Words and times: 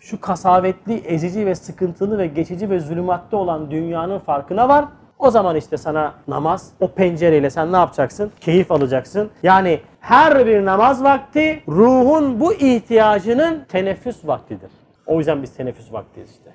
şu 0.00 0.20
kasavetli, 0.20 0.94
ezici 0.94 1.46
ve 1.46 1.54
sıkıntılı 1.54 2.18
ve 2.18 2.26
geçici 2.26 2.70
ve 2.70 2.80
zulümatta 2.80 3.36
olan 3.36 3.70
dünyanın 3.70 4.18
farkına 4.18 4.68
var. 4.68 4.84
O 5.18 5.30
zaman 5.30 5.56
işte 5.56 5.76
sana 5.76 6.14
namaz, 6.28 6.72
o 6.80 6.88
pencereyle 6.88 7.50
sen 7.50 7.72
ne 7.72 7.76
yapacaksın? 7.76 8.32
Keyif 8.40 8.72
alacaksın. 8.72 9.30
Yani 9.42 9.80
her 10.00 10.46
bir 10.46 10.64
namaz 10.64 11.04
vakti 11.04 11.62
ruhun 11.68 12.40
bu 12.40 12.54
ihtiyacının 12.54 13.64
teneffüs 13.68 14.26
vaktidir. 14.26 14.70
O 15.06 15.18
yüzden 15.18 15.42
biz 15.42 15.54
teneffüs 15.54 15.92
vaktiyiz 15.92 16.30
işte. 16.30 16.50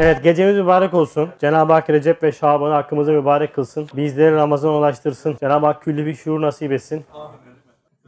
Evet 0.00 0.22
gecemiz 0.22 0.56
mübarek 0.56 0.94
olsun. 0.94 1.28
Cenab-ı 1.40 1.72
Hak 1.72 1.90
Recep 1.90 2.22
ve 2.22 2.32
Şaban'ı 2.32 2.72
hakkımızı 2.72 3.12
mübarek 3.12 3.54
kılsın. 3.54 3.88
Bizleri 3.96 4.34
Ramazan 4.34 4.74
ulaştırsın. 4.74 5.36
Cenab-ı 5.40 5.66
Hak 5.66 5.82
külli 5.82 6.06
bir 6.06 6.14
şuur 6.14 6.40
nasip 6.42 6.72
etsin. 6.72 7.04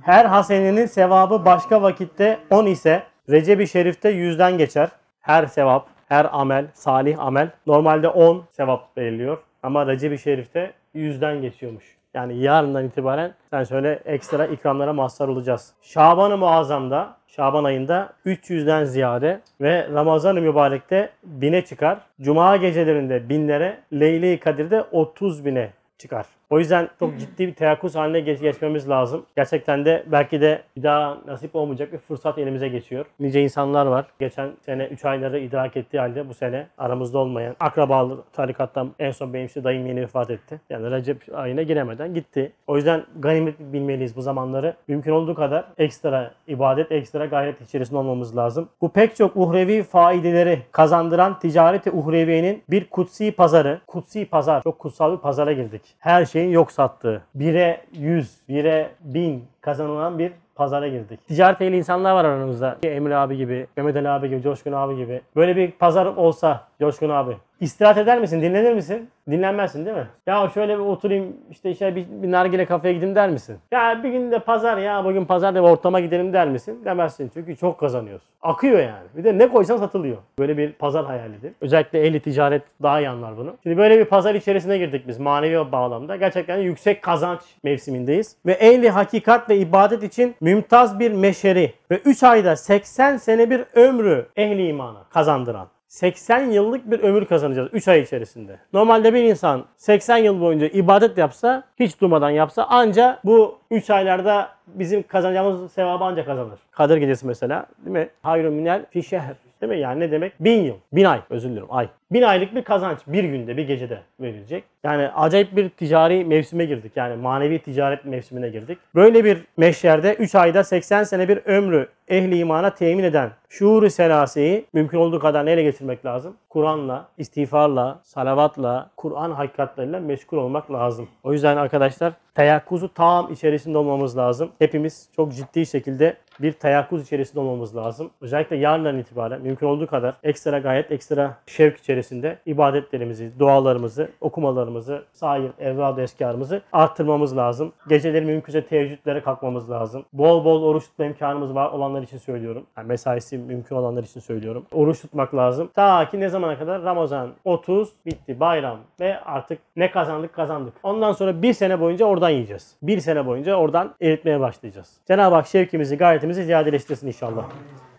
Her 0.03 0.25
hasenenin 0.25 0.87
sevabı 0.87 1.45
başka 1.45 1.83
vakitte 1.83 2.39
10 2.51 2.67
ise 2.67 3.03
Recep-i 3.31 3.69
Şerif'te 3.69 4.13
100'den 4.13 4.59
geçer. 4.59 4.89
Her 5.21 5.47
sevap, 5.47 5.87
her 6.09 6.27
amel, 6.33 6.67
salih 6.75 7.19
amel 7.21 7.51
normalde 7.67 8.09
10 8.09 8.45
sevap 8.51 8.99
veriliyor. 8.99 9.39
Ama 9.63 9.87
Recep-i 9.87 10.19
Şerif'te 10.19 10.73
100'den 10.95 11.43
geçiyormuş. 11.43 11.99
Yani 12.15 12.39
yarından 12.39 12.85
itibaren 12.85 13.35
sen 13.51 13.65
söyle 13.65 14.03
ekstra 14.05 14.47
ikramlara 14.47 14.93
mazhar 14.93 15.29
olacağız. 15.29 15.73
Şaban-ı 15.83 16.37
Muazzam'da, 16.37 17.17
Şaban 17.27 17.65
ayında 17.65 18.13
300'den 18.27 18.85
ziyade 18.85 19.41
ve 19.61 19.89
Ramazan-ı 19.95 20.41
Mübarek'te 20.41 21.11
bine 21.25 21.65
çıkar. 21.65 21.99
Cuma 22.21 22.57
gecelerinde 22.57 23.29
binlere, 23.29 23.79
Leyle-i 23.93 24.41
Kadir'de 24.41 24.83
30 24.83 25.45
bine 25.45 25.71
çıkar. 25.99 26.27
O 26.51 26.59
yüzden 26.59 26.89
çok 26.99 27.19
ciddi 27.19 27.47
bir 27.47 27.55
teyakkuz 27.55 27.95
haline 27.95 28.21
geç- 28.21 28.41
geçmemiz 28.41 28.89
lazım. 28.89 29.27
Gerçekten 29.37 29.85
de 29.85 30.05
belki 30.07 30.41
de 30.41 30.63
bir 30.77 30.83
daha 30.83 31.19
nasip 31.27 31.57
olmayacak 31.57 31.93
bir 31.93 31.99
fırsat 31.99 32.39
elimize 32.39 32.69
geçiyor. 32.69 33.07
Nice 33.21 33.43
insanlar 33.43 33.87
var. 33.87 34.07
Geçen 34.21 34.51
sene 34.67 34.87
3 34.87 35.05
ayları 35.05 35.39
idrak 35.39 35.77
ettiği 35.77 35.99
halde 36.01 36.29
bu 36.29 36.35
sene 36.35 36.67
aramızda 36.79 37.19
olmayan 37.19 37.57
akrabalı 37.61 38.23
tarikattan 38.33 38.91
en 38.99 39.11
son 39.11 39.35
benim 39.35 39.47
işte 39.47 39.65
dayım 39.65 39.87
yeni 39.87 40.01
vefat 40.01 40.31
etti. 40.31 40.61
Yani 40.71 40.91
Recep 40.91 41.23
ayına 41.35 41.63
giremeden 41.63 42.15
gitti. 42.15 42.53
O 42.67 42.77
yüzden 42.77 43.05
ganimet 43.21 43.61
bilmeliyiz 43.61 44.17
bu 44.17 44.23
zamanları. 44.23 44.75
Mümkün 44.89 45.13
olduğu 45.13 45.35
kadar 45.35 45.65
ekstra 45.79 46.31
ibadet, 46.47 46.93
ekstra 46.93 47.27
gayret 47.27 47.61
içerisinde 47.61 47.99
olmamız 47.99 48.37
lazım. 48.37 48.69
Bu 48.81 48.89
pek 48.93 49.17
çok 49.17 49.37
uhrevi 49.37 49.83
faideleri 49.83 50.59
kazandıran 50.73 51.39
ticareti 51.39 51.91
uhreviyenin 51.91 52.63
bir 52.71 52.85
kutsi 52.91 53.33
pazarı, 53.33 53.81
kutsi 53.87 54.25
pazar, 54.27 54.63
çok 54.63 54.79
kutsal 54.79 55.13
bir 55.13 55.19
pazara 55.19 55.53
girdik. 55.53 55.83
Her 55.99 56.25
şeyin 56.39 56.51
yok 56.51 56.73
sattığı, 56.73 57.23
1'e 57.37 57.81
100, 57.93 58.39
1'e 58.49 58.91
1000 59.01 59.45
kazanılan 59.61 60.19
bir 60.19 60.33
pazara 60.55 60.89
girdik. 60.89 61.27
Ticaret 61.29 61.61
ehli 61.61 61.77
insanlar 61.77 62.13
var 62.13 62.25
aramızda. 62.25 62.79
Emre 62.83 63.17
abi 63.17 63.37
gibi, 63.37 63.67
Mehmet 63.77 63.97
Ali 63.97 64.09
abi 64.09 64.29
gibi, 64.29 64.43
Coşkun 64.43 64.73
abi 64.73 64.97
gibi. 64.97 65.21
Böyle 65.37 65.57
bir 65.57 65.71
pazar 65.71 66.07
olsa 66.07 66.65
Coşkun 66.81 67.11
abi. 67.11 67.37
İstirahat 67.61 67.99
eder 67.99 68.21
misin? 68.21 68.43
Dinlenir 68.43 68.73
misin? 68.73 69.09
Dinlenmezsin 69.31 69.87
değil 69.87 69.97
mi? 69.97 70.07
Ya 70.27 70.51
şöyle 70.55 70.75
bir 70.75 70.83
oturayım 70.83 71.37
işte 71.51 71.71
işte 71.71 71.97
bir, 71.97 72.07
bir 72.23 72.31
nargile 72.31 72.67
kafeye 72.67 72.95
gideyim 72.95 73.15
der 73.15 73.31
misin? 73.31 73.57
Ya 73.71 74.01
bir 74.05 74.11
gün 74.11 74.31
de 74.31 74.39
pazar 74.39 74.79
ya 74.79 75.05
bugün 75.05 75.25
pazar 75.25 75.55
da 75.55 75.61
ortama 75.61 76.01
gidelim 76.01 76.33
der 76.33 76.49
misin? 76.49 76.81
Demezsin 76.85 77.31
çünkü 77.35 77.57
çok 77.57 77.81
kazanıyorsun. 77.81 78.29
Akıyor 78.43 78.79
yani. 78.79 79.07
Bir 79.17 79.25
de 79.25 79.39
ne 79.39 79.49
koysan 79.49 79.77
satılıyor. 79.77 80.17
Böyle 80.39 80.57
bir 80.57 80.73
pazar 80.73 81.07
hayalidir. 81.07 81.53
Özellikle 81.61 82.07
ehli 82.07 82.21
ticaret 82.21 82.63
daha 82.83 83.01
iyi 83.01 83.09
anlar 83.09 83.37
bunu. 83.37 83.57
Şimdi 83.63 83.77
böyle 83.77 83.99
bir 83.99 84.05
pazar 84.05 84.35
içerisine 84.35 84.79
girdik 84.79 85.09
biz 85.09 85.19
manevi 85.19 85.73
bağlamda. 85.73 86.17
Gerçekten 86.17 86.59
yüksek 86.59 87.03
kazanç 87.03 87.41
mevsimindeyiz. 87.63 88.37
Ve 88.47 88.53
ehli 88.53 88.91
hakikat 88.91 89.51
ve 89.51 89.57
ibadet 89.57 90.03
için 90.03 90.35
mümtaz 90.41 90.99
bir 90.99 91.13
meşeri 91.13 91.73
ve 91.91 91.99
3 92.05 92.23
ayda 92.23 92.57
80 92.57 93.17
sene 93.17 93.51
bir 93.51 93.65
ömrü 93.75 94.27
ehli 94.37 94.67
imana 94.69 95.05
kazandıran. 95.11 95.69
80 95.89 96.51
yıllık 96.51 96.91
bir 96.91 97.01
ömür 97.01 97.25
kazanacağız 97.25 97.69
3 97.73 97.89
ay 97.89 98.01
içerisinde. 98.01 98.59
Normalde 98.73 99.15
bir 99.15 99.23
insan 99.23 99.65
80 99.77 100.17
yıl 100.17 100.41
boyunca 100.41 100.67
ibadet 100.67 101.19
yapsa, 101.19 101.63
hiç 101.81 102.01
durmadan 102.01 102.31
yapsa 102.31 102.65
anca 102.65 103.21
bu 103.25 103.59
3 103.71 103.91
aylarda 103.91 104.49
bizim 104.67 105.03
kazanacağımız 105.03 105.73
sevabı 105.73 106.05
anca 106.05 106.25
kazanır. 106.25 106.59
Kadir 106.71 106.97
gecesi 106.97 107.27
mesela 107.27 107.67
değil 107.85 107.97
mi? 107.97 108.09
Hayrun 108.23 108.55
minel 108.55 108.87
fi 108.91 109.03
şehr. 109.03 109.35
Değil 109.61 109.73
mi? 109.73 109.79
Yani 109.79 110.01
ne 110.01 110.11
demek? 110.11 110.33
Bin 110.41 110.63
yıl. 110.63 110.75
Bin 110.93 111.05
ay. 111.05 111.21
Özür 111.31 111.51
dilerim. 111.51 111.67
Ay. 111.71 111.89
Bin 112.13 112.23
aylık 112.23 112.55
bir 112.55 112.63
kazanç 112.63 112.99
bir 113.07 113.25
günde, 113.25 113.57
bir 113.57 113.67
gecede 113.67 114.01
verilecek. 114.21 114.65
Yani 114.85 115.09
acayip 115.09 115.57
bir 115.57 115.69
ticari 115.69 116.25
mevsime 116.25 116.65
girdik. 116.65 116.93
Yani 116.97 117.17
manevi 117.17 117.59
ticaret 117.59 118.05
mevsimine 118.05 118.49
girdik. 118.49 118.79
Böyle 118.95 119.25
bir 119.25 119.39
meşyerde 119.57 120.15
3 120.15 120.35
ayda 120.35 120.65
80 120.65 121.05
sene 121.05 121.29
bir 121.29 121.41
ömrü 121.47 121.89
ehli 122.09 122.39
imana 122.39 122.75
temin 122.75 123.05
eden 123.05 123.31
şuur-u 123.49 123.91
selaseyi 123.91 124.65
mümkün 124.73 124.99
olduğu 124.99 125.19
kadar 125.19 125.47
neyle 125.47 125.63
geçirmek 125.63 126.07
lazım? 126.07 126.37
Kur'an'la, 126.49 127.09
istiğfarla, 127.19 128.01
salavatla, 128.03 128.91
Kur'an 128.97 129.31
hakikatleriyle 129.31 130.01
meşgul 130.01 130.39
olmak 130.39 130.73
lazım. 130.73 131.09
O 131.23 131.33
yüzden 131.33 131.57
arkadaşlar 131.57 132.13
teyakkuzu 132.35 132.95
tam 132.95 133.33
içerisinde 133.33 133.79
olmamız 133.79 134.17
lazım. 134.17 134.51
Hepimiz 134.59 135.09
çok 135.17 135.33
ciddi 135.33 135.67
şekilde 135.67 136.17
bir 136.41 136.53
teyakkuz 136.53 137.03
içerisinde 137.03 137.41
olmamız 137.41 137.77
lazım. 137.77 138.11
Özellikle 138.21 138.57
yarından 138.57 138.99
itibaren 138.99 139.43
mümkün 139.43 139.67
olduğu 139.67 139.87
kadar 139.87 140.15
ekstra 140.23 140.59
gayet 140.59 140.93
ekstra 140.93 141.37
şevk 141.47 141.79
içerisinde 141.79 141.98
ibadetlerimizi, 142.47 143.33
dualarımızı, 143.39 144.11
okumalarımızı, 144.21 145.05
sair 145.13 145.51
evradı 145.59 146.03
eskarımızı 146.03 146.63
arttırmamız 146.73 147.37
lazım. 147.37 147.73
Geceleri 147.89 148.25
mümkünse 148.25 148.67
teheccüdlere 148.67 149.23
kalkmamız 149.23 149.71
lazım. 149.71 150.05
Bol 150.13 150.45
bol 150.45 150.63
oruç 150.63 150.85
tutma 150.85 151.05
imkanımız 151.05 151.55
var 151.55 151.71
olanlar 151.71 152.03
için 152.03 152.19
söylüyorum. 152.19 152.67
Yani 152.77 152.89
mesaisi 152.89 153.39
mümkün 153.39 153.77
olanlar 153.77 154.05
için 154.05 154.21
söylüyorum. 154.21 154.67
Oruç 154.73 155.01
tutmak 155.01 155.35
lazım. 155.35 155.71
Ta 155.75 156.09
ki 156.09 156.21
ne 156.21 156.29
zamana 156.29 156.59
kadar? 156.59 156.83
Ramazan 156.83 157.31
30 157.45 157.93
bitti 158.07 158.41
bayram 158.41 158.79
ve 159.01 159.21
artık 159.21 159.59
ne 159.77 159.91
kazandık 159.91 160.35
kazandık. 160.35 160.75
Ondan 160.83 161.13
sonra 161.13 161.43
bir 161.43 161.53
sene 161.53 161.81
boyunca 161.81 162.05
oradan 162.07 162.31
yiyeceğiz. 162.31 162.77
Bir 162.83 163.01
sene 163.01 163.27
boyunca 163.27 163.55
oradan 163.55 163.95
eritmeye 164.01 164.41
başlayacağız. 164.41 165.01
Cenab-ı 165.09 165.35
Hak 165.35 165.47
şevkimizi, 165.47 165.97
gayretimizi 165.97 166.45
ziyadeleştirsin 166.45 167.07
inşallah. 167.07 167.45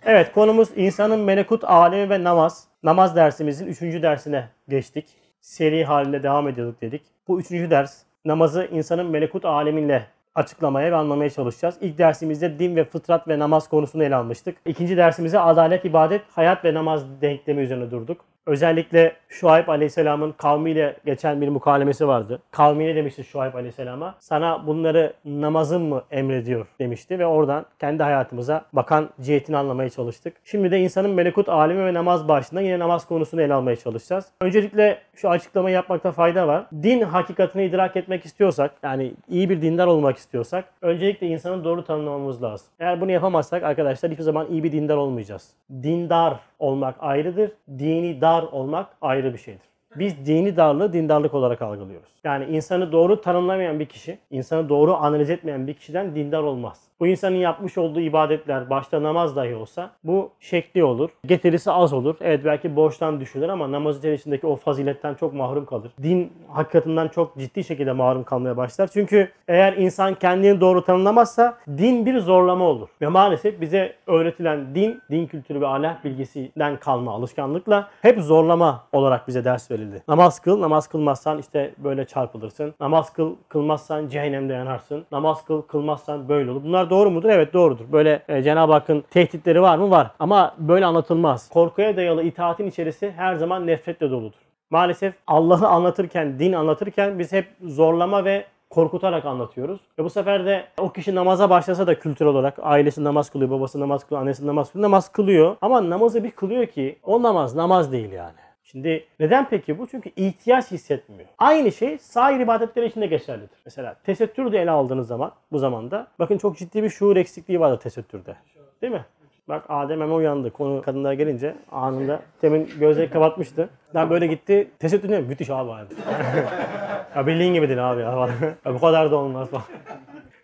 Evet 0.05 0.31
konumuz 0.31 0.69
insanın 0.75 1.19
melekut 1.19 1.63
alemi 1.63 2.09
ve 2.09 2.23
namaz. 2.23 2.67
Namaz 2.83 3.15
dersimizin 3.15 3.67
3. 3.67 3.81
dersine 3.81 4.49
geçtik. 4.69 5.05
Seri 5.41 5.85
halinde 5.85 6.23
devam 6.23 6.47
ediyorduk 6.47 6.81
dedik. 6.81 7.01
Bu 7.27 7.39
3. 7.39 7.49
ders 7.51 7.97
namazı 8.25 8.67
insanın 8.71 9.05
melekut 9.05 9.45
alemiyle 9.45 10.05
açıklamaya 10.35 10.91
ve 10.91 10.95
anlamaya 10.95 11.29
çalışacağız. 11.29 11.75
İlk 11.81 11.97
dersimizde 11.97 12.59
din 12.59 12.75
ve 12.75 12.83
fıtrat 12.83 13.27
ve 13.27 13.39
namaz 13.39 13.69
konusunu 13.69 14.03
ele 14.03 14.15
almıştık. 14.15 14.57
İkinci 14.65 14.97
dersimizde 14.97 15.39
adalet, 15.39 15.85
ibadet, 15.85 16.21
hayat 16.35 16.65
ve 16.65 16.73
namaz 16.73 17.21
denklemi 17.21 17.61
üzerine 17.61 17.91
durduk. 17.91 18.25
Özellikle 18.45 19.13
Şuayb 19.29 19.67
Aleyhisselam'ın 19.67 20.31
kavmiyle 20.31 20.95
geçen 21.05 21.41
bir 21.41 21.49
mukalemesi 21.49 22.07
vardı. 22.07 22.41
Kavmine 22.51 22.95
demişti 22.95 23.23
Şuayb 23.23 23.53
Aleyhisselam'a 23.53 24.15
sana 24.19 24.67
bunları 24.67 25.13
namazın 25.25 25.81
mı 25.81 26.03
emrediyor 26.11 26.67
demişti 26.79 27.19
ve 27.19 27.25
oradan 27.25 27.65
kendi 27.79 28.03
hayatımıza 28.03 28.65
bakan 28.73 29.09
cihetini 29.21 29.57
anlamaya 29.57 29.89
çalıştık. 29.89 30.33
Şimdi 30.43 30.71
de 30.71 30.79
insanın 30.79 31.11
melekut 31.11 31.49
alemi 31.49 31.85
ve 31.85 31.93
namaz 31.93 32.27
başlığında 32.27 32.61
yine 32.61 32.79
namaz 32.79 33.07
konusunu 33.07 33.41
ele 33.41 33.53
almaya 33.53 33.75
çalışacağız. 33.75 34.25
Öncelikle 34.41 34.97
şu 35.15 35.29
açıklamayı 35.29 35.75
yapmakta 35.75 36.11
fayda 36.11 36.47
var. 36.47 36.65
Din 36.83 37.01
hakikatini 37.01 37.65
idrak 37.65 37.95
etmek 37.95 38.25
istiyorsak 38.25 38.71
yani 38.83 39.13
iyi 39.29 39.49
bir 39.49 39.61
dindar 39.61 39.87
olmak 39.87 40.17
istiyorsak 40.17 40.65
öncelikle 40.81 41.27
insanı 41.27 41.63
doğru 41.63 41.83
tanımlamamız 41.83 42.43
lazım. 42.43 42.67
Eğer 42.79 43.01
bunu 43.01 43.11
yapamazsak 43.11 43.63
arkadaşlar 43.63 44.11
hiçbir 44.11 44.23
zaman 44.23 44.47
iyi 44.51 44.63
bir 44.63 44.71
dindar 44.71 44.97
olmayacağız. 44.97 45.49
Dindar 45.83 46.39
olmak 46.59 46.95
ayrıdır. 46.99 47.51
Dini 47.69 48.21
dar 48.21 48.43
olmak 48.43 48.87
ayrı 49.01 49.33
bir 49.33 49.37
şeydir. 49.37 49.69
Biz 49.95 50.25
dini 50.25 50.57
darlığı 50.57 50.93
dindarlık 50.93 51.33
olarak 51.33 51.61
algılıyoruz. 51.61 52.09
Yani 52.23 52.45
insanı 52.45 52.91
doğru 52.91 53.21
tanımlamayan 53.21 53.79
bir 53.79 53.85
kişi, 53.85 54.19
insanı 54.31 54.69
doğru 54.69 54.95
analiz 54.95 55.29
etmeyen 55.29 55.67
bir 55.67 55.73
kişiden 55.73 56.15
dindar 56.15 56.43
olmaz. 56.43 56.88
Bu 56.99 57.07
insanın 57.07 57.35
yapmış 57.35 57.77
olduğu 57.77 57.99
ibadetler, 57.99 58.69
başta 58.69 59.03
namaz 59.03 59.35
dahi 59.35 59.55
olsa 59.55 59.91
bu 60.03 60.29
şekli 60.39 60.83
olur. 60.83 61.09
Getirisi 61.25 61.71
az 61.71 61.93
olur. 61.93 62.15
Evet 62.21 62.45
belki 62.45 62.75
borçtan 62.75 63.19
düşülür 63.19 63.49
ama 63.49 63.71
namaz 63.71 63.97
içerisindeki 63.97 64.47
o 64.47 64.55
faziletten 64.55 65.13
çok 65.13 65.33
mahrum 65.33 65.65
kalır. 65.65 65.91
Din 66.03 66.33
hakikatinden 66.51 67.07
çok 67.07 67.37
ciddi 67.37 67.63
şekilde 67.63 67.91
mahrum 67.91 68.23
kalmaya 68.23 68.57
başlar. 68.57 68.87
Çünkü 68.93 69.29
eğer 69.47 69.73
insan 69.73 70.15
kendini 70.15 70.61
doğru 70.61 70.85
tanımlamazsa 70.85 71.57
din 71.67 72.05
bir 72.05 72.19
zorlama 72.19 72.65
olur. 72.65 72.89
Ve 73.01 73.07
maalesef 73.07 73.61
bize 73.61 73.95
öğretilen 74.07 74.75
din, 74.75 75.01
din 75.11 75.25
kültürü 75.27 75.61
ve 75.61 75.67
ahlak 75.67 76.05
bilgisinden 76.05 76.77
kalma 76.77 77.11
alışkanlıkla 77.11 77.87
hep 78.01 78.19
zorlama 78.19 78.83
olarak 78.91 79.27
bize 79.27 79.45
ders 79.45 79.71
verildi. 79.71 80.03
Namaz 80.07 80.39
kıl, 80.39 80.61
namaz 80.61 80.87
kılmazsan 80.87 81.39
işte 81.39 81.73
böyle 81.77 82.05
çarpılırsın. 82.05 82.73
Namaz 82.79 83.13
kıl, 83.13 83.35
kılmazsan 83.49 84.07
cehennemde 84.07 84.53
yanarsın. 84.53 85.05
Namaz 85.11 85.45
kıl, 85.45 85.61
kılmazsan 85.61 86.29
böyle 86.29 86.51
olur. 86.51 86.63
Bunlar 86.63 86.88
doğru 86.89 87.11
mudur? 87.11 87.29
Evet 87.29 87.53
doğrudur. 87.53 87.85
Böyle 87.91 88.23
e, 88.29 88.43
Cenab-ı 88.43 88.73
Hakk'ın 88.73 89.01
tehditleri 89.01 89.61
var 89.61 89.77
mı? 89.77 89.91
Var. 89.91 90.11
Ama 90.19 90.55
böyle 90.57 90.85
anlatılmaz. 90.85 91.49
Korkuya 91.49 91.97
dayalı 91.97 92.23
itaatin 92.23 92.67
içerisi 92.67 93.11
her 93.11 93.35
zaman 93.35 93.67
nefretle 93.67 94.11
doludur. 94.11 94.39
Maalesef 94.69 95.13
Allah'ı 95.27 95.67
anlatırken, 95.67 96.39
din 96.39 96.53
anlatırken 96.53 97.19
biz 97.19 97.31
hep 97.31 97.47
zorlama 97.61 98.25
ve 98.25 98.45
korkutarak 98.69 99.25
anlatıyoruz. 99.25 99.79
Ve 99.99 100.03
bu 100.03 100.09
sefer 100.09 100.45
de 100.45 100.67
o 100.77 100.89
kişi 100.89 101.15
namaza 101.15 101.49
başlasa 101.49 101.87
da 101.87 101.99
kültürel 101.99 102.31
olarak 102.31 102.59
ailesi 102.61 103.03
namaz 103.03 103.29
kılıyor, 103.29 103.51
babası 103.51 103.79
namaz 103.79 104.03
kılıyor, 104.03 104.21
annesi 104.21 104.47
namaz 104.47 104.71
kılıyor, 104.71 104.83
namaz 104.83 105.11
kılıyor. 105.11 105.55
Ama 105.61 105.89
namazı 105.89 106.23
bir 106.23 106.31
kılıyor 106.31 106.65
ki 106.65 106.99
o 107.03 107.23
namaz 107.23 107.55
namaz 107.55 107.91
değil 107.91 108.11
yani. 108.11 108.48
Şimdi 108.71 109.05
neden 109.19 109.49
peki 109.49 109.79
bu? 109.79 109.87
Çünkü 109.87 110.09
ihtiyaç 110.15 110.71
hissetmiyor. 110.71 111.29
Aynı 111.37 111.71
şey 111.71 111.97
sahil 111.97 112.39
ibadetleri 112.39 112.85
için 112.85 113.01
de 113.01 113.07
geçerlidir. 113.07 113.57
Mesela 113.65 113.95
tesettür 114.03 114.51
de 114.51 114.61
ele 114.61 114.71
aldığınız 114.71 115.07
zaman 115.07 115.31
bu 115.51 115.59
zamanda 115.59 116.07
bakın 116.19 116.37
çok 116.37 116.57
ciddi 116.57 116.83
bir 116.83 116.89
şuur 116.89 117.15
eksikliği 117.17 117.59
vardır 117.59 117.79
tesettürde. 117.79 118.35
Değil 118.81 118.93
mi? 118.93 119.05
Bak 119.47 119.65
Adem 119.69 120.01
hemen 120.01 120.13
uyandı. 120.13 120.51
Konu 120.51 120.81
kadınlara 120.81 121.13
gelince 121.13 121.55
anında 121.71 122.21
temin 122.41 122.69
gözleri 122.79 123.09
kapatmıştı. 123.09 123.69
Ben 123.93 124.09
böyle 124.09 124.27
gitti. 124.27 124.67
Tesettür 124.79 125.11
ne? 125.11 125.19
Müthiş 125.19 125.49
abi 125.49 125.71
abi. 125.71 125.85
ya 127.15 127.27
bildiğin 127.27 127.53
gibi 127.53 127.67
değil 127.69 127.91
abi 127.91 128.01
ya 128.65 128.73
bu 128.73 128.79
kadar 128.79 129.11
da 129.11 129.15
olmaz 129.15 129.49
falan. 129.49 129.63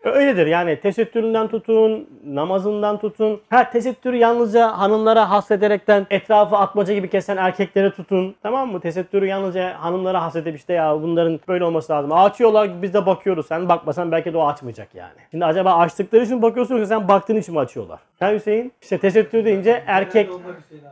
Öyledir 0.05 0.47
yani 0.47 0.79
tesettüründen 0.79 1.47
tutun, 1.47 2.09
namazından 2.25 2.97
tutun. 2.99 3.41
Ha 3.49 3.69
tesettürü 3.69 4.17
yalnızca 4.17 4.77
hanımlara 4.77 5.29
hasrederekten 5.29 6.07
etrafı 6.09 6.57
atmaca 6.57 6.93
gibi 6.93 7.09
kesen 7.09 7.37
erkeklere 7.37 7.91
tutun. 7.91 8.35
Tamam 8.43 8.71
mı? 8.71 8.79
Tesettürü 8.79 9.25
yalnızca 9.25 9.73
hanımlara 9.79 10.23
hasredip 10.23 10.55
işte 10.55 10.73
ya 10.73 11.01
bunların 11.01 11.39
böyle 11.47 11.65
olması 11.65 11.93
lazım. 11.93 12.11
Açıyorlar 12.11 12.81
biz 12.81 12.93
de 12.93 13.05
bakıyoruz. 13.05 13.47
Sen 13.47 13.69
bakmasan 13.69 14.11
belki 14.11 14.33
de 14.33 14.37
o 14.37 14.47
açmayacak 14.47 14.95
yani. 14.95 15.11
Şimdi 15.31 15.45
acaba 15.45 15.73
açtıkları 15.73 16.23
için 16.23 16.41
bakıyorsun 16.41 16.75
yoksa 16.75 16.95
sen 16.95 17.07
baktığın 17.07 17.35
için 17.35 17.53
mi 17.53 17.59
açıyorlar? 17.59 17.99
Ha 18.19 18.31
Hüseyin? 18.31 18.71
İşte 18.81 18.97
tesettür 18.97 19.45
deyince 19.45 19.83
erkek 19.87 20.29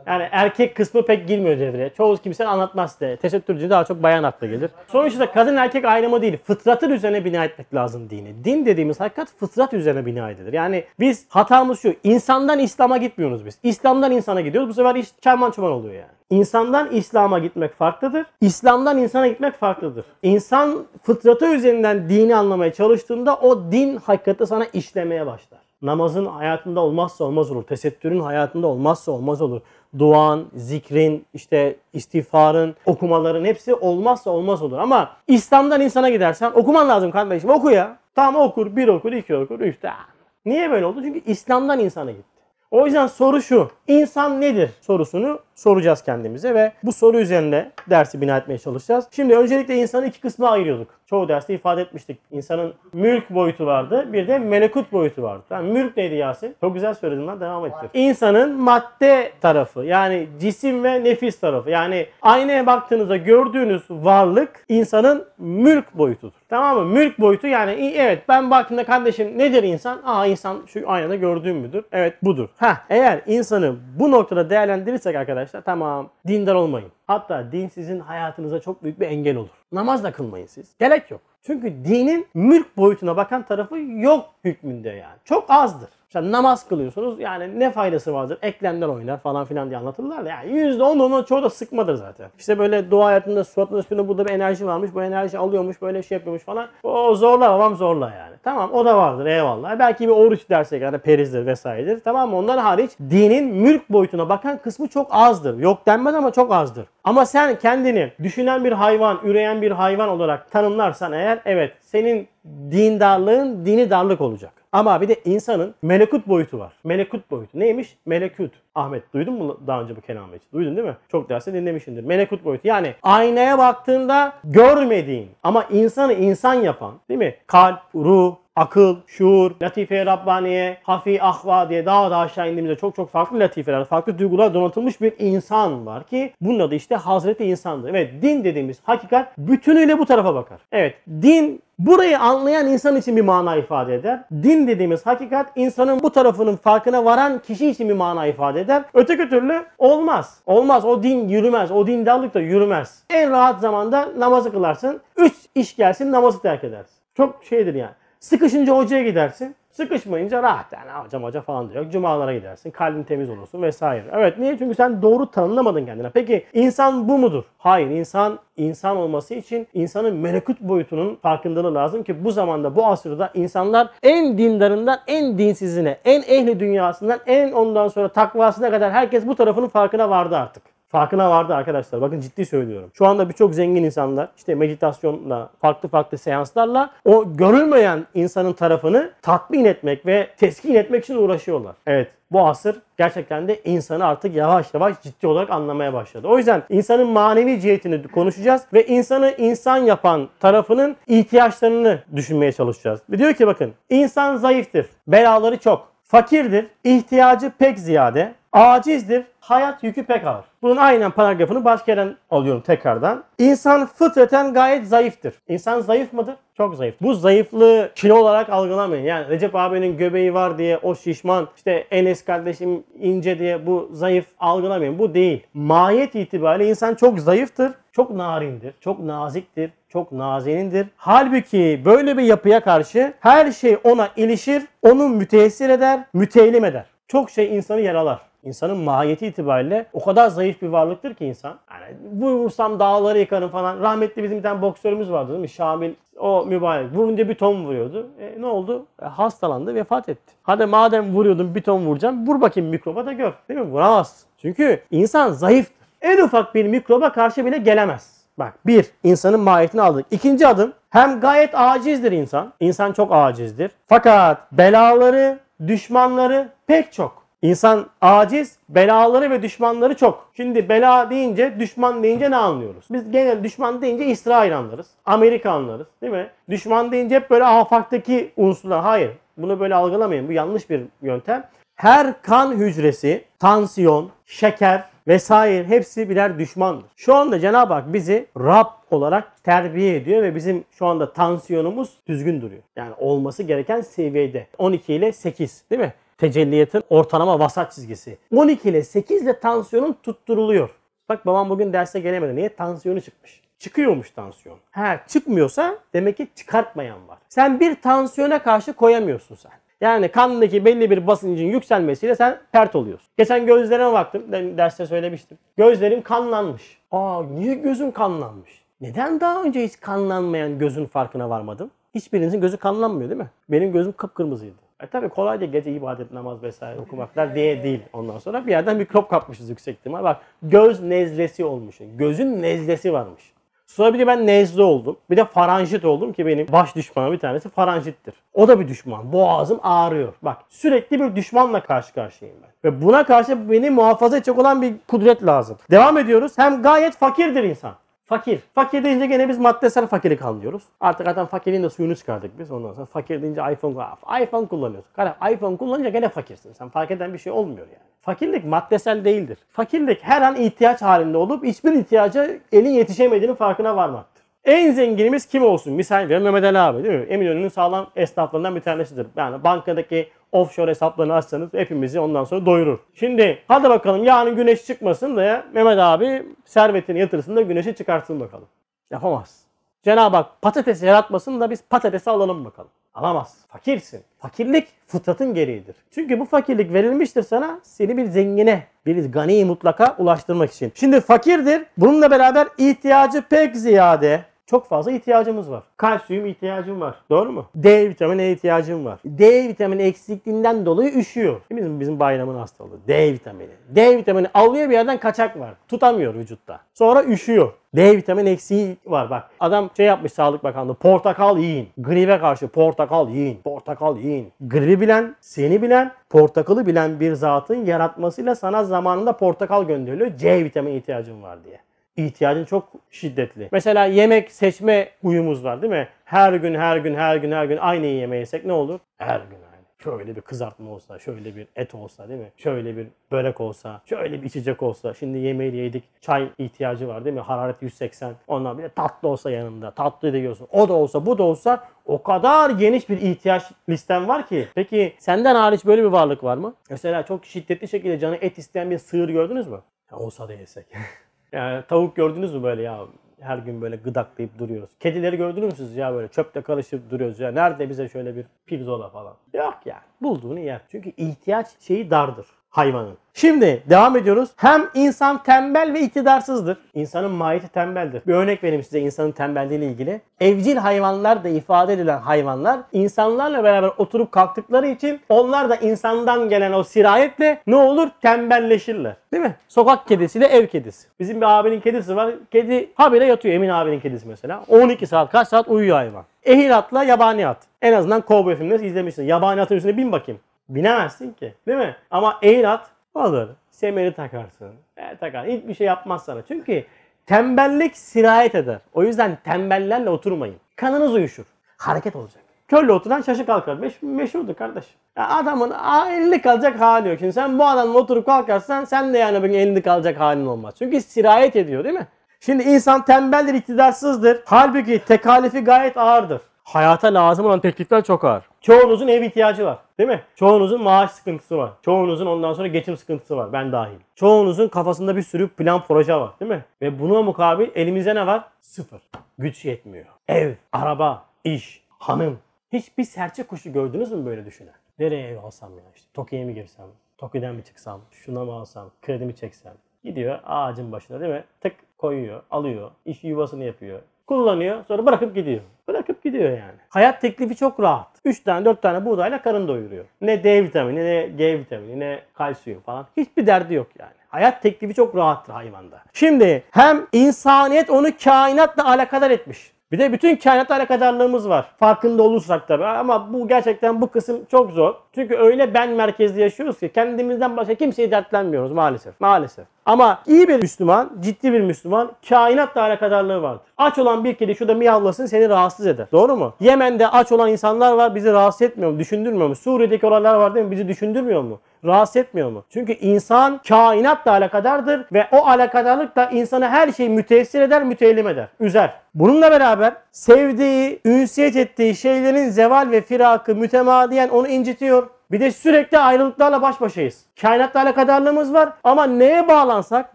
yani 0.06 0.28
erkek 0.32 0.76
kısmı 0.76 1.06
pek 1.06 1.28
girmiyor 1.28 1.58
devreye. 1.58 1.90
Çoğu 1.90 2.16
kimse 2.16 2.46
anlatmaz 2.46 2.92
size. 2.92 3.16
Tesettürcü 3.16 3.70
daha 3.70 3.84
çok 3.84 4.02
bayan 4.02 4.22
akla 4.22 4.46
gelir. 4.46 4.70
Sonuçta 4.88 5.32
kadın 5.32 5.56
erkek 5.56 5.84
ayrımı 5.84 6.22
değil. 6.22 6.38
Fıtratın 6.44 6.90
üzerine 6.90 7.24
bina 7.24 7.44
etmek 7.44 7.74
lazım 7.74 8.10
dini. 8.10 8.44
Din 8.44 8.66
dediğimiz 8.66 9.00
hakikat 9.04 9.28
fıtrat 9.28 9.74
üzerine 9.74 10.06
bina 10.06 10.30
edilir. 10.30 10.52
Yani 10.52 10.84
biz 11.00 11.26
hatamız 11.28 11.80
şu. 11.80 11.94
insandan 12.04 12.58
İslam'a 12.58 12.96
gitmiyoruz 12.96 13.46
biz. 13.46 13.58
İslam'dan 13.62 14.12
insana 14.12 14.40
gidiyoruz. 14.40 14.68
Bu 14.70 14.74
sefer 14.74 14.94
iş 14.94 15.08
çarman 15.20 15.50
çuman 15.50 15.72
oluyor 15.72 15.94
yani. 15.94 16.14
İnsandan 16.30 16.90
İslam'a 16.90 17.38
gitmek 17.38 17.74
farklıdır. 17.74 18.26
İslam'dan 18.40 18.98
insana 18.98 19.28
gitmek 19.28 19.54
farklıdır. 19.54 20.04
İnsan 20.22 20.86
fıtratı 21.02 21.46
üzerinden 21.46 22.08
dini 22.08 22.36
anlamaya 22.36 22.72
çalıştığında 22.72 23.36
o 23.36 23.72
din 23.72 23.96
hakikati 23.96 24.46
sana 24.46 24.64
işlemeye 24.64 25.26
başlar. 25.26 25.60
Namazın 25.82 26.26
hayatında 26.26 26.80
olmazsa 26.80 27.24
olmaz 27.24 27.50
olur. 27.50 27.62
Tesettürün 27.62 28.20
hayatında 28.20 28.66
olmazsa 28.66 29.12
olmaz 29.12 29.42
olur. 29.42 29.60
Duan, 29.98 30.44
zikrin, 30.54 31.26
işte 31.34 31.76
istiğfarın, 31.92 32.74
okumaların 32.86 33.44
hepsi 33.44 33.74
olmazsa 33.74 34.30
olmaz 34.30 34.62
olur. 34.62 34.78
Ama 34.78 35.10
İslam'dan 35.26 35.80
insana 35.80 36.10
gidersen 36.10 36.50
okuman 36.54 36.88
lazım 36.88 37.10
kardeşim. 37.10 37.50
Oku 37.50 37.70
ya. 37.70 37.96
Tamam 38.14 38.42
okur, 38.42 38.76
bir 38.76 38.88
okur, 38.88 39.12
iki 39.12 39.36
okur, 39.36 39.60
üç. 39.60 39.76
Ah. 39.84 40.06
Niye 40.44 40.70
böyle 40.70 40.86
oldu? 40.86 41.02
Çünkü 41.02 41.22
İslam'dan 41.26 41.78
insana 41.78 42.10
gitti. 42.10 42.34
O 42.70 42.86
yüzden 42.86 43.06
soru 43.06 43.42
şu. 43.42 43.70
İnsan 43.88 44.40
nedir 44.40 44.70
sorusunu 44.80 45.38
soracağız 45.54 46.02
kendimize 46.02 46.54
ve 46.54 46.72
bu 46.82 46.92
soru 46.92 47.20
üzerine 47.20 47.72
dersi 47.90 48.20
bina 48.20 48.36
etmeye 48.36 48.58
çalışacağız. 48.58 49.04
Şimdi 49.10 49.36
öncelikle 49.36 49.76
insanı 49.76 50.06
iki 50.06 50.20
kısma 50.20 50.50
ayırıyorduk. 50.50 51.00
Çoğu 51.06 51.28
derste 51.28 51.54
ifade 51.54 51.80
etmiştik. 51.80 52.18
İnsanın 52.30 52.74
mülk 52.92 53.30
boyutu 53.30 53.66
vardı. 53.66 54.12
Bir 54.12 54.28
de 54.28 54.38
melekut 54.38 54.92
boyutu 54.92 55.22
vardı. 55.22 55.42
Yani 55.50 55.72
mülk 55.72 55.96
neydi 55.96 56.14
Yasin? 56.14 56.56
Çok 56.60 56.74
güzel 56.74 56.94
söyledin 56.94 57.26
lan 57.26 57.40
devam 57.40 57.66
ettir. 57.66 57.90
İnsanın 57.94 58.60
madde 58.60 59.32
tarafı 59.40 59.80
yani 59.80 60.28
cisim 60.40 60.84
ve 60.84 61.04
nefis 61.04 61.40
tarafı. 61.40 61.70
Yani 61.70 62.06
aynaya 62.22 62.66
baktığınızda 62.66 63.16
gördüğünüz 63.16 63.82
varlık 63.90 64.64
insanın 64.68 65.24
mülk 65.38 65.94
boyutudur. 65.94 66.32
Tamam 66.48 66.76
mı? 66.76 66.84
Mülk 66.84 67.20
boyutu 67.20 67.46
yani 67.46 67.94
evet 67.96 68.22
ben 68.28 68.50
baktığımda 68.50 68.84
kardeşim 68.84 69.38
nedir 69.38 69.62
insan? 69.62 70.00
Aa 70.04 70.26
insan 70.26 70.62
şu 70.66 70.90
aynada 70.90 71.14
gördüğüm 71.14 71.56
müdür? 71.56 71.84
Evet 71.92 72.14
budur. 72.22 72.48
Ha 72.56 72.76
eğer 72.90 73.20
insanı 73.26 73.74
bu 73.98 74.10
noktada 74.10 74.50
değerlendirirsek 74.50 75.16
arkadaşlar 75.16 75.60
tamam 75.60 76.08
dindar 76.26 76.54
olmayın. 76.54 76.88
Hatta 77.06 77.52
din 77.52 77.68
sizin 77.68 78.00
hayatınıza 78.00 78.60
çok 78.60 78.82
büyük 78.82 79.00
bir 79.00 79.06
engel 79.06 79.36
olur. 79.36 79.48
Namaz 79.72 80.04
da 80.04 80.12
kılmayın 80.12 80.46
siz. 80.46 80.74
Gerek 80.78 81.10
yok. 81.10 81.20
Çünkü 81.42 81.84
dinin 81.84 82.26
mülk 82.34 82.76
boyutuna 82.76 83.16
bakan 83.16 83.46
tarafı 83.46 83.78
yok 83.78 84.34
hükmünde 84.44 84.88
yani. 84.88 85.18
Çok 85.24 85.50
azdır. 85.50 85.90
Mesela 86.14 86.32
namaz 86.32 86.68
kılıyorsunuz 86.68 87.20
yani 87.20 87.60
ne 87.60 87.70
faydası 87.70 88.14
vardır? 88.14 88.38
Eklemler 88.42 88.86
oynar 88.88 89.18
falan 89.18 89.44
filan 89.44 89.68
diye 89.70 89.78
anlatırlar 89.78 90.24
da 90.24 90.28
yani 90.28 90.50
%10 90.50 90.82
onun 91.02 91.24
çoğu 91.24 91.42
da 91.42 91.50
sıkmadır 91.50 91.94
zaten. 91.94 92.26
İşte 92.38 92.58
böyle 92.58 92.90
dua 92.90 93.06
hayatında 93.06 93.44
suratın 93.44 93.76
üstünde 93.76 94.08
burada 94.08 94.24
bir 94.24 94.30
enerji 94.30 94.66
varmış. 94.66 94.90
Bu 94.94 95.02
enerji 95.02 95.38
alıyormuş 95.38 95.82
böyle 95.82 96.02
şey 96.02 96.18
yapıyormuş 96.18 96.42
falan. 96.42 96.66
O 96.82 97.14
zorla 97.14 97.50
babam 97.50 97.76
zorla 97.76 98.10
yani. 98.10 98.34
Tamam 98.42 98.72
o 98.72 98.84
da 98.84 98.96
vardır 98.96 99.26
eyvallah. 99.26 99.78
Belki 99.78 100.08
bir 100.08 100.12
oruç 100.12 100.50
dersek 100.50 100.82
yani 100.82 100.98
perizdir 100.98 101.46
vesairedir. 101.46 102.00
Tamam 102.00 102.30
mı? 102.30 102.36
Onlar 102.36 102.60
hariç 102.60 102.90
dinin 103.10 103.54
mülk 103.54 103.90
boyutuna 103.90 104.28
bakan 104.28 104.58
kısmı 104.58 104.88
çok 104.88 105.06
azdır. 105.10 105.58
Yok 105.58 105.86
denmez 105.86 106.14
ama 106.14 106.30
çok 106.30 106.52
azdır. 106.52 106.86
Ama 107.04 107.26
sen 107.26 107.58
kendini 107.58 108.12
düşünen 108.22 108.64
bir 108.64 108.72
hayvan, 108.72 109.18
üreyen 109.24 109.62
bir 109.62 109.70
hayvan 109.70 110.08
olarak 110.08 110.50
tanımlarsan 110.50 111.12
eğer 111.12 111.40
evet 111.44 111.72
senin 111.80 112.28
dindarlığın 112.70 113.66
dini 113.66 113.90
darlık 113.90 114.20
olacak. 114.20 114.52
Ama 114.74 115.00
bir 115.00 115.08
de 115.08 115.16
insanın 115.24 115.74
melekut 115.82 116.26
boyutu 116.28 116.58
var. 116.58 116.72
Melekut 116.84 117.30
boyutu. 117.30 117.60
Neymiş? 117.60 117.96
Melekut. 118.06 118.52
Ahmet 118.74 119.14
duydun 119.14 119.34
mu 119.34 119.60
daha 119.66 119.82
önce 119.82 119.96
bu 119.96 120.00
kelameyi? 120.00 120.40
Duydun 120.52 120.76
değil 120.76 120.88
mi? 120.88 120.96
Çok 121.08 121.28
derste 121.28 121.54
dinlemişsindir. 121.54 122.04
Melekut 122.04 122.44
boyutu. 122.44 122.68
Yani 122.68 122.94
aynaya 123.02 123.58
baktığında 123.58 124.32
görmediğin 124.44 125.30
ama 125.42 125.64
insanı 125.64 126.12
insan 126.12 126.54
yapan 126.54 126.94
değil 127.08 127.18
mi? 127.18 127.34
Kalp, 127.46 127.78
ruh, 127.94 128.34
akıl, 128.56 128.96
şuur, 129.06 129.50
latife 129.62 130.06
Rabbaniye, 130.06 130.78
hafi 130.82 131.22
ahva 131.22 131.68
diye 131.68 131.86
daha 131.86 132.10
da 132.10 132.18
aşağı 132.18 132.50
indiğimizde 132.50 132.76
çok 132.76 132.96
çok 132.96 133.10
farklı 133.10 133.40
latifeler, 133.40 133.84
farklı 133.84 134.18
duygular 134.18 134.54
donatılmış 134.54 135.00
bir 135.00 135.12
insan 135.18 135.86
var 135.86 136.06
ki 136.06 136.32
bunun 136.40 136.60
adı 136.60 136.74
işte 136.74 136.94
Hazreti 136.94 137.44
İnsan'dır. 137.44 137.88
Evet 137.88 138.22
din 138.22 138.44
dediğimiz 138.44 138.78
hakikat 138.82 139.38
bütünüyle 139.38 139.98
bu 139.98 140.06
tarafa 140.06 140.34
bakar. 140.34 140.60
Evet 140.72 140.94
din 141.22 141.64
Burayı 141.78 142.20
anlayan 142.20 142.66
insan 142.66 142.96
için 142.96 143.16
bir 143.16 143.22
mana 143.22 143.56
ifade 143.56 143.94
eder. 143.94 144.24
Din 144.32 144.66
dediğimiz 144.66 145.06
hakikat 145.06 145.52
insanın 145.56 146.02
bu 146.02 146.12
tarafının 146.12 146.56
farkına 146.56 147.04
varan 147.04 147.38
kişi 147.38 147.70
için 147.70 147.88
bir 147.88 147.94
mana 147.94 148.26
ifade 148.26 148.60
eder. 148.60 148.82
Öteki 148.94 149.28
türlü 149.28 149.64
olmaz. 149.78 150.40
Olmaz. 150.46 150.84
O 150.84 151.02
din 151.02 151.28
yürümez. 151.28 151.70
O 151.70 151.86
dindarlık 151.86 152.34
da 152.34 152.40
yürümez. 152.40 153.04
En 153.10 153.30
rahat 153.30 153.60
zamanda 153.60 154.08
namazı 154.18 154.52
kılarsın. 154.52 155.00
Üç 155.16 155.34
iş 155.54 155.76
gelsin 155.76 156.12
namazı 156.12 156.42
terk 156.42 156.64
edersin. 156.64 156.94
Çok 157.16 157.44
şeydir 157.44 157.74
yani. 157.74 157.94
Sıkışınca 158.24 158.76
hocaya 158.76 159.02
gidersin. 159.02 159.54
Sıkışmayınca 159.70 160.42
rahat 160.42 160.72
yani 160.72 161.04
hocam 161.04 161.22
hoca 161.22 161.40
falan 161.40 161.70
diyor. 161.70 161.90
Cumalara 161.90 162.34
gidersin. 162.34 162.70
Kalbin 162.70 163.02
temiz 163.02 163.30
olursun 163.30 163.62
vesaire. 163.62 164.04
Evet 164.12 164.38
niye? 164.38 164.58
Çünkü 164.58 164.74
sen 164.74 165.02
doğru 165.02 165.30
tanımlamadın 165.30 165.86
kendine. 165.86 166.10
Peki 166.10 166.44
insan 166.52 167.08
bu 167.08 167.18
mudur? 167.18 167.44
Hayır 167.58 167.90
insan 167.90 168.38
insan 168.56 168.96
olması 168.96 169.34
için 169.34 169.66
insanın 169.74 170.16
melekut 170.16 170.60
boyutunun 170.60 171.16
farkındalığı 171.16 171.74
lazım 171.74 172.02
ki 172.02 172.24
bu 172.24 172.30
zamanda 172.30 172.76
bu 172.76 172.86
asırda 172.86 173.30
insanlar 173.34 173.88
en 174.02 174.38
dindarından 174.38 174.98
en 175.06 175.38
dinsizine, 175.38 175.98
en 176.04 176.22
ehli 176.22 176.60
dünyasından 176.60 177.18
en 177.26 177.52
ondan 177.52 177.88
sonra 177.88 178.08
takvasına 178.08 178.70
kadar 178.70 178.92
herkes 178.92 179.26
bu 179.26 179.34
tarafının 179.34 179.68
farkına 179.68 180.10
vardı 180.10 180.36
artık. 180.36 180.73
Farkına 180.94 181.30
vardı 181.30 181.54
arkadaşlar. 181.54 182.00
Bakın 182.00 182.20
ciddi 182.20 182.46
söylüyorum. 182.46 182.90
Şu 182.94 183.06
anda 183.06 183.28
birçok 183.28 183.54
zengin 183.54 183.84
insanlar 183.84 184.28
işte 184.36 184.54
meditasyonla, 184.54 185.50
farklı 185.60 185.88
farklı 185.88 186.18
seanslarla 186.18 186.90
o 187.04 187.36
görülmeyen 187.36 188.06
insanın 188.14 188.52
tarafını 188.52 189.10
tatmin 189.22 189.64
etmek 189.64 190.06
ve 190.06 190.28
teskin 190.36 190.74
etmek 190.74 191.04
için 191.04 191.16
uğraşıyorlar. 191.16 191.76
Evet 191.86 192.08
bu 192.30 192.46
asır 192.46 192.76
gerçekten 192.96 193.48
de 193.48 193.60
insanı 193.64 194.06
artık 194.06 194.34
yavaş 194.34 194.74
yavaş 194.74 195.02
ciddi 195.02 195.26
olarak 195.26 195.50
anlamaya 195.50 195.92
başladı. 195.92 196.28
O 196.28 196.38
yüzden 196.38 196.62
insanın 196.68 197.08
manevi 197.08 197.60
cihetini 197.60 198.08
konuşacağız 198.08 198.62
ve 198.72 198.86
insanı 198.86 199.34
insan 199.38 199.76
yapan 199.76 200.28
tarafının 200.40 200.96
ihtiyaçlarını 201.06 202.02
düşünmeye 202.16 202.52
çalışacağız. 202.52 203.00
Ve 203.10 203.18
diyor 203.18 203.34
ki 203.34 203.46
bakın 203.46 203.72
insan 203.90 204.36
zayıftır, 204.36 204.86
belaları 205.06 205.58
çok, 205.58 205.88
fakirdir, 206.04 206.66
ihtiyacı 206.84 207.52
pek 207.58 207.78
ziyade, 207.78 208.34
acizdir, 208.52 209.24
hayat 209.44 209.84
yükü 209.84 210.04
pek 210.04 210.26
ağır. 210.26 210.44
Bunun 210.62 210.76
aynen 210.76 211.10
paragrafını 211.10 211.64
başka 211.64 211.92
yerden 211.92 212.16
alıyorum 212.30 212.60
tekrardan. 212.60 213.24
İnsan 213.38 213.86
fıtraten 213.86 214.54
gayet 214.54 214.86
zayıftır. 214.86 215.34
İnsan 215.48 215.80
zayıf 215.80 216.12
mıdır? 216.12 216.34
Çok 216.56 216.74
zayıf. 216.74 216.94
Bu 217.00 217.14
zayıflığı 217.14 217.90
kilo 217.94 218.16
olarak 218.16 218.50
algılamayın. 218.50 219.04
Yani 219.04 219.28
Recep 219.28 219.54
abinin 219.54 219.96
göbeği 219.96 220.34
var 220.34 220.58
diye 220.58 220.78
o 220.78 220.94
şişman, 220.94 221.48
işte 221.56 221.86
Enes 221.90 222.24
kardeşim 222.24 222.84
ince 223.00 223.38
diye 223.38 223.66
bu 223.66 223.90
zayıf 223.92 224.26
algılamayın. 224.38 224.98
Bu 224.98 225.14
değil. 225.14 225.46
Mahiyet 225.54 226.14
itibariyle 226.14 226.70
insan 226.70 226.94
çok 226.94 227.20
zayıftır, 227.20 227.72
çok 227.92 228.10
narindir, 228.10 228.74
çok 228.80 229.00
naziktir, 229.00 229.70
çok 229.88 230.12
nazenindir. 230.12 230.86
Halbuki 230.96 231.82
böyle 231.84 232.16
bir 232.16 232.22
yapıya 232.22 232.60
karşı 232.60 233.12
her 233.20 233.52
şey 233.52 233.78
ona 233.84 234.08
ilişir, 234.16 234.62
onu 234.82 235.08
müteessir 235.08 235.68
eder, 235.68 236.00
müteellim 236.12 236.64
eder. 236.64 236.84
Çok 237.08 237.30
şey 237.30 237.56
insanı 237.56 237.80
yaralar. 237.80 238.33
İnsanın 238.44 238.76
mahiyeti 238.76 239.26
itibariyle 239.26 239.86
o 239.92 240.04
kadar 240.04 240.28
zayıf 240.28 240.62
bir 240.62 240.68
varlıktır 240.68 241.14
ki 241.14 241.26
insan. 241.26 241.58
Yani 241.70 241.96
vurursam 242.22 242.80
dağları 242.80 243.18
yıkarım 243.18 243.50
falan. 243.50 243.80
Rahmetli 243.80 244.22
bizim 244.22 244.38
bir 244.38 244.42
tane 244.42 244.62
boksörümüz 244.62 245.12
vardı 245.12 245.28
değil 245.28 245.40
mi? 245.40 245.48
Şamil 245.48 245.92
o 246.18 246.46
mübarek. 246.46 246.92
Vurunca 246.94 247.28
bir 247.28 247.34
ton 247.34 247.64
vuruyordu. 247.64 248.06
E, 248.20 248.40
ne 248.40 248.46
oldu? 248.46 248.86
E, 249.02 249.04
hastalandı, 249.04 249.74
vefat 249.74 250.08
etti. 250.08 250.32
Hadi 250.42 250.66
madem 250.66 251.14
vuruyordun 251.14 251.54
bir 251.54 251.62
ton 251.62 251.86
vuracağım. 251.86 252.26
Vur 252.26 252.40
bakayım 252.40 252.70
mikroba 252.70 253.06
da 253.06 253.12
gör. 253.12 253.32
Değil 253.48 253.60
mi? 253.60 253.70
Vuramazsın. 253.70 254.28
Çünkü 254.38 254.80
insan 254.90 255.32
zayıftır. 255.32 255.86
En 256.02 256.22
ufak 256.22 256.54
bir 256.54 256.64
mikroba 256.66 257.12
karşı 257.12 257.46
bile 257.46 257.58
gelemez. 257.58 258.24
Bak 258.38 258.54
bir, 258.66 258.90
insanın 259.04 259.40
mahiyetini 259.40 259.82
aldık. 259.82 260.06
İkinci 260.10 260.46
adım, 260.46 260.72
hem 260.90 261.20
gayet 261.20 261.50
acizdir 261.54 262.12
insan. 262.12 262.52
İnsan 262.60 262.92
çok 262.92 263.12
acizdir. 263.12 263.70
Fakat 263.86 264.52
belaları, 264.52 265.38
düşmanları 265.66 266.48
pek 266.66 266.92
çok. 266.92 267.23
İnsan 267.44 267.86
aciz, 268.00 268.58
belaları 268.68 269.30
ve 269.30 269.42
düşmanları 269.42 269.96
çok. 269.96 270.30
Şimdi 270.36 270.68
bela 270.68 271.10
deyince, 271.10 271.54
düşman 271.58 272.02
deyince 272.02 272.30
ne 272.30 272.36
anlıyoruz? 272.36 272.84
Biz 272.90 273.10
genel 273.10 273.44
düşman 273.44 273.82
deyince 273.82 274.06
İsrail 274.06 274.58
anlarız. 274.58 274.86
Amerika 275.06 275.50
anlarız 275.50 275.86
değil 276.02 276.12
mi? 276.12 276.30
Düşman 276.50 276.92
deyince 276.92 277.14
hep 277.14 277.30
böyle 277.30 277.44
afaktaki 277.44 278.32
unsurlar. 278.36 278.82
Hayır, 278.82 279.10
bunu 279.36 279.60
böyle 279.60 279.74
algılamayın. 279.74 280.28
Bu 280.28 280.32
yanlış 280.32 280.70
bir 280.70 280.82
yöntem. 281.02 281.48
Her 281.76 282.22
kan 282.22 282.52
hücresi, 282.52 283.24
tansiyon, 283.38 284.10
şeker 284.26 284.84
vesaire 285.06 285.68
hepsi 285.68 286.10
birer 286.10 286.38
düşmandır. 286.38 286.86
Şu 286.96 287.14
anda 287.14 287.40
Cenab-ı 287.40 287.74
Hak 287.74 287.92
bizi 287.92 288.26
Rab 288.38 288.66
olarak 288.90 289.44
terbiye 289.44 289.96
ediyor 289.96 290.22
ve 290.22 290.34
bizim 290.34 290.64
şu 290.70 290.86
anda 290.86 291.12
tansiyonumuz 291.12 291.98
düzgün 292.06 292.40
duruyor. 292.40 292.62
Yani 292.76 292.94
olması 292.98 293.42
gereken 293.42 293.80
seviyede. 293.80 294.46
12 294.58 294.94
ile 294.94 295.12
8 295.12 295.64
değil 295.70 295.80
mi? 295.80 295.92
Tecelliyatın 296.18 296.82
ortalama 296.90 297.38
vasat 297.38 297.72
çizgisi. 297.72 298.18
12 298.36 298.68
ile 298.68 298.82
8 298.82 299.22
ile 299.22 299.40
tansiyonun 299.40 299.96
tutturuluyor. 300.02 300.70
Bak 301.08 301.26
babam 301.26 301.50
bugün 301.50 301.72
derse 301.72 302.00
gelemedi. 302.00 302.36
Niye? 302.36 302.48
Tansiyonu 302.48 303.00
çıkmış. 303.00 303.42
Çıkıyormuş 303.58 304.10
tansiyon. 304.10 304.58
Ha 304.70 305.00
çıkmıyorsa 305.08 305.78
demek 305.92 306.16
ki 306.16 306.28
çıkartmayan 306.34 307.08
var. 307.08 307.18
Sen 307.28 307.60
bir 307.60 307.74
tansiyona 307.74 308.42
karşı 308.42 308.72
koyamıyorsun 308.72 309.34
sen. 309.34 309.52
Yani 309.80 310.08
kandaki 310.08 310.64
belli 310.64 310.90
bir 310.90 311.06
basıncın 311.06 311.44
yükselmesiyle 311.44 312.14
sen 312.14 312.40
pert 312.52 312.74
oluyorsun. 312.74 313.08
Geçen 313.16 313.46
gözlerime 313.46 313.92
baktım. 313.92 314.22
Derste 314.32 314.86
söylemiştim. 314.86 315.38
Gözlerim 315.56 316.02
kanlanmış. 316.02 316.78
Aa 316.90 317.22
niye 317.22 317.54
gözüm 317.54 317.92
kanlanmış? 317.92 318.64
Neden 318.80 319.20
daha 319.20 319.42
önce 319.42 319.64
hiç 319.64 319.80
kanlanmayan 319.80 320.58
gözün 320.58 320.86
farkına 320.86 321.30
varmadım? 321.30 321.70
Hiçbirinizin 321.94 322.40
gözü 322.40 322.56
kanlanmıyor 322.56 323.10
değil 323.10 323.20
mi? 323.20 323.30
Benim 323.48 323.72
gözüm 323.72 323.92
kıpkırmızıydı. 323.92 324.63
E 324.82 324.86
tabi 324.86 325.08
kolayca 325.08 325.46
gece 325.46 325.72
ibadet, 325.72 326.12
namaz 326.12 326.42
vesaire 326.42 326.80
okumaklar 326.80 327.34
diye 327.34 327.62
değil 327.62 327.82
ondan 327.92 328.18
sonra. 328.18 328.46
Bir 328.46 328.50
yerden 328.50 328.76
mikrop 328.76 329.10
kapmışız 329.10 329.50
yüksek 329.50 329.78
ihtimal. 329.78 330.04
Bak 330.04 330.20
göz 330.42 330.82
nezlesi 330.82 331.44
olmuş. 331.44 331.76
Gözün 331.80 332.42
nezlesi 332.42 332.92
varmış. 332.92 333.34
Sonra 333.66 333.94
bir 333.94 333.98
de 333.98 334.06
ben 334.06 334.26
nezle 334.26 334.62
oldum. 334.62 334.96
Bir 335.10 335.16
de 335.16 335.24
faranjit 335.24 335.84
oldum 335.84 336.12
ki 336.12 336.26
benim 336.26 336.46
baş 336.52 336.76
düşmanım 336.76 337.12
bir 337.12 337.18
tanesi 337.18 337.48
faranjittir. 337.48 338.14
O 338.34 338.48
da 338.48 338.60
bir 338.60 338.68
düşman. 338.68 339.12
Boğazım 339.12 339.60
ağrıyor. 339.62 340.14
Bak 340.22 340.38
sürekli 340.48 341.00
bir 341.00 341.16
düşmanla 341.16 341.62
karşı 341.62 341.94
karşıyayım 341.94 342.40
ben. 342.42 342.70
Ve 342.70 342.82
buna 342.82 343.04
karşı 343.04 343.50
beni 343.50 343.70
muhafaza 343.70 344.16
edecek 344.16 344.38
olan 344.38 344.62
bir 344.62 344.74
kudret 344.88 345.26
lazım. 345.26 345.56
Devam 345.70 345.98
ediyoruz. 345.98 346.32
Hem 346.36 346.62
gayet 346.62 346.96
fakirdir 346.96 347.44
insan. 347.44 347.74
Fakir. 348.06 348.40
Fakir 348.54 348.84
deyince 348.84 349.06
gene 349.06 349.28
biz 349.28 349.38
maddesel 349.38 349.86
fakirlik 349.86 350.22
anlıyoruz. 350.22 350.62
Artık 350.80 351.06
zaten 351.06 351.26
fakirliğin 351.26 351.62
de 351.62 351.70
suyunu 351.70 351.96
çıkardık 351.96 352.38
biz 352.38 352.50
ondan 352.50 352.72
sonra. 352.72 352.86
Fakir 352.86 353.22
deyince 353.22 353.40
iPhone, 353.52 353.84
iPhone 354.22 354.48
kullanıyorsun. 354.48 354.90
Kardeşim 354.96 355.34
iPhone 355.34 355.56
kullanınca 355.56 355.88
gene 355.88 356.08
fakirsin. 356.08 356.52
Sen 356.52 356.68
fark 356.68 356.90
eden 356.90 357.12
bir 357.12 357.18
şey 357.18 357.32
olmuyor 357.32 357.66
yani. 357.66 357.88
Fakirlik 358.02 358.44
maddesel 358.44 359.04
değildir. 359.04 359.38
Fakirlik 359.52 359.98
her 360.02 360.22
an 360.22 360.36
ihtiyaç 360.36 360.82
halinde 360.82 361.16
olup 361.16 361.44
hiçbir 361.44 361.72
ihtiyaca 361.72 362.30
elin 362.52 362.70
yetişemediğinin 362.70 363.34
farkına 363.34 363.76
varmaktır. 363.76 364.24
En 364.44 364.72
zenginimiz 364.72 365.26
kim 365.26 365.42
olsun? 365.44 365.72
Misal 365.72 365.96
veriyorum 365.96 366.24
Mehmet 366.24 366.44
Ali 366.44 366.58
abi 366.58 366.84
değil 366.84 366.94
mi? 366.94 367.06
Eminönü'nün 367.08 367.48
sağlam 367.48 367.90
esnaflarından 367.96 368.56
bir 368.56 368.60
tanesidir. 368.60 369.06
Yani 369.16 369.44
bankadaki 369.44 370.08
offshore 370.34 370.70
hesaplarını 370.70 371.14
açsanız 371.14 371.54
hepimizi 371.54 372.00
ondan 372.00 372.24
sonra 372.24 372.46
doyurur. 372.46 372.78
Şimdi 372.94 373.38
hadi 373.48 373.68
bakalım 373.68 374.04
yarın 374.04 374.36
güneş 374.36 374.66
çıkmasın 374.66 375.16
da 375.16 375.44
Mehmet 375.52 375.78
abi 375.78 376.26
servetini 376.44 377.00
yatırsın 377.00 377.36
da 377.36 377.42
güneşi 377.42 377.74
çıkartsın 377.74 378.20
bakalım. 378.20 378.48
Yapamaz. 378.90 379.44
Cenab-ı 379.82 380.16
Hak 380.16 380.42
patatesi 380.42 380.86
yaratmasın 380.86 381.40
da 381.40 381.50
biz 381.50 381.64
patatesi 381.70 382.10
alalım 382.10 382.44
bakalım. 382.44 382.70
Alamaz. 382.94 383.36
Fakirsin. 383.48 384.02
Fakirlik 384.18 384.68
fıtratın 384.86 385.34
gereğidir. 385.34 385.76
Çünkü 385.90 386.20
bu 386.20 386.24
fakirlik 386.24 386.72
verilmiştir 386.72 387.22
sana 387.22 387.60
seni 387.62 387.96
bir 387.96 388.06
zengine, 388.06 388.66
bir 388.86 389.12
gani 389.12 389.44
mutlaka 389.44 389.96
ulaştırmak 389.98 390.52
için. 390.52 390.72
Şimdi 390.74 391.00
fakirdir. 391.00 391.66
Bununla 391.78 392.10
beraber 392.10 392.48
ihtiyacı 392.58 393.22
pek 393.22 393.56
ziyade 393.56 394.24
çok 394.46 394.68
fazla 394.68 394.92
ihtiyacımız 394.92 395.50
var. 395.50 395.62
Kalsiyum 395.76 396.26
ihtiyacım 396.26 396.80
var. 396.80 396.94
Doğru 397.10 397.32
mu? 397.32 397.46
D 397.54 397.90
vitamini 397.90 398.32
ihtiyacım 398.32 398.84
var. 398.84 398.98
D 399.04 399.48
vitamini 399.48 399.82
eksikliğinden 399.82 400.66
dolayı 400.66 400.90
üşüyor. 400.94 401.40
Bizim, 401.50 401.80
bizim 401.80 402.00
bayramın 402.00 402.34
hastalığı. 402.34 402.78
D 402.88 403.12
vitamini. 403.12 403.50
D 403.68 403.96
vitamini 403.96 404.28
alıyor 404.34 404.68
bir 404.68 404.74
yerden 404.74 405.00
kaçak 405.00 405.40
var. 405.40 405.54
Tutamıyor 405.68 406.14
vücutta. 406.14 406.60
Sonra 406.74 407.04
üşüyor. 407.04 407.52
D 407.76 407.96
vitamini 407.96 408.28
eksiği 408.28 408.76
var 408.86 409.10
bak. 409.10 409.30
Adam 409.40 409.70
şey 409.76 409.86
yapmış 409.86 410.12
Sağlık 410.12 410.44
Bakanlığı. 410.44 410.74
Portakal 410.74 411.38
yiyin. 411.38 411.68
Gribe 411.78 412.18
karşı 412.18 412.48
portakal 412.48 413.08
yiyin. 413.08 413.40
Portakal 413.44 413.96
yiyin. 413.96 414.32
Gribi 414.40 414.80
bilen, 414.80 415.16
seni 415.20 415.62
bilen, 415.62 415.92
portakalı 416.10 416.66
bilen 416.66 417.00
bir 417.00 417.12
zatın 417.12 417.64
yaratmasıyla 417.64 418.34
sana 418.34 418.64
zamanında 418.64 419.16
portakal 419.16 419.64
gönderiliyor. 419.64 420.16
C 420.16 420.44
vitamini 420.44 420.76
ihtiyacın 420.76 421.22
var 421.22 421.44
diye 421.44 421.60
ihtiyacın 421.96 422.44
çok 422.44 422.68
şiddetli. 422.90 423.48
Mesela 423.52 423.84
yemek 423.84 424.32
seçme 424.32 424.88
huyumuz 425.02 425.44
var 425.44 425.62
değil 425.62 425.72
mi? 425.72 425.88
Her 426.04 426.32
gün 426.32 426.54
her 426.54 426.76
gün 426.76 426.94
her 426.94 427.16
gün 427.16 427.32
her 427.32 427.44
gün 427.44 427.56
aynı 427.56 427.86
yemeği 427.86 428.20
yesek 428.20 428.44
ne 428.44 428.52
olur? 428.52 428.80
Her 428.98 429.20
gün 429.20 429.36
aynı. 429.36 429.54
Şöyle 429.84 430.16
bir 430.16 430.20
kızartma 430.20 430.70
olsa, 430.70 430.98
şöyle 430.98 431.36
bir 431.36 431.46
et 431.56 431.74
olsa 431.74 432.08
değil 432.08 432.20
mi? 432.20 432.32
Şöyle 432.36 432.76
bir 432.76 432.86
börek 433.12 433.40
olsa, 433.40 433.82
şöyle 433.84 434.22
bir 434.22 434.26
içecek 434.26 434.62
olsa. 434.62 434.94
Şimdi 434.94 435.18
yemeği 435.18 435.56
yedik. 435.56 435.84
Çay 436.00 436.28
ihtiyacı 436.38 436.88
var 436.88 437.04
değil 437.04 437.14
mi? 437.14 437.20
Hararet 437.20 437.62
180. 437.62 438.14
Ondan 438.26 438.58
bir 438.58 438.62
de 438.62 438.68
tatlı 438.68 439.08
olsa 439.08 439.30
yanında. 439.30 439.70
Tatlı 439.70 440.12
da 440.12 440.16
yiyorsun. 440.16 440.48
O 440.52 440.68
da 440.68 440.72
olsa 440.72 441.06
bu 441.06 441.18
da 441.18 441.22
olsa 441.22 441.64
o 441.86 442.02
kadar 442.02 442.50
geniş 442.50 442.88
bir 442.88 443.00
ihtiyaç 443.00 443.42
listen 443.68 444.08
var 444.08 444.26
ki. 444.28 444.48
Peki 444.54 444.94
senden 444.98 445.34
hariç 445.34 445.64
böyle 445.64 445.82
bir 445.82 445.88
varlık 445.88 446.24
var 446.24 446.36
mı? 446.36 446.54
Mesela 446.70 447.02
çok 447.02 447.24
şiddetli 447.24 447.68
şekilde 447.68 447.98
canı 447.98 448.16
et 448.16 448.38
isteyen 448.38 448.70
bir 448.70 448.78
sığır 448.78 449.08
gördünüz 449.08 449.48
mü? 449.48 449.60
Ya 449.92 449.98
olsa 449.98 450.28
da 450.28 450.32
yesek. 450.32 450.66
Yani 451.34 451.64
tavuk 451.68 451.96
gördünüz 451.96 452.34
mü 452.34 452.42
böyle 452.42 452.62
ya 452.62 452.86
her 453.20 453.38
gün 453.38 453.60
böyle 453.62 453.76
gıdaklayıp 453.76 454.38
duruyoruz. 454.38 454.70
Kedileri 454.80 455.16
gördünüz 455.16 455.46
mü 455.46 455.56
siz 455.56 455.76
ya 455.76 455.94
böyle 455.94 456.08
çöpte 456.08 456.40
karışıp 456.40 456.90
duruyoruz 456.90 457.20
ya. 457.20 457.32
Nerede 457.32 457.70
bize 457.70 457.88
şöyle 457.88 458.16
bir 458.16 458.26
pirzola 458.46 458.88
falan. 458.88 459.16
Yok 459.34 459.58
yani. 459.64 459.82
Bulduğunu 460.02 460.40
yer. 460.40 460.60
Çünkü 460.68 460.92
ihtiyaç 460.96 461.46
şeyi 461.60 461.90
dardır 461.90 462.26
hayvanın. 462.54 462.96
Şimdi 463.14 463.62
devam 463.70 463.96
ediyoruz. 463.96 464.30
Hem 464.36 464.68
insan 464.74 465.22
tembel 465.22 465.72
ve 465.74 465.80
iktidarsızdır. 465.80 466.58
İnsanın 466.74 467.10
mahiyeti 467.10 467.48
tembeldir. 467.48 468.02
Bir 468.06 468.14
örnek 468.14 468.44
vereyim 468.44 468.62
size 468.62 468.80
insanın 468.80 469.12
tembelliği 469.12 469.58
ile 469.58 469.66
ilgili. 469.66 470.00
Evcil 470.20 470.56
hayvanlar 470.56 471.24
da 471.24 471.28
ifade 471.28 471.72
edilen 471.72 471.98
hayvanlar 471.98 472.60
insanlarla 472.72 473.44
beraber 473.44 473.70
oturup 473.78 474.12
kalktıkları 474.12 474.66
için 474.66 475.00
onlar 475.08 475.48
da 475.48 475.56
insandan 475.56 476.28
gelen 476.28 476.52
o 476.52 476.62
sirayetle 476.62 477.40
ne 477.46 477.56
olur? 477.56 477.88
Tembelleşirler. 478.02 478.96
Değil 479.12 479.22
mi? 479.22 479.36
Sokak 479.48 479.88
kedisiyle 479.88 480.26
ev 480.26 480.46
kedisi. 480.46 480.88
Bizim 481.00 481.20
bir 481.20 481.38
abinin 481.38 481.60
kedisi 481.60 481.96
var. 481.96 482.14
Kedi 482.30 482.70
habire 482.74 483.06
yatıyor. 483.06 483.34
Emin 483.34 483.48
abinin 483.48 483.80
kedisi 483.80 484.08
mesela. 484.08 484.44
12 484.48 484.86
saat 484.86 485.12
kaç 485.12 485.28
saat 485.28 485.48
uyuyor 485.48 485.76
hayvan. 485.76 486.04
Ehil 486.24 486.56
atla 486.56 486.84
yabani 486.84 487.26
at. 487.26 487.38
En 487.62 487.72
azından 487.72 488.00
kovboy 488.00 488.36
filmleri 488.36 488.66
izlemişsin. 488.66 489.02
Yabani 489.02 489.40
atın 489.40 489.56
üstüne 489.56 489.76
bin 489.76 489.92
bakayım. 489.92 490.20
Binemezsin 490.48 491.12
ki. 491.12 491.34
Değil 491.46 491.58
mi? 491.58 491.76
Ama 491.90 492.18
eğil 492.22 492.52
at 492.52 492.70
olur. 492.94 493.28
Semeri 493.50 493.94
takarsın. 493.94 494.52
E, 494.76 494.96
takar. 494.96 495.26
Hiçbir 495.26 495.54
şey 495.54 495.66
yapmaz 495.66 496.04
sana. 496.04 496.22
Çünkü 496.28 496.64
tembellik 497.06 497.76
sirayet 497.76 498.34
eder. 498.34 498.58
O 498.74 498.82
yüzden 498.82 499.18
tembellerle 499.24 499.90
oturmayın. 499.90 500.36
Kanınız 500.56 500.94
uyuşur. 500.94 501.24
Hareket 501.56 501.96
olacak. 501.96 502.22
Kölle 502.48 502.72
oturan 502.72 503.00
şaşı 503.00 503.26
kalkar. 503.26 503.54
Meş, 503.54 503.82
meşhurdur 503.82 504.34
kardeş. 504.34 504.64
Ya 504.96 505.08
adamın 505.08 505.52
elini 505.90 506.22
kalacak 506.22 506.60
hali 506.60 506.88
yok. 506.88 506.98
Şimdi 506.98 507.12
sen 507.12 507.38
bu 507.38 507.46
adamla 507.46 507.78
oturup 507.78 508.06
kalkarsan 508.06 508.64
sen 508.64 508.94
de 508.94 508.98
yani 508.98 509.18
bugün 509.18 509.34
elini 509.34 509.62
kalacak 509.62 510.00
halin 510.00 510.26
olmaz. 510.26 510.54
Çünkü 510.58 510.80
sirayet 510.80 511.36
ediyor 511.36 511.64
değil 511.64 511.74
mi? 511.74 511.86
Şimdi 512.20 512.42
insan 512.42 512.84
tembeldir, 512.84 513.34
iktidarsızdır. 513.34 514.22
Halbuki 514.24 514.84
tekalifi 514.84 515.40
gayet 515.44 515.76
ağırdır. 515.76 516.20
Hayata 516.44 516.94
lazım 516.94 517.26
olan 517.26 517.40
teklifler 517.40 517.84
çok 517.84 518.04
ağır. 518.04 518.24
Çoğunuzun 518.40 518.88
ev 518.88 519.02
ihtiyacı 519.02 519.44
var. 519.44 519.58
Değil 519.78 519.88
mi? 519.88 520.02
Çoğunuzun 520.14 520.62
maaş 520.62 520.90
sıkıntısı 520.90 521.38
var. 521.38 521.50
Çoğunuzun 521.62 522.06
ondan 522.06 522.32
sonra 522.32 522.48
geçim 522.48 522.76
sıkıntısı 522.76 523.16
var. 523.16 523.32
Ben 523.32 523.52
dahil. 523.52 523.76
Çoğunuzun 523.94 524.48
kafasında 524.48 524.96
bir 524.96 525.02
sürü 525.02 525.28
plan 525.28 525.62
proje 525.68 525.94
var. 525.94 526.10
Değil 526.20 526.30
mi? 526.30 526.44
Ve 526.62 526.80
buna 526.80 527.02
mukabil 527.02 527.48
elimizde 527.54 527.94
ne 527.94 528.06
var? 528.06 528.24
Sıfır. 528.40 528.82
Güç 529.18 529.44
yetmiyor. 529.44 529.86
Ev, 530.08 530.34
araba, 530.52 531.04
iş, 531.24 531.64
hanım. 531.78 532.18
Hiçbir 532.52 532.84
serçe 532.84 533.22
kuşu 533.22 533.52
gördünüz 533.52 533.92
mü 533.92 534.06
böyle 534.06 534.26
düşünen? 534.26 534.54
Nereye 534.78 535.08
ev 535.08 535.22
alsam 535.22 535.58
ya 535.58 535.64
işte. 535.74 535.88
Toki'ye 535.94 536.24
mi 536.24 536.34
girsem? 536.34 536.66
Toki'den 536.98 537.34
mi 537.34 537.44
çıksam? 537.44 537.80
Şuna 537.90 538.24
mı 538.24 538.32
alsam? 538.32 538.70
Kredimi 538.82 539.16
çeksem? 539.16 539.54
Gidiyor 539.84 540.18
ağacın 540.26 540.72
başına 540.72 541.00
değil 541.00 541.12
mi? 541.12 541.24
Tık 541.40 541.56
koyuyor, 541.78 542.22
alıyor, 542.30 542.70
iş 542.84 543.04
yuvasını 543.04 543.44
yapıyor. 543.44 543.80
Kullanıyor, 544.06 544.64
sonra 544.68 544.86
bırakıp 544.86 545.14
gidiyor. 545.14 545.40
Bırakıp 545.68 546.02
gidiyor 546.04 546.30
yani. 546.30 546.58
Hayat 546.68 547.00
teklifi 547.00 547.36
çok 547.36 547.60
rahat. 547.60 547.88
3 548.04 548.20
tane 548.20 548.44
4 548.44 548.62
tane 548.62 548.84
buğdayla 548.84 549.22
karın 549.22 549.48
doyuruyor. 549.48 549.84
Ne 550.00 550.24
D 550.24 550.44
vitamini, 550.44 550.84
ne 550.84 551.06
G 551.06 551.38
vitamini, 551.38 551.80
ne 551.80 551.98
kalsiyum 552.14 552.60
falan. 552.60 552.86
Hiçbir 552.96 553.26
derdi 553.26 553.54
yok 553.54 553.66
yani. 553.78 553.92
Hayat 554.08 554.42
teklifi 554.42 554.74
çok 554.74 554.96
rahattır 554.96 555.32
hayvanda. 555.32 555.82
Şimdi 555.92 556.42
hem 556.50 556.86
insaniyet 556.92 557.70
onu 557.70 557.88
kainatla 558.04 558.68
alakadar 558.68 559.10
etmiş. 559.10 559.52
Bir 559.72 559.78
de 559.78 559.92
bütün 559.92 560.16
kainatla 560.16 560.56
alakadarlığımız 560.56 561.28
var. 561.28 561.46
Farkında 561.58 562.02
olursak 562.02 562.48
tabii 562.48 562.66
ama 562.66 563.12
bu 563.12 563.28
gerçekten 563.28 563.80
bu 563.80 563.90
kısım 563.90 564.24
çok 564.30 564.50
zor. 564.50 564.74
Çünkü 564.94 565.16
öyle 565.16 565.54
ben 565.54 565.70
merkezli 565.70 566.20
yaşıyoruz 566.20 566.60
ki 566.60 566.72
kendimizden 566.72 567.36
başka 567.36 567.54
kimseyi 567.54 567.90
dertlenmiyoruz 567.90 568.52
maalesef. 568.52 569.00
Maalesef. 569.00 569.53
Ama 569.66 570.02
iyi 570.06 570.28
bir 570.28 570.42
Müslüman, 570.42 570.90
ciddi 571.00 571.32
bir 571.32 571.40
Müslüman 571.40 571.92
kainatla 572.08 572.60
alakadarlığı 572.60 573.22
vardır. 573.22 573.46
Aç 573.58 573.78
olan 573.78 574.04
bir 574.04 574.14
kedi 574.14 574.34
şurada 574.34 574.54
miyavlasın 574.54 575.06
seni 575.06 575.28
rahatsız 575.28 575.66
eder. 575.66 575.86
Doğru 575.92 576.16
mu? 576.16 576.34
Yemen'de 576.40 576.88
aç 576.88 577.12
olan 577.12 577.30
insanlar 577.30 577.72
var 577.72 577.94
bizi 577.94 578.12
rahatsız 578.12 578.42
etmiyor 578.42 578.70
mu? 578.70 578.78
Düşündürmüyor 578.78 579.28
mu? 579.28 579.34
Suriye'deki 579.34 579.86
olaylar 579.86 580.14
var 580.14 580.34
değil 580.34 580.46
mi? 580.46 580.52
Bizi 580.52 580.68
düşündürmüyor 580.68 581.22
mu? 581.22 581.40
Rahatsız 581.64 581.96
etmiyor 581.96 582.30
mu? 582.30 582.44
Çünkü 582.50 582.72
insan 582.72 583.40
kainatla 583.48 584.10
alakadardır 584.10 584.86
ve 584.92 585.06
o 585.12 585.26
alakadarlık 585.26 585.96
da 585.96 586.10
insana 586.10 586.48
her 586.48 586.72
şeyi 586.72 586.88
müteessir 586.88 587.40
eder, 587.40 587.64
müteellim 587.64 588.08
eder, 588.08 588.28
üzer. 588.40 588.74
Bununla 588.94 589.30
beraber 589.30 589.72
sevdiği, 589.92 590.80
ünsiyet 590.84 591.36
ettiği 591.36 591.76
şeylerin 591.76 592.28
zeval 592.28 592.70
ve 592.70 592.80
firakı 592.80 593.34
mütemadiyen 593.34 594.08
onu 594.08 594.28
incitiyor. 594.28 594.86
Bir 595.10 595.20
de 595.20 595.30
sürekli 595.30 595.78
ayrılıklarla 595.78 596.42
baş 596.42 596.60
başayız. 596.60 597.04
Kainatla 597.20 597.62
alakadarlığımız 597.62 598.34
var 598.34 598.52
ama 598.64 598.86
neye 598.86 599.28
bağlansak 599.28 599.94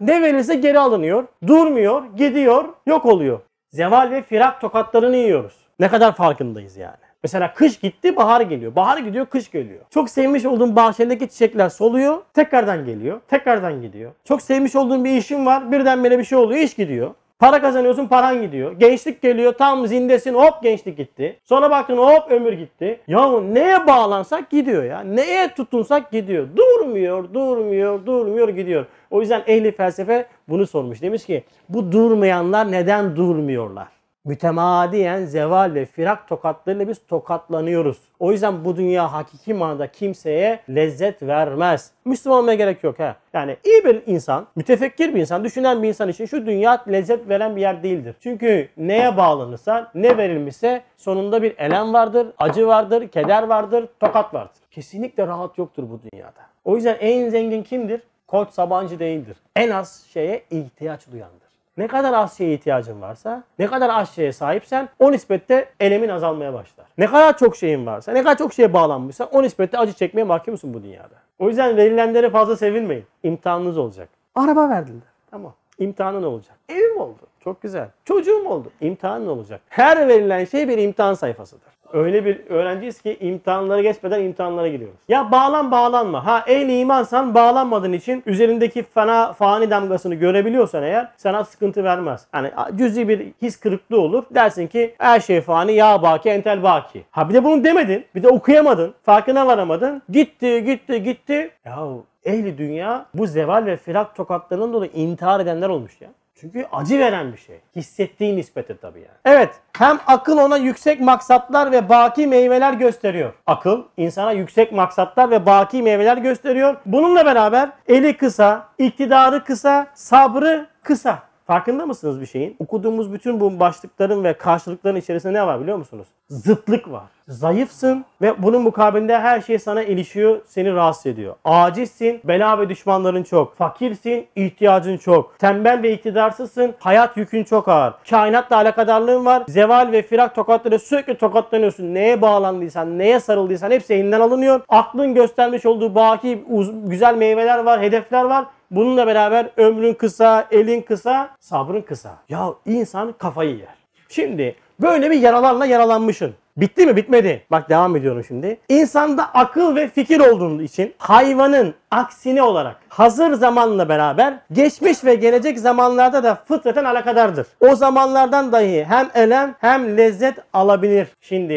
ne 0.00 0.22
verilse 0.22 0.54
geri 0.54 0.78
alınıyor. 0.78 1.24
Durmuyor, 1.46 2.02
gidiyor, 2.16 2.64
yok 2.86 3.06
oluyor. 3.06 3.40
Zeval 3.70 4.10
ve 4.10 4.22
firak 4.22 4.60
tokatlarını 4.60 5.16
yiyoruz. 5.16 5.54
Ne 5.80 5.88
kadar 5.88 6.14
farkındayız 6.14 6.76
yani. 6.76 6.96
Mesela 7.22 7.54
kış 7.54 7.78
gitti, 7.78 8.16
bahar 8.16 8.40
geliyor. 8.40 8.76
Bahar 8.76 8.98
gidiyor, 8.98 9.26
kış 9.26 9.50
geliyor. 9.50 9.80
Çok 9.90 10.10
sevmiş 10.10 10.44
olduğun 10.44 10.76
bahçendeki 10.76 11.28
çiçekler 11.28 11.68
soluyor, 11.68 12.18
tekrardan 12.34 12.84
geliyor, 12.84 13.20
tekrardan 13.28 13.82
gidiyor. 13.82 14.12
Çok 14.24 14.42
sevmiş 14.42 14.76
olduğun 14.76 15.04
bir 15.04 15.16
işin 15.16 15.46
var, 15.46 15.72
birdenbire 15.72 16.18
bir 16.18 16.24
şey 16.24 16.38
oluyor, 16.38 16.60
iş 16.60 16.74
gidiyor. 16.74 17.10
Para 17.40 17.60
kazanıyorsun 17.60 18.06
paran 18.06 18.42
gidiyor. 18.42 18.72
Gençlik 18.72 19.22
geliyor 19.22 19.52
tam 19.52 19.86
zindesin 19.86 20.34
hop 20.34 20.62
gençlik 20.62 20.96
gitti. 20.96 21.38
Sonra 21.44 21.70
baktın 21.70 21.96
hop 21.96 22.30
ömür 22.30 22.52
gitti. 22.52 23.00
Ya 23.08 23.40
neye 23.40 23.86
bağlansak 23.86 24.50
gidiyor 24.50 24.84
ya. 24.84 25.00
Neye 25.00 25.54
tutunsak 25.54 26.10
gidiyor. 26.10 26.48
Durmuyor, 26.56 27.34
durmuyor, 27.34 28.06
durmuyor 28.06 28.48
gidiyor. 28.48 28.86
O 29.10 29.20
yüzden 29.20 29.42
ehli 29.46 29.72
felsefe 29.72 30.26
bunu 30.48 30.66
sormuş. 30.66 31.02
Demiş 31.02 31.24
ki 31.24 31.44
bu 31.68 31.92
durmayanlar 31.92 32.72
neden 32.72 33.16
durmuyorlar? 33.16 33.88
Mütemadiyen 34.24 35.24
zeval 35.24 35.74
ve 35.74 35.86
firak 35.86 36.28
tokatlarıyla 36.28 36.88
biz 36.88 37.06
tokatlanıyoruz. 37.06 37.98
O 38.18 38.32
yüzden 38.32 38.64
bu 38.64 38.76
dünya 38.76 39.12
hakiki 39.12 39.54
manada 39.54 39.86
kimseye 39.86 40.60
lezzet 40.68 41.22
vermez. 41.22 41.90
Müslüman 42.04 42.38
olmaya 42.38 42.54
gerek 42.54 42.84
yok 42.84 42.98
ha. 42.98 43.16
Yani 43.32 43.56
iyi 43.64 43.84
bir 43.84 44.02
insan, 44.06 44.46
mütefekkir 44.56 45.14
bir 45.14 45.20
insan, 45.20 45.44
düşünen 45.44 45.82
bir 45.82 45.88
insan 45.88 46.08
için 46.08 46.26
şu 46.26 46.46
dünya 46.46 46.82
lezzet 46.88 47.28
veren 47.28 47.56
bir 47.56 47.60
yer 47.60 47.82
değildir. 47.82 48.14
Çünkü 48.20 48.68
neye 48.76 49.16
bağlanırsa, 49.16 49.90
ne 49.94 50.16
verilmişse 50.16 50.82
sonunda 50.96 51.42
bir 51.42 51.58
elem 51.58 51.92
vardır, 51.92 52.26
acı 52.38 52.66
vardır, 52.66 53.08
keder 53.08 53.42
vardır, 53.42 53.88
tokat 54.00 54.34
vardır. 54.34 54.60
Kesinlikle 54.70 55.26
rahat 55.26 55.58
yoktur 55.58 55.82
bu 55.90 56.00
dünyada. 56.02 56.40
O 56.64 56.76
yüzden 56.76 56.96
en 57.00 57.28
zengin 57.28 57.62
kimdir? 57.62 58.00
Koç 58.26 58.50
Sabancı 58.50 58.98
değildir. 58.98 59.36
En 59.56 59.70
az 59.70 60.06
şeye 60.12 60.42
ihtiyaç 60.50 61.10
duyandır. 61.12 61.39
Ne 61.80 61.86
kadar 61.86 62.12
az 62.12 62.36
şeye 62.38 62.54
ihtiyacın 62.54 63.00
varsa, 63.00 63.42
ne 63.58 63.66
kadar 63.66 63.90
az 63.90 64.14
şeye 64.14 64.32
sahipsen 64.32 64.88
o 64.98 65.12
nispette 65.12 65.68
elemin 65.80 66.08
azalmaya 66.08 66.54
başlar. 66.54 66.86
Ne 66.98 67.06
kadar 67.06 67.38
çok 67.38 67.56
şeyin 67.56 67.86
varsa, 67.86 68.12
ne 68.12 68.22
kadar 68.22 68.38
çok 68.38 68.54
şeye 68.54 68.72
bağlanmışsan 68.72 69.28
o 69.32 69.42
nispette 69.42 69.78
acı 69.78 69.92
çekmeye 69.92 70.24
mahkumsun 70.24 70.74
bu 70.74 70.82
dünyada. 70.82 71.14
O 71.38 71.48
yüzden 71.48 71.76
verilenlere 71.76 72.30
fazla 72.30 72.56
sevinmeyin. 72.56 73.04
İmtihanınız 73.22 73.78
olacak. 73.78 74.08
Araba 74.34 74.68
verdiler. 74.68 75.02
Tamam. 75.30 75.54
İmtihanın 75.78 76.22
olacak. 76.22 76.56
Evim 76.68 77.00
oldu. 77.00 77.22
Çok 77.44 77.62
güzel. 77.62 77.88
Çocuğum 78.04 78.48
oldu. 78.48 78.70
İmtihanın 78.80 79.26
olacak. 79.26 79.60
Her 79.68 80.08
verilen 80.08 80.44
şey 80.44 80.68
bir 80.68 80.78
imtihan 80.78 81.14
sayfasıdır. 81.14 81.68
Öyle 81.92 82.24
bir 82.24 82.40
öğrenciyiz 82.48 83.02
ki 83.02 83.16
imtihanları 83.20 83.82
geçmeden 83.82 84.20
imtihanlara 84.20 84.68
giriyoruz. 84.68 84.98
Ya 85.08 85.32
bağlan 85.32 85.70
bağlanma. 85.70 86.26
Ha 86.26 86.44
ehli 86.46 86.78
imansan 86.78 87.34
bağlanmadığın 87.34 87.92
için 87.92 88.22
üzerindeki 88.26 88.82
fena 88.82 89.32
fani 89.32 89.70
damgasını 89.70 90.14
görebiliyorsan 90.14 90.82
eğer 90.82 91.08
sana 91.16 91.44
sıkıntı 91.44 91.84
vermez. 91.84 92.26
Hani 92.32 92.50
cüzi 92.76 93.08
bir 93.08 93.26
his 93.42 93.60
kırıklığı 93.60 94.00
olur. 94.00 94.24
Dersin 94.34 94.66
ki 94.66 94.94
her 94.98 95.20
şey 95.20 95.40
fani 95.40 95.72
ya 95.72 96.02
baki 96.02 96.30
entel 96.30 96.62
baki. 96.62 97.04
Ha 97.10 97.28
bir 97.28 97.34
de 97.34 97.44
bunu 97.44 97.64
demedin. 97.64 98.04
Bir 98.14 98.22
de 98.22 98.28
okuyamadın. 98.28 98.94
Farkına 99.02 99.46
varamadın. 99.46 100.02
Gitti 100.08 100.64
gitti 100.64 101.02
gitti. 101.02 101.50
Yahu 101.64 102.04
ehli 102.24 102.58
dünya 102.58 103.06
bu 103.14 103.26
zeval 103.26 103.66
ve 103.66 103.76
firak 103.76 104.16
tokatlarının 104.16 104.72
dolayı 104.72 104.90
intihar 104.94 105.40
edenler 105.40 105.68
olmuş 105.68 106.00
ya. 106.00 106.08
Çünkü 106.40 106.66
acı 106.72 106.98
veren 106.98 107.32
bir 107.32 107.38
şey. 107.38 107.60
Hissettiği 107.76 108.36
nispeti 108.36 108.76
tabii 108.80 108.98
yani. 108.98 109.18
Evet 109.24 109.50
hem 109.78 109.98
akıl 110.06 110.38
ona 110.38 110.56
yüksek 110.56 111.00
maksatlar 111.00 111.72
ve 111.72 111.88
baki 111.88 112.26
meyveler 112.26 112.72
gösteriyor. 112.72 113.32
Akıl 113.46 113.82
insana 113.96 114.32
yüksek 114.32 114.72
maksatlar 114.72 115.30
ve 115.30 115.46
baki 115.46 115.82
meyveler 115.82 116.16
gösteriyor. 116.16 116.76
Bununla 116.86 117.26
beraber 117.26 117.70
eli 117.88 118.16
kısa, 118.16 118.68
iktidarı 118.78 119.44
kısa, 119.44 119.86
sabrı 119.94 120.66
kısa. 120.82 121.22
Farkında 121.46 121.86
mısınız 121.86 122.20
bir 122.20 122.26
şeyin? 122.26 122.56
Okuduğumuz 122.58 123.12
bütün 123.12 123.40
bu 123.40 123.60
başlıkların 123.60 124.24
ve 124.24 124.32
karşılıkların 124.32 124.96
içerisinde 124.96 125.32
ne 125.32 125.46
var 125.46 125.60
biliyor 125.60 125.76
musunuz? 125.76 126.08
Zıtlık 126.30 126.90
var. 126.90 127.04
Zayıfsın 127.28 128.04
ve 128.22 128.42
bunun 128.42 128.62
mukabilinde 128.62 129.18
her 129.18 129.40
şey 129.40 129.58
sana 129.58 129.82
ilişiyor, 129.82 130.40
seni 130.46 130.72
rahatsız 130.74 131.06
ediyor. 131.06 131.34
Acizsin, 131.44 132.20
bela 132.24 132.58
ve 132.58 132.68
düşmanların 132.68 133.22
çok. 133.22 133.56
Fakirsin, 133.56 134.26
ihtiyacın 134.36 134.96
çok. 134.96 135.38
Tembel 135.38 135.82
ve 135.82 135.92
iktidarsızsın, 135.92 136.74
hayat 136.78 137.16
yükün 137.16 137.44
çok 137.44 137.68
ağır. 137.68 137.94
Kainatla 138.10 138.56
alakadarlığın 138.56 139.24
var. 139.26 139.42
Zeval 139.48 139.92
ve 139.92 140.02
firak 140.02 140.34
tokatları 140.34 140.78
sürekli 140.78 141.18
tokatlanıyorsun. 141.18 141.94
Neye 141.94 142.22
bağlandıysan, 142.22 142.98
neye 142.98 143.20
sarıldıysan 143.20 143.70
hepsi 143.70 143.94
elinden 143.94 144.20
alınıyor. 144.20 144.60
Aklın 144.68 145.14
göstermiş 145.14 145.66
olduğu 145.66 145.94
baki 145.94 146.44
güzel 146.84 147.14
meyveler 147.14 147.58
var, 147.58 147.80
hedefler 147.80 148.24
var. 148.24 148.44
Bununla 148.70 149.06
beraber 149.06 149.50
ömrün 149.56 149.94
kısa, 149.94 150.46
elin 150.50 150.82
kısa, 150.82 151.30
sabrın 151.40 151.82
kısa. 151.82 152.10
Ya 152.28 152.48
insan 152.66 153.12
kafayı 153.12 153.56
yer. 153.56 153.80
Şimdi 154.08 154.54
böyle 154.82 155.10
bir 155.10 155.20
yaralarla 155.20 155.66
yaralanmışsın. 155.66 156.34
Bitti 156.56 156.86
mi? 156.86 156.96
Bitmedi. 156.96 157.42
Bak 157.50 157.70
devam 157.70 157.96
ediyorum 157.96 158.24
şimdi. 158.28 158.58
İnsanda 158.68 159.24
akıl 159.34 159.76
ve 159.76 159.88
fikir 159.88 160.20
olduğu 160.20 160.62
için 160.62 160.94
hayvanın 160.98 161.74
aksine 161.90 162.42
olarak 162.42 162.76
hazır 162.88 163.32
zamanla 163.32 163.88
beraber 163.88 164.34
geçmiş 164.52 165.04
ve 165.04 165.14
gelecek 165.14 165.58
zamanlarda 165.58 166.24
da 166.24 166.34
fıtraten 166.34 166.84
alakadardır. 166.84 167.46
O 167.60 167.74
zamanlardan 167.74 168.52
dahi 168.52 168.84
hem 168.88 169.10
elem 169.14 169.54
hem 169.60 169.96
lezzet 169.96 170.34
alabilir. 170.52 171.08
Şimdi 171.20 171.54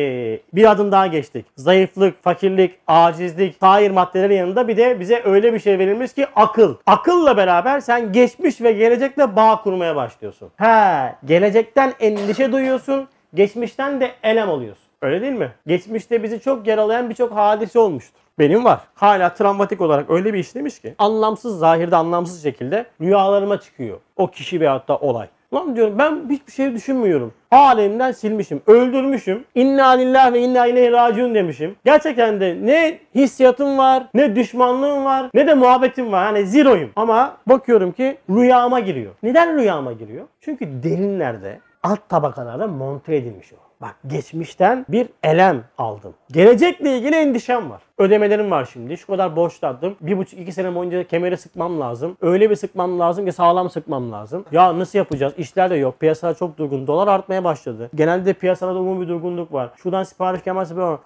bir 0.54 0.72
adım 0.72 0.92
daha 0.92 1.08
geçtik. 1.08 1.46
Zayıflık, 1.58 2.24
fakirlik, 2.24 2.80
acizlik, 2.88 3.56
sair 3.60 3.92
maddelerin 3.92 4.36
yanında 4.36 4.68
bir 4.68 4.78
de 4.78 5.00
bize 5.00 5.22
öyle 5.26 5.54
bir 5.54 5.60
şey 5.60 5.80
verilmiş 5.80 6.14
ki 6.14 6.28
akıl. 6.36 6.76
Akılla 6.86 7.38
beraber 7.38 7.80
sen 7.80 8.12
geçmiş 8.12 8.62
ve 8.62 8.72
gelecekle 8.72 9.36
bağ 9.36 9.62
kurmaya 9.64 9.96
başlıyorsun. 9.96 10.50
He, 10.58 11.16
gelecekten 11.26 11.94
endişe 12.00 12.52
duyuyorsun, 12.52 13.08
geçmişten 13.34 14.02
de 14.02 14.12
elem 14.24 14.50
oluyorsun. 14.50 14.84
Öyle 15.02 15.22
değil 15.22 15.34
mi? 15.34 15.52
Geçmişte 15.68 16.24
bizi 16.24 16.42
çok 16.42 16.68
yaralayan 16.68 17.10
birçok 17.10 17.32
hadise 17.32 17.80
olmuştur. 17.80 18.20
Benim 18.40 18.66
var. 18.66 18.80
Hala 18.96 19.34
travmatik 19.34 19.82
olarak 19.82 20.10
öyle 20.10 20.34
bir 20.34 20.40
işlemiş 20.40 20.80
ki 20.80 20.96
anlamsız, 20.98 21.60
zahirde 21.60 21.96
anlamsız 21.96 22.44
şekilde 22.44 22.86
rüyalarıma 23.02 23.60
çıkıyor. 23.60 24.00
O 24.18 24.28
kişi 24.28 24.60
veyahut 24.60 24.88
da 24.88 24.98
olay. 24.98 25.28
Lan 25.54 25.76
diyorum 25.76 26.00
ben 26.00 26.22
hiçbir 26.30 26.52
şey 26.52 26.74
düşünmüyorum. 26.74 27.34
Alemden 27.52 28.12
silmişim, 28.12 28.62
öldürmüşüm. 28.68 29.44
İnna 29.56 29.90
lillahi 29.90 30.34
ve 30.34 30.40
inna 30.40 30.68
ileyhi 30.68 30.92
raciun 30.92 31.36
demişim. 31.36 31.76
Gerçekten 31.86 32.40
de 32.40 32.58
ne 32.62 33.00
hissiyatım 33.16 33.78
var, 33.78 34.04
ne 34.14 34.36
düşmanlığım 34.36 35.06
var, 35.06 35.30
ne 35.34 35.48
de 35.48 35.54
muhabbetim 35.54 36.12
var. 36.12 36.26
Hani 36.26 36.46
zeroyum. 36.46 36.92
Ama 36.96 37.38
bakıyorum 37.48 37.92
ki 37.92 38.18
rüyama 38.30 38.80
giriyor. 38.80 39.12
Neden 39.24 39.58
rüyama 39.58 39.94
giriyor? 39.94 40.26
Çünkü 40.42 40.84
derinlerde, 40.84 41.60
alt 41.84 42.10
tabakalarda 42.10 42.68
monte 42.68 43.16
edilmiş 43.16 43.54
o. 43.54 43.56
Bak 43.82 43.96
geçmişten 44.08 44.86
bir 44.90 45.10
elem 45.24 45.64
aldım. 45.78 46.14
Gelecekle 46.32 46.98
ilgili 46.98 47.16
endişem 47.16 47.70
var. 47.70 47.82
Ödemelerim 47.98 48.52
var 48.52 48.70
şimdi. 48.74 48.98
Şu 48.98 49.08
kadar 49.08 49.36
borçlandım. 49.36 49.96
Bir 50.02 50.18
buçuk 50.18 50.40
iki 50.40 50.52
sene 50.52 50.76
boyunca 50.76 51.04
kemeri 51.04 51.38
sıkmam 51.38 51.80
lazım. 51.80 52.18
Öyle 52.22 52.50
bir 52.50 52.56
sıkmam 52.56 53.00
lazım 53.00 53.26
ki 53.26 53.32
sağlam 53.32 53.70
sıkmam 53.70 54.12
lazım. 54.12 54.46
Ya 54.52 54.80
nasıl 54.80 54.98
yapacağız? 54.98 55.34
İşler 55.38 55.70
de 55.70 55.76
yok. 55.76 56.00
Piyasalar 56.00 56.38
çok 56.38 56.58
durgun. 56.58 56.88
Dolar 56.88 57.08
artmaya 57.08 57.44
başladı. 57.44 57.90
Genelde 57.96 58.34
piyasalarda 58.34 58.80
umumi 58.80 59.02
bir 59.02 59.08
durgunluk 59.08 59.54
var. 59.54 59.72
Şuradan 59.76 60.04
sipariş 60.04 60.44
gelmezse 60.44 60.76
böyle 60.76 60.98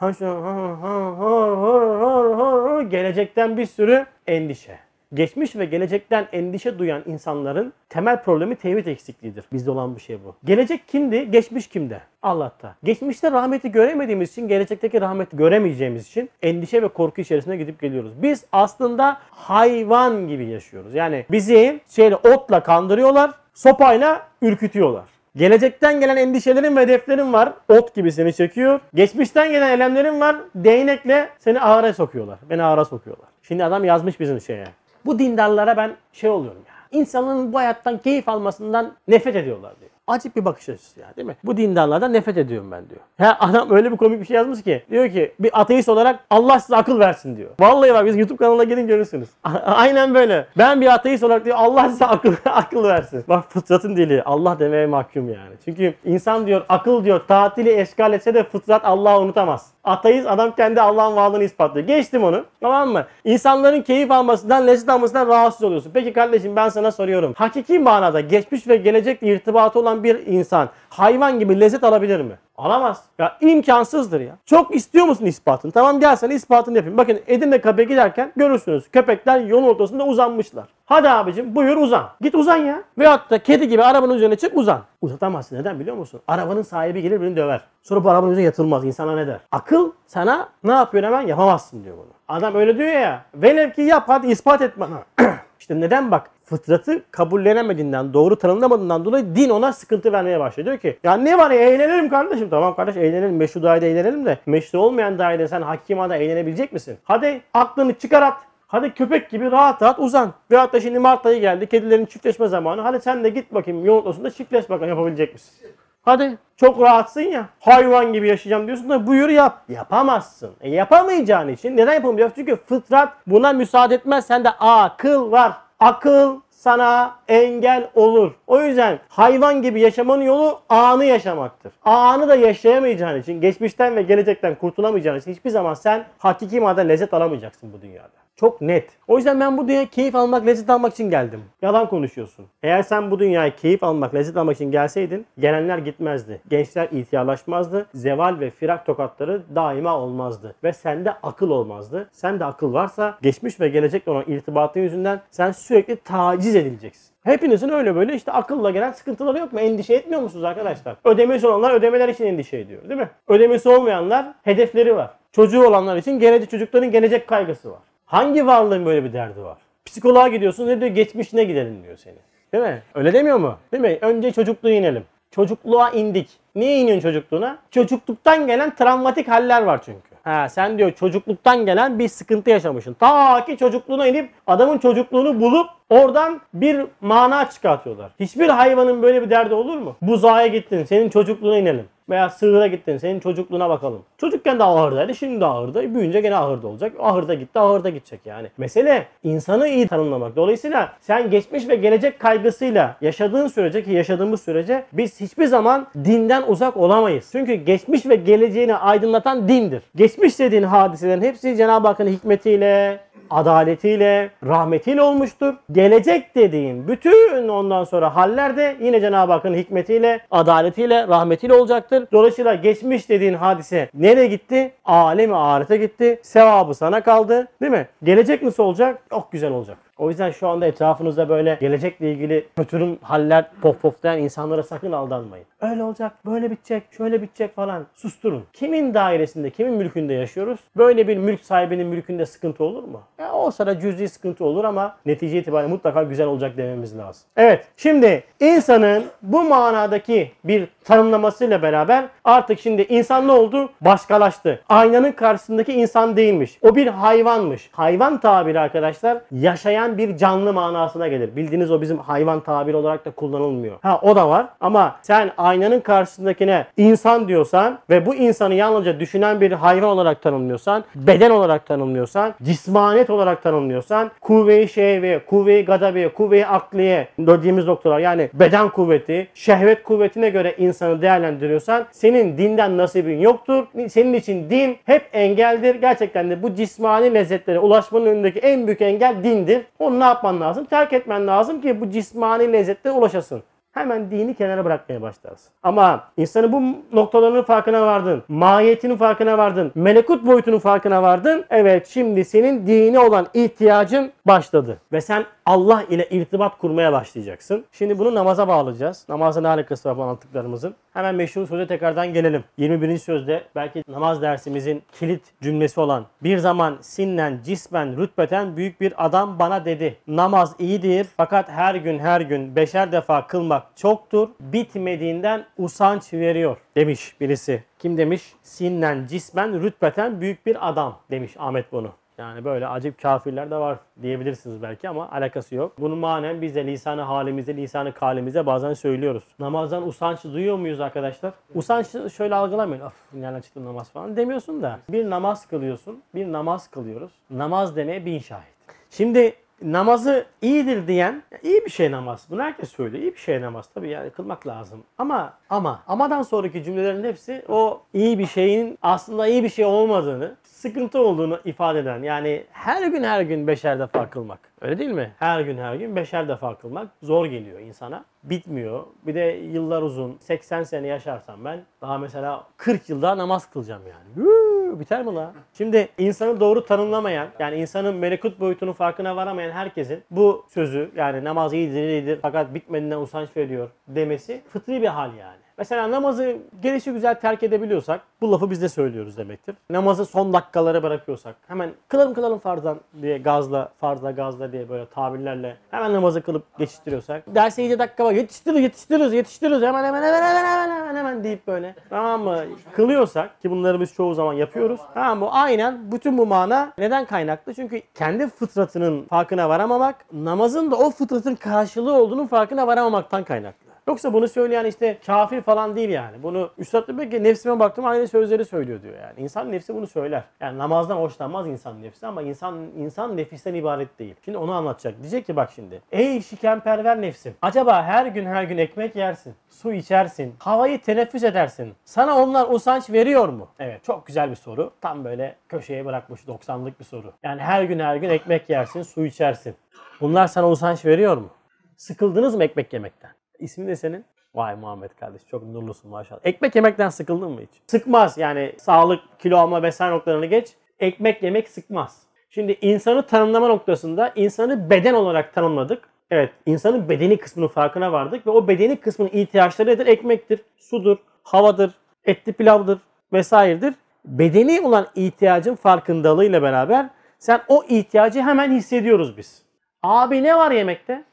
gelecekten 2.90 3.58
bir 3.58 3.66
sürü 3.66 4.06
endişe. 4.28 4.87
Geçmiş 5.14 5.56
ve 5.56 5.66
gelecekten 5.66 6.28
endişe 6.32 6.80
duyan 6.80 7.04
insanların 7.06 7.74
temel 7.90 8.24
problemi 8.24 8.56
tevhid 8.56 8.86
eksikliğidir. 8.86 9.46
Bizde 9.54 9.72
olan 9.72 9.96
bir 9.96 10.02
şey 10.02 10.18
bu. 10.26 10.36
Gelecek 10.44 10.88
kimdi? 10.88 11.32
Geçmiş 11.32 11.68
kimde? 11.68 12.02
Allah'ta. 12.22 12.76
Geçmişte 12.84 13.32
rahmeti 13.32 13.72
göremediğimiz 13.72 14.32
için, 14.32 14.48
gelecekteki 14.48 15.02
rahmeti 15.02 15.38
göremeyeceğimiz 15.38 16.08
için 16.08 16.30
endişe 16.42 16.82
ve 16.82 16.88
korku 16.88 17.22
içerisine 17.22 17.58
gidip 17.58 17.82
geliyoruz. 17.82 18.12
Biz 18.22 18.46
aslında 18.52 19.18
hayvan 19.30 20.28
gibi 20.28 20.46
yaşıyoruz. 20.46 20.94
Yani 20.94 21.26
bizi 21.32 21.80
şeyle 21.90 22.16
otla 22.16 22.64
kandırıyorlar, 22.64 23.32
sopayla 23.54 24.28
ürkütüyorlar. 24.42 25.06
Gelecekten 25.36 26.00
gelen 26.00 26.18
endişelerin 26.18 26.76
ve 26.76 26.82
hedeflerin 26.82 27.34
var. 27.34 27.54
Ot 27.70 27.96
gibi 27.96 28.12
seni 28.12 28.34
çekiyor. 28.34 28.80
Geçmişten 28.94 29.52
gelen 29.52 29.72
elemlerin 29.72 30.20
var. 30.20 30.36
Değnekle 30.56 31.30
seni 31.40 31.62
ağıra 31.62 31.94
sokuyorlar. 31.94 32.40
Beni 32.50 32.64
ağıra 32.64 32.86
sokuyorlar. 32.86 33.28
Şimdi 33.44 33.64
adam 33.64 33.84
yazmış 33.86 34.20
bizim 34.20 34.42
şeye. 34.42 34.66
Bu 35.08 35.20
dindarlara 35.20 35.78
ben 35.78 35.96
şey 36.14 36.30
oluyorum 36.30 36.62
ya. 36.68 37.00
İnsanın 37.00 37.54
bu 37.54 37.58
hayattan 37.58 37.98
keyif 37.98 38.30
almasından 38.30 38.94
nefret 39.08 39.36
ediyorlar 39.36 39.80
diyor. 39.80 39.92
Acip 40.08 40.36
bir 40.36 40.46
bakış 40.46 40.70
açısı 40.70 41.00
ya 41.00 41.08
değil 41.18 41.28
mi? 41.28 41.36
Bu 41.44 41.58
dindarlardan 41.58 42.14
nefret 42.14 42.38
ediyorum 42.38 42.72
ben 42.72 42.90
diyor. 42.90 43.02
Ha 43.18 43.38
adam 43.40 43.72
öyle 43.72 43.92
bir 43.92 43.98
komik 43.98 44.22
bir 44.22 44.26
şey 44.26 44.36
yazmış 44.36 44.64
ki. 44.64 44.84
Diyor 44.92 45.10
ki 45.10 45.34
bir 45.40 45.62
ateist 45.62 45.90
olarak 45.90 46.20
Allah 46.30 46.60
size 46.60 46.76
akıl 46.76 47.00
versin 47.00 47.38
diyor. 47.38 47.50
Vallahi 47.60 47.94
bak 47.94 48.06
biz 48.06 48.18
YouTube 48.18 48.38
kanalına 48.38 48.64
gidin 48.64 48.88
görürsünüz. 48.88 49.30
Aynen 49.66 50.14
böyle. 50.14 50.48
Ben 50.58 50.82
bir 50.82 50.94
ateist 50.94 51.24
olarak 51.24 51.46
diyor 51.46 51.58
Allah 51.60 51.90
size 51.90 52.06
akıl 52.06 52.34
akıl 52.46 52.84
versin. 52.84 53.24
Bak 53.30 53.46
fıtratın 53.50 53.96
dili. 53.96 54.24
Allah 54.24 54.60
demeye 54.60 54.86
mahkum 54.86 55.30
yani. 55.30 55.56
Çünkü 55.66 55.94
insan 56.06 56.48
diyor 56.48 56.66
akıl 56.70 57.06
diyor 57.06 57.22
tatili 57.28 57.80
eşgal 57.80 58.14
etse 58.14 58.34
de 58.34 58.44
fıtrat 58.44 58.86
Allah'ı 58.86 59.20
unutamaz. 59.20 59.72
Ateist 59.84 60.28
adam 60.28 60.56
kendi 60.56 60.82
Allah'ın 60.82 61.16
varlığını 61.16 61.44
ispatlıyor. 61.44 61.88
Geçtim 61.88 62.24
onu. 62.24 62.46
Tamam 62.62 62.90
mı? 62.90 63.06
İnsanların 63.24 63.82
keyif 63.82 64.12
almasından, 64.12 64.68
lezzet 64.68 64.90
almasından 64.90 65.28
rahatsız 65.28 65.64
oluyorsun. 65.64 65.92
Peki 65.94 66.14
kardeşim 66.14 66.56
ben 66.56 66.70
sana 66.70 66.92
soruyorum. 66.92 67.34
Hakiki 67.38 67.80
manada 67.80 68.22
geçmiş 68.22 68.68
ve 68.68 68.76
gelecekle 68.78 69.28
irtibatı 69.28 69.80
olan 69.80 69.97
bir 70.04 70.28
insan 70.28 70.70
hayvan 70.90 71.40
gibi 71.40 71.60
lezzet 71.60 71.84
alabilir 71.84 72.22
mi? 72.22 72.34
Alamaz. 72.58 73.04
Ya 73.20 73.38
imkansızdır 73.42 74.22
ya. 74.22 74.38
Çok 74.46 74.76
istiyor 74.76 75.06
musun 75.06 75.26
ispatını? 75.26 75.72
Tamam 75.72 76.00
gel 76.00 76.16
sana 76.16 76.34
ispatını 76.34 76.78
yapayım. 76.78 76.98
Bakın 76.98 77.20
Edirne 77.28 77.62
Kabe'ye 77.62 77.88
giderken 77.88 78.32
görürsünüz. 78.36 78.90
Köpekler 78.92 79.40
yolun 79.40 79.68
ortasında 79.68 80.06
uzanmışlar. 80.06 80.66
Hadi 80.86 81.10
abicim 81.10 81.56
buyur 81.56 81.78
uzan. 81.78 82.10
Git 82.22 82.36
uzan 82.36 82.58
ya. 82.58 82.84
Veyahut 82.98 83.30
da 83.30 83.40
kedi 83.44 83.68
gibi 83.68 83.84
arabanın 83.84 84.16
üzerine 84.16 84.36
çık 84.36 84.58
uzan. 84.58 84.82
Uzatamazsın. 85.02 85.56
Neden 85.56 85.80
biliyor 85.80 85.96
musun? 85.96 86.22
Arabanın 86.28 86.62
sahibi 86.62 87.02
gelir 87.02 87.22
beni 87.22 87.36
döver. 87.36 87.62
Sonra 87.84 88.04
bu 88.04 88.10
arabanın 88.10 88.32
üzerine 88.32 88.46
yatılmaz. 88.46 88.86
İnsana 88.86 89.16
ne 89.16 89.28
der? 89.28 89.40
Akıl 89.52 89.92
sana 90.08 90.50
ne 90.64 90.72
yapıyor 90.72 91.04
hemen 91.04 91.22
yapamazsın 91.22 91.84
diyor 91.84 91.98
bunu. 91.98 92.38
Adam 92.38 92.56
öyle 92.56 92.78
diyor 92.78 92.90
ya. 92.94 93.26
Velev 93.36 93.72
ki 93.72 93.82
yap 93.82 94.04
hadi 94.08 94.28
ispat 94.28 94.62
et 94.62 94.72
bana. 94.80 95.04
işte 95.68 95.82
neden 95.82 96.12
bak 96.12 96.30
fıtratı 96.46 97.04
kabullenemediğinden, 97.12 98.14
doğru 98.14 98.36
tanımlamadığından 98.36 99.06
dolayı 99.06 99.36
din 99.36 99.50
ona 99.50 99.74
sıkıntı 99.74 100.12
vermeye 100.12 100.40
başlıyor. 100.40 100.66
Diyor 100.66 100.78
ki 100.78 101.00
ya 101.04 101.18
ne 101.18 101.38
var 101.38 101.52
ya 101.52 101.60
eğlenelim 101.62 102.10
kardeşim. 102.10 102.50
Tamam 102.50 102.76
kardeş 102.76 102.98
eğlenelim. 102.98 103.36
Meşru 103.36 103.64
dairede 103.64 103.92
eğlenelim 103.92 104.26
de 104.26 104.38
meşru 104.46 104.80
olmayan 104.80 105.20
dairede 105.20 105.48
sen 105.48 105.62
hakimada 105.62 106.16
eğlenebilecek 106.16 106.74
misin? 106.74 106.98
Hadi 107.04 107.42
aklını 107.54 107.94
çıkar 107.94 108.22
at. 108.22 108.38
Hadi 108.68 108.94
köpek 108.94 109.30
gibi 109.30 109.52
rahat 109.52 109.82
rahat 109.82 110.00
uzan. 110.00 110.34
Veyahut 110.52 110.74
da 110.74 110.80
şimdi 110.80 111.00
Mart 111.00 111.26
ayı 111.26 111.42
geldi. 111.42 111.68
Kedilerin 111.68 112.06
çiftleşme 112.06 112.48
zamanı. 112.48 112.82
Hadi 112.82 113.00
sen 113.00 113.24
de 113.24 113.30
git 113.30 113.54
bakayım 113.54 113.86
yoğun 113.86 114.02
odasında 114.02 114.32
çiftleş 114.32 114.70
bakalım 114.70 114.90
yapabilecek 114.90 115.34
misin? 115.34 115.70
Hadi 116.08 116.38
çok 116.58 116.82
rahatsın 116.82 117.22
ya. 117.22 117.46
Hayvan 117.60 118.14
gibi 118.14 118.28
yaşayacağım 118.28 118.68
diyorsun 118.68 118.90
da 118.90 119.08
buyur 119.08 119.30
yap. 119.30 119.62
Yapamazsın. 119.70 120.52
E 120.62 120.70
yapamayacağın 120.70 121.48
için 121.48 121.78
neden 121.78 121.94
yapamayacaksın? 121.94 122.36
Çünkü 122.42 122.56
fıtrat 122.66 123.14
buna 123.28 123.54
müsaade 123.54 123.96
etmez. 123.96 124.26
Sende 124.26 124.50
akıl 124.50 125.32
var. 125.32 125.54
Akıl 125.80 126.40
sana 126.50 127.16
engel 127.28 127.90
olur. 127.96 128.32
O 128.48 128.62
yüzden 128.62 129.00
hayvan 129.10 129.62
gibi 129.62 129.82
yaşamanın 129.82 130.22
yolu 130.22 130.60
anı 130.70 131.06
yaşamaktır. 131.06 131.74
Anı 131.86 132.30
da 132.30 132.36
yaşayamayacağın 132.36 133.22
için, 133.22 133.42
geçmişten 133.42 133.96
ve 133.96 134.02
gelecekten 134.02 134.56
kurtulamayacağın 134.56 135.20
için 135.20 135.32
hiçbir 135.32 135.50
zaman 135.50 135.74
sen 135.74 136.06
hakiki 136.18 136.60
manada 136.60 136.82
lezzet 136.82 137.14
alamayacaksın 137.14 137.74
bu 137.74 137.82
dünyada. 137.82 138.27
Çok 138.40 138.62
net. 138.62 138.90
O 139.08 139.18
yüzden 139.18 139.40
ben 139.40 139.58
bu 139.58 139.68
dünyaya 139.68 139.86
keyif 139.86 140.16
almak, 140.16 140.46
lezzet 140.46 140.70
almak 140.70 140.94
için 140.94 141.10
geldim. 141.10 141.42
Yalan 141.62 141.90
konuşuyorsun. 141.90 142.46
Eğer 142.64 142.84
sen 142.84 143.12
bu 143.12 143.20
dünyaya 143.20 143.56
keyif 143.56 143.84
almak, 143.84 144.16
lezzet 144.16 144.38
almak 144.38 144.56
için 144.56 144.72
gelseydin 144.72 145.26
gelenler 145.40 145.78
gitmezdi. 145.78 146.42
Gençler 146.50 146.88
ihtiyarlaşmazdı. 146.92 147.86
Zeval 147.94 148.40
ve 148.40 148.50
firak 148.50 148.86
tokatları 148.86 149.42
daima 149.56 149.98
olmazdı. 149.98 150.56
Ve 150.64 150.74
sende 150.74 151.12
akıl 151.12 151.50
olmazdı. 151.50 152.10
Sende 152.12 152.46
akıl 152.46 152.74
varsa 152.74 153.18
geçmiş 153.22 153.60
ve 153.60 153.70
gelecekle 153.70 154.12
olan 154.12 154.24
irtibatın 154.28 154.80
yüzünden 154.80 155.22
sen 155.32 155.52
sürekli 155.52 155.96
taciz 155.96 156.56
edileceksin. 156.56 157.08
Hepinizin 157.24 157.70
öyle 157.70 157.96
böyle 157.96 158.16
işte 158.16 158.32
akılla 158.32 158.72
gelen 158.72 158.92
sıkıntıları 158.92 159.40
yok 159.40 159.54
mu? 159.54 159.60
Endişe 159.60 159.94
etmiyor 159.94 160.22
musunuz 160.22 160.44
arkadaşlar? 160.44 160.96
Ödemesi 161.04 161.48
olanlar 161.48 161.72
ödemeler 161.72 162.10
için 162.10 162.26
endişe 162.26 162.58
ediyor 162.58 162.90
değil 162.90 163.00
mi? 163.00 163.10
Ödemesi 163.28 163.70
olmayanlar 163.70 164.26
hedefleri 164.44 164.96
var. 164.96 165.12
Çocuğu 165.32 165.68
olanlar 165.68 165.98
için 165.98 166.20
gelecek 166.20 166.50
çocukların 166.50 166.92
gelecek 166.92 167.28
kaygısı 167.28 167.72
var. 167.72 167.80
Hangi 168.08 168.48
varlığın 168.48 168.86
böyle 168.86 169.04
bir 169.04 169.14
derdi 169.14 169.44
var? 169.44 169.58
Psikoloğa 169.86 170.28
gidiyorsun 170.28 170.68
ne 170.68 170.82
diyor? 170.82 170.92
Geçmişine 170.92 171.44
gidelim 171.44 171.84
diyor 171.84 171.98
seni. 171.98 172.16
Değil 172.54 172.64
mi? 172.64 172.82
Öyle 172.96 173.14
demiyor 173.14 173.38
mu? 173.38 173.58
Değil 173.72 173.82
mi? 173.82 173.98
Önce 174.02 174.32
çocukluğa 174.32 174.72
inelim. 174.72 175.04
Çocukluğa 175.32 175.90
indik. 175.90 176.30
Niye 176.56 176.78
iniyorsun 176.78 177.10
çocukluğuna? 177.10 177.58
Çocukluktan 177.72 178.48
gelen 178.48 178.76
travmatik 178.76 179.28
haller 179.28 179.62
var 179.62 179.82
çünkü. 179.86 180.16
Ha 180.24 180.50
sen 180.50 180.78
diyor 180.78 180.92
çocukluktan 180.92 181.66
gelen 181.66 182.00
bir 182.00 182.08
sıkıntı 182.08 182.50
yaşamışsın. 182.50 182.94
Ta 182.94 183.46
ki 183.46 183.58
çocukluğuna 183.58 184.08
inip 184.08 184.30
adamın 184.48 184.78
çocukluğunu 184.78 185.42
bulup 185.42 185.70
oradan 185.90 186.42
bir 186.54 186.86
mana 187.02 187.50
çıkartıyorlar. 187.50 188.12
Hiçbir 188.20 188.50
hayvanın 188.50 189.02
böyle 189.02 189.22
bir 189.22 189.30
derdi 189.30 189.54
olur 189.54 189.78
mu? 189.78 189.96
Buzağa 190.02 190.48
gittin 190.48 190.84
senin 190.84 191.10
çocukluğuna 191.10 191.58
inelim. 191.58 191.86
Veya 192.10 192.30
sığıra 192.30 192.68
gittin 192.68 192.98
senin 192.98 193.20
çocukluğuna 193.20 193.70
bakalım. 193.70 194.02
Çocukken 194.18 194.60
de 194.60 194.64
ahırdaydı 194.64 195.16
şimdi 195.16 195.42
de 195.42 195.46
ahırda. 195.46 195.94
Büyüyünce 195.94 196.22
gene 196.22 196.36
ahırda 196.36 196.68
olacak. 196.68 196.94
Ahırda 197.00 197.34
gitti 197.34 197.60
ahırda 197.60 197.90
gidecek 197.90 198.20
yani. 198.26 198.48
Mesele 198.58 199.06
insanı 199.24 199.68
iyi 199.68 199.88
tanımlamak. 199.88 200.36
Dolayısıyla 200.36 200.94
sen 201.02 201.30
geçmiş 201.30 201.68
ve 201.68 201.76
gelecek 201.76 202.20
kaygısıyla 202.20 202.96
yaşadığın 203.02 203.48
sürece 203.48 203.84
ki 203.84 203.92
yaşadığımız 203.92 204.42
sürece 204.42 204.86
biz 204.94 205.22
hiçbir 205.22 205.46
zaman 205.46 205.88
dinden 205.96 206.44
uzak 206.48 206.78
olamayız. 206.78 207.30
Çünkü 207.32 207.54
geçmiş 207.54 208.06
ve 208.06 208.16
geleceğini 208.16 208.76
aydınlatan 208.76 209.48
dindir. 209.48 209.84
Geçmiş 209.96 210.40
dediğin 210.40 210.64
hadiselerin 210.64 211.22
hepsi 211.22 211.58
Cenab-ı 211.58 211.88
Hakk'ın 211.88 212.08
hikmetiyle, 212.08 213.00
adaletiyle, 213.30 214.30
rahmetiyle 214.46 215.02
olmuştur. 215.02 215.54
Gelecek 215.78 216.36
dediğin 216.36 216.88
bütün 216.88 217.48
ondan 217.48 217.84
sonra 217.84 218.16
haller 218.16 218.58
de 218.58 218.78
yine 218.82 219.02
Cenab-ı 219.02 219.32
Hakk'ın 219.32 219.54
hikmetiyle, 219.54 220.20
adaletiyle, 220.32 221.08
rahmetiyle 221.08 221.54
olacaktır. 221.54 222.08
Dolayısıyla 222.12 222.56
geçmiş 222.56 223.10
dediğin 223.10 223.34
hadise 223.34 223.90
nereye 223.94 224.28
gitti? 224.28 224.72
Alemi 224.86 225.36
ahirete 225.36 225.78
gitti. 225.78 226.20
Sevabı 226.24 226.74
sana 226.74 227.04
kaldı. 227.04 227.48
Değil 227.62 227.72
mi? 227.72 227.88
Gelecek 228.04 228.44
nasıl 228.44 228.64
olacak? 228.64 229.02
Çok 229.10 229.32
güzel 229.32 229.52
olacak. 229.52 229.78
O 229.98 230.10
yüzden 230.10 230.32
şu 230.32 230.48
anda 230.48 230.66
etrafınızda 230.66 231.30
böyle 231.30 231.58
gelecekle 231.62 232.12
ilgili 232.12 232.46
kötürüm 232.58 232.98
haller 233.02 233.46
pof 233.62 233.82
poflayan 233.82 234.20
insanlara 234.20 234.64
sakın 234.64 234.92
aldanmayın. 234.92 235.46
Öyle 235.62 235.84
olacak, 235.84 236.12
böyle 236.26 236.52
bitecek, 236.52 236.84
şöyle 236.98 237.22
bitecek 237.22 237.56
falan. 237.56 237.86
Susturun. 237.94 238.44
Kimin 238.54 238.94
dairesinde, 238.94 239.50
kimin 239.50 239.74
mülkünde 239.74 240.14
yaşıyoruz? 240.14 240.60
Böyle 240.78 241.08
bir 241.08 241.18
mülk 241.18 241.42
sahibinin 241.42 241.88
mülkünde 241.88 242.26
sıkıntı 242.26 242.64
olur 242.64 242.84
mu? 242.84 243.02
Ya 243.20 243.27
olsa 243.48 243.68
da 243.68 243.80
cüzi 243.80 244.10
sıkıntı 244.10 244.46
olur 244.46 244.64
ama 244.64 244.96
netice 245.06 245.38
itibariyle 245.38 245.74
mutlaka 245.74 246.04
güzel 246.04 246.28
olacak 246.28 246.58
dememiz 246.58 246.98
lazım. 246.98 247.24
Evet, 247.38 247.66
şimdi 247.78 248.24
insanın 248.40 249.04
bu 249.22 249.44
manadaki 249.44 250.32
bir 250.44 250.68
tanımlamasıyla 250.84 251.62
beraber 251.62 252.06
artık 252.24 252.60
şimdi 252.60 252.82
insan 252.82 253.28
ne 253.28 253.32
oldu? 253.32 253.70
Başkalaştı. 253.82 254.62
Aynanın 254.70 255.12
karşısındaki 255.12 255.74
insan 255.74 256.18
değilmiş. 256.18 256.58
O 256.62 256.76
bir 256.76 256.88
hayvanmış. 256.88 257.70
Hayvan 257.72 258.20
tabiri 258.20 258.60
arkadaşlar 258.60 259.18
yaşayan 259.32 259.98
bir 259.98 260.18
canlı 260.18 260.54
manasına 260.54 261.08
gelir. 261.08 261.36
Bildiğiniz 261.36 261.72
o 261.72 261.82
bizim 261.82 261.98
hayvan 261.98 262.40
tabiri 262.40 262.76
olarak 262.76 263.06
da 263.06 263.12
kullanılmıyor. 263.12 263.76
Ha 263.82 264.00
o 264.02 264.16
da 264.16 264.30
var 264.30 264.46
ama 264.60 264.96
sen 265.02 265.32
aynanın 265.38 265.80
karşısındakine 265.80 266.66
insan 266.78 267.28
diyorsan 267.28 267.80
ve 267.90 268.06
bu 268.06 268.16
insanı 268.16 268.54
yalnızca 268.54 269.00
düşünen 269.00 269.42
bir 269.42 269.52
hayvan 269.52 269.90
olarak 269.90 270.22
tanımlıyorsan, 270.22 270.84
beden 270.96 271.30
olarak 271.30 271.66
tanımlıyorsan, 271.66 272.34
cismaniyet 272.44 273.10
olarak 273.10 273.37
tanımlıyorsan, 273.44 274.12
kuvve-i 274.22 274.68
şehve, 274.68 275.20
kuvve-i 275.20 275.66
gadabe, 275.66 276.10
kuvve-i 276.10 276.46
akliye 276.46 277.08
dediğimiz 277.20 277.66
noktalar 277.66 278.00
yani 278.00 278.30
beden 278.34 278.70
kuvveti, 278.70 279.28
şehvet 279.34 279.84
kuvvetine 279.84 280.30
göre 280.30 280.56
insanı 280.58 281.02
değerlendiriyorsan 281.02 281.86
senin 281.92 282.38
dinden 282.38 282.78
nasibin 282.78 283.20
yoktur. 283.20 283.64
Senin 283.90 284.14
için 284.14 284.50
din 284.50 284.78
hep 284.86 285.10
engeldir. 285.14 285.76
Gerçekten 285.76 286.30
de 286.30 286.44
bu 286.44 286.56
cismani 286.56 287.14
lezzetlere 287.14 287.60
ulaşmanın 287.60 288.06
önündeki 288.06 288.40
en 288.40 288.68
büyük 288.68 288.82
engel 288.82 289.24
dindir. 289.24 289.62
Onu 289.80 290.00
ne 290.00 290.04
yapman 290.04 290.42
lazım? 290.42 290.66
Terk 290.66 290.94
etmen 290.94 291.28
lazım 291.28 291.62
ki 291.62 291.82
bu 291.82 291.90
cismani 291.90 292.54
lezzetlere 292.54 292.94
ulaşasın 292.94 293.44
hemen 293.78 294.12
dini 294.12 294.34
kenara 294.34 294.66
bırakmaya 294.66 295.02
başlarsın. 295.02 295.50
Ama 295.64 296.04
insanın 296.18 296.52
bu 296.52 296.62
noktalarının 296.96 297.44
farkına 297.44 297.86
vardın. 297.86 298.24
Mahiyetinin 298.28 298.98
farkına 298.98 299.38
vardın. 299.38 299.72
Melekut 299.76 300.26
boyutunun 300.26 300.60
farkına 300.60 301.04
vardın. 301.04 301.46
Evet 301.50 301.88
şimdi 301.88 302.26
senin 302.26 302.68
dini 302.68 303.00
olan 303.00 303.28
ihtiyacın 303.34 304.12
başladı. 304.26 304.78
Ve 304.94 305.02
sen 305.02 305.26
Allah 305.48 305.84
ile 305.90 306.08
irtibat 306.10 306.58
kurmaya 306.58 306.94
başlayacaksın. 306.94 307.66
Şimdi 307.72 308.00
bunu 308.00 308.16
namaza 308.16 308.48
bağlayacağız. 308.48 309.06
Namazla 309.10 309.42
ne 309.42 309.48
alakası 309.48 309.90
var 309.90 309.98
bu 309.98 310.04
anlattıklarımızın? 310.04 310.76
Hemen 310.94 311.16
meşhur 311.16 311.48
söze 311.48 311.68
tekrardan 311.68 312.14
gelelim. 312.14 312.44
21. 312.58 312.98
sözde 312.98 313.44
belki 313.56 313.84
namaz 313.90 314.22
dersimizin 314.22 314.84
kilit 315.00 315.22
cümlesi 315.42 315.80
olan 315.80 316.06
bir 316.24 316.38
zaman 316.38 316.78
sinnen, 316.82 317.40
cismen, 317.46 317.98
rütbeten 317.98 318.58
büyük 318.58 318.82
bir 318.82 319.06
adam 319.06 319.40
bana 319.40 319.66
dedi. 319.66 319.98
Namaz 320.08 320.56
iyidir 320.60 321.08
fakat 321.18 321.50
her 321.50 321.76
gün 321.76 322.00
her 322.00 322.22
gün 322.22 322.56
beşer 322.56 322.92
defa 322.92 323.28
kılmak 323.28 323.78
çoktur. 323.78 324.30
Bitmediğinden 324.40 325.46
usanç 325.58 326.14
veriyor 326.14 326.58
demiş 326.76 327.22
birisi. 327.22 327.64
Kim 327.80 327.98
demiş? 327.98 328.34
Sinnen, 328.44 329.08
cismen, 329.08 329.62
rütbeten 329.62 330.22
büyük 330.22 330.46
bir 330.46 330.70
adam 330.70 331.00
demiş 331.12 331.32
Ahmet 331.38 331.72
bunu. 331.72 331.92
Yani 332.18 332.46
böyle 332.46 332.68
acip 332.68 333.02
kafirler 333.02 333.52
de 333.52 333.56
var 333.56 333.78
diyebilirsiniz 334.02 334.62
belki 334.62 334.90
ama 334.90 335.12
alakası 335.12 335.56
yok. 335.56 335.74
Bunun 335.80 335.98
manen 335.98 336.42
biz 336.42 336.56
de 336.56 336.68
lisanı 336.68 337.02
halimize, 337.02 337.58
lisanı 337.58 337.94
kalimize 337.94 338.46
bazen 338.46 338.74
söylüyoruz. 338.74 339.24
Namazdan 339.40 339.88
usanç 339.88 340.24
duyuyor 340.24 340.58
muyuz 340.58 340.80
arkadaşlar? 340.80 341.34
Usanç 341.56 341.88
şöyle 342.14 342.36
algılamayın. 342.36 342.82
Of 342.82 342.94
yani 343.22 343.42
çıktı 343.42 343.66
namaz 343.66 343.92
falan 343.92 344.18
demiyorsun 344.18 344.62
da. 344.62 344.80
Bir 344.90 345.10
namaz 345.10 345.48
kılıyorsun, 345.48 346.04
bir 346.16 346.32
namaz 346.32 346.68
kılıyoruz. 346.72 347.12
Namaz 347.30 347.76
demeye 347.76 348.06
bin 348.06 348.20
şahit. 348.20 348.54
Şimdi 348.90 349.36
namazı 349.62 350.26
iyidir 350.42 350.88
diyen 350.88 351.24
iyi 351.44 351.66
bir 351.66 351.70
şey 351.70 351.92
namaz. 351.92 352.28
Bunu 352.30 352.42
herkes 352.44 352.70
söylüyor. 352.70 353.04
İyi 353.04 353.14
bir 353.14 353.20
şey 353.20 353.42
namaz 353.42 353.70
tabii 353.74 353.90
yani 353.90 354.10
kılmak 354.10 354.48
lazım. 354.48 354.84
Ama 354.98 355.34
ama 355.50 355.84
amadan 355.88 356.22
sonraki 356.22 356.64
cümlelerin 356.64 357.04
hepsi 357.04 357.44
o 357.50 357.82
iyi 357.94 358.20
bir 358.20 358.28
şeyin 358.28 358.78
aslında 358.82 359.28
iyi 359.28 359.44
bir 359.44 359.50
şey 359.50 359.66
olmadığını, 359.66 360.36
sıkıntı 360.44 361.00
olduğunu 361.00 361.40
ifade 361.46 361.80
eden. 361.80 362.04
Yani 362.04 362.44
her 362.52 362.88
gün 362.88 363.04
her 363.04 363.22
gün 363.22 363.48
beşer 363.48 363.80
defa 363.80 364.10
kılmak. 364.10 364.40
Öyle 364.62 364.80
değil 364.80 364.90
mi? 364.90 365.12
Her 365.20 365.42
gün 365.42 365.58
her 365.58 365.76
gün 365.76 365.96
beşer 365.96 366.28
defa 366.28 366.58
kılmak 366.58 366.88
zor 367.04 367.26
geliyor 367.26 367.60
insana. 367.60 368.06
Bitmiyor. 368.24 368.84
Bir 369.08 369.16
de 369.16 369.40
yıllar 369.52 369.82
uzun. 369.82 370.18
80 370.20 370.64
sene 370.64 370.88
yaşarsam 370.88 371.46
ben 371.46 371.60
daha 371.82 371.98
mesela 371.98 372.44
40 372.58 372.90
yılda 372.90 373.18
namaz 373.18 373.50
kılacağım 373.50 373.82
yani. 373.88 374.26
Huu, 374.28 374.80
biter 374.80 375.06
mi 375.06 375.16
la? 375.16 375.34
Şimdi 375.54 375.90
insanı 375.98 376.40
doğru 376.40 376.66
tanımlamayan, 376.66 377.28
yani 377.40 377.56
insanın 377.56 377.96
melekut 377.96 378.40
boyutunun 378.40 378.74
farkına 378.74 379.16
varamayan 379.16 379.52
herkesin 379.52 380.04
bu 380.12 380.46
sözü 380.50 380.92
yani 380.96 381.24
namaz 381.24 381.54
iyidir 381.54 381.90
iyidir 381.90 382.20
fakat 382.22 382.54
bitmediğinden 382.54 382.98
usanç 383.00 383.30
veriyor 383.38 383.70
demesi 383.88 384.42
fıtri 384.50 384.82
bir 384.82 384.88
hal 384.88 385.14
yani. 385.16 385.47
Mesela 385.58 385.92
namazı 385.92 386.38
gelişi 386.62 386.92
güzel 386.92 387.14
terk 387.16 387.44
edebiliyorsak 387.44 388.02
bu 388.22 388.32
lafı 388.32 388.52
biz 388.52 388.62
de 388.62 388.70
söylüyoruz 388.70 389.18
demektir. 389.18 389.56
Namazı 389.70 390.06
son 390.06 390.34
dakikalara 390.34 390.84
bırakıyorsak 390.84 391.36
hemen 391.48 391.70
kılalım 391.88 392.14
kılalım 392.14 392.40
farzdan 392.40 392.80
diye 393.02 393.18
gazla 393.18 393.70
farzla 393.80 394.12
gazla 394.12 394.52
diye 394.52 394.70
böyle 394.70 394.86
tabirlerle 394.86 395.58
hemen 395.72 395.94
namazı 395.94 396.22
kılıp 396.22 396.58
geçiştiriyorsak 396.58 397.24
derse 397.36 397.62
7 397.62 397.80
dakika 397.80 398.06
var 398.06 398.12
yetiştiririz 398.12 398.62
yetiştiririz 398.62 399.14
yetiştiririz 399.14 399.62
hemen 399.62 399.84
hemen 399.84 400.04
hemen 400.04 400.22
hemen 400.22 400.46
hemen 400.46 400.70
hemen 400.78 400.96
hemen 400.96 401.24
deyip 401.24 401.48
böyle 401.48 401.76
tamam 401.90 402.22
mı 402.22 402.44
kılıyorsak 402.74 403.42
ki 403.42 403.52
bunları 403.52 403.80
biz 403.80 403.94
çoğu 403.94 404.14
zaman 404.14 404.34
yapıyoruz 404.34 404.80
tamam 404.94 405.20
mı 405.20 405.32
aynen 405.32 405.92
bütün 405.92 406.18
bu 406.18 406.26
mana 406.26 406.74
neden 406.78 407.06
kaynaklı 407.06 407.54
çünkü 407.54 407.82
kendi 407.96 408.28
fıtratının 408.28 409.04
farkına 409.04 409.50
varamamak 409.50 409.96
namazın 410.14 410.72
da 410.72 410.76
o 410.76 410.90
fıtratın 410.90 411.36
karşılığı 411.36 411.94
olduğunun 411.94 412.28
farkına 412.28 412.68
varamamaktan 412.68 413.24
kaynaklı. 413.24 413.67
Yoksa 413.88 414.14
bunu 414.14 414.28
söyleyen 414.28 414.66
işte 414.66 414.98
kafir 415.06 415.42
falan 415.42 415.76
değil 415.76 415.90
yani. 415.90 416.24
Bunu 416.24 416.50
Üstad 416.58 416.88
diyor 416.88 417.12
ki 417.12 417.24
nefsime 417.24 417.60
baktım 417.60 417.86
aynı 417.86 418.08
sözleri 418.08 418.46
söylüyor 418.46 418.82
diyor 418.82 418.94
yani. 419.02 419.20
İnsan 419.20 419.52
nefsi 419.52 419.76
bunu 419.76 419.88
söyler. 419.88 420.24
Yani 420.40 420.58
namazdan 420.58 420.98
hoşlanmaz 420.98 421.48
insan 421.48 421.82
nefsi 421.82 422.08
ama 422.08 422.22
insan 422.22 422.56
insan 422.78 423.18
nefisten 423.18 423.54
ibaret 423.54 424.00
değil. 424.00 424.16
Şimdi 424.26 424.38
onu 424.38 424.52
anlatacak. 424.54 425.02
Diyecek 425.02 425.26
ki 425.26 425.36
bak 425.36 425.52
şimdi. 425.56 425.82
Ey 425.92 426.22
şikenperver 426.22 427.02
nefsim. 427.02 427.36
Acaba 427.42 427.84
her 427.84 428.06
gün 428.06 428.26
her 428.26 428.44
gün 428.44 428.58
ekmek 428.58 428.96
yersin, 428.96 429.36
su 429.50 429.74
içersin, 429.74 430.36
havayı 430.40 430.82
teneffüs 430.82 431.24
edersin. 431.24 431.74
Sana 431.86 432.18
onlar 432.18 432.48
usanç 432.50 432.90
veriyor 432.90 433.30
mu? 433.30 433.48
Evet 433.60 433.84
çok 433.84 434.06
güzel 434.08 434.30
bir 434.30 434.36
soru. 434.36 434.72
Tam 434.82 435.06
böyle 435.06 435.36
köşeye 435.50 435.86
bırakmış 435.86 436.22
90'lık 436.22 436.80
bir 436.80 436.86
soru. 436.86 437.14
Yani 437.24 437.42
her 437.42 437.64
gün 437.64 437.80
her 437.80 437.96
gün 437.96 438.10
ekmek 438.10 438.50
yersin, 438.50 438.82
su 438.82 439.06
içersin. 439.06 439.56
Bunlar 440.02 440.28
sana 440.28 440.50
usanç 440.50 440.86
veriyor 440.86 441.18
mu? 441.18 441.30
Sıkıldınız 441.78 442.36
mı 442.36 442.44
ekmek 442.44 442.74
yemekten? 442.74 443.17
İsmin 443.40 443.68
ne 443.68 443.76
senin? 443.76 444.06
Vay 444.36 444.56
Muhammed 444.56 444.90
kardeş 445.00 445.22
çok 445.28 445.44
nurlusun 445.44 445.92
maşallah. 445.92 446.20
Ekmek 446.24 446.56
yemekten 446.56 446.90
sıkıldın 446.90 447.32
mı 447.32 447.42
hiç? 447.42 447.62
Sıkmaz 447.68 448.18
yani 448.18 448.56
sağlık, 448.58 449.00
kilo 449.20 449.38
alma 449.38 449.64
vesaire 449.64 449.94
noktalarını 449.94 450.26
geç. 450.26 450.54
Ekmek 450.80 451.24
yemek 451.24 451.50
sıkmaz. 451.50 452.04
Şimdi 452.30 452.58
insanı 452.62 453.06
tanımlama 453.06 453.48
noktasında 453.48 454.12
insanı 454.16 454.70
beden 454.70 454.94
olarak 454.94 455.34
tanımladık. 455.34 455.90
Evet 456.12 456.32
insanın 456.46 456.90
bedeni 456.90 457.18
kısmının 457.18 457.48
farkına 457.48 457.92
vardık 457.92 458.28
ve 458.28 458.32
o 458.32 458.48
bedeni 458.48 458.76
kısmının 458.78 459.10
ihtiyaçları 459.14 459.70
nedir? 459.70 459.88
Ekmektir, 459.88 460.42
sudur, 460.58 460.98
havadır, 461.24 461.72
etli 462.06 462.34
pilavdır 462.34 462.80
vesairedir. 463.14 463.74
Bedeni 464.06 464.62
olan 464.62 464.88
ihtiyacın 464.96 465.56
farkındalığıyla 465.56 466.42
beraber 466.42 466.90
sen 467.20 467.42
o 467.48 467.64
ihtiyacı 467.70 468.22
hemen 468.22 468.52
hissediyoruz 468.52 469.18
biz. 469.18 469.42
Abi 469.84 470.24
ne 470.24 470.36
var 470.36 470.52
yemekte? 470.52 471.04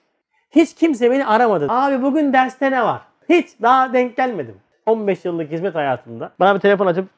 Hiç 0.54 0.74
kimse 0.74 1.10
beni 1.10 1.26
aramadı. 1.26 1.66
Abi 1.68 2.02
bugün 2.02 2.32
derste 2.32 2.70
ne 2.70 2.82
var? 2.82 3.00
Hiç 3.28 3.48
daha 3.62 3.92
denk 3.92 4.16
gelmedim. 4.16 4.54
15 4.86 5.24
yıllık 5.24 5.52
hizmet 5.52 5.74
hayatımda. 5.74 6.32
Bana 6.40 6.54
bir 6.54 6.60
telefon 6.60 6.86
açıp 6.86 7.08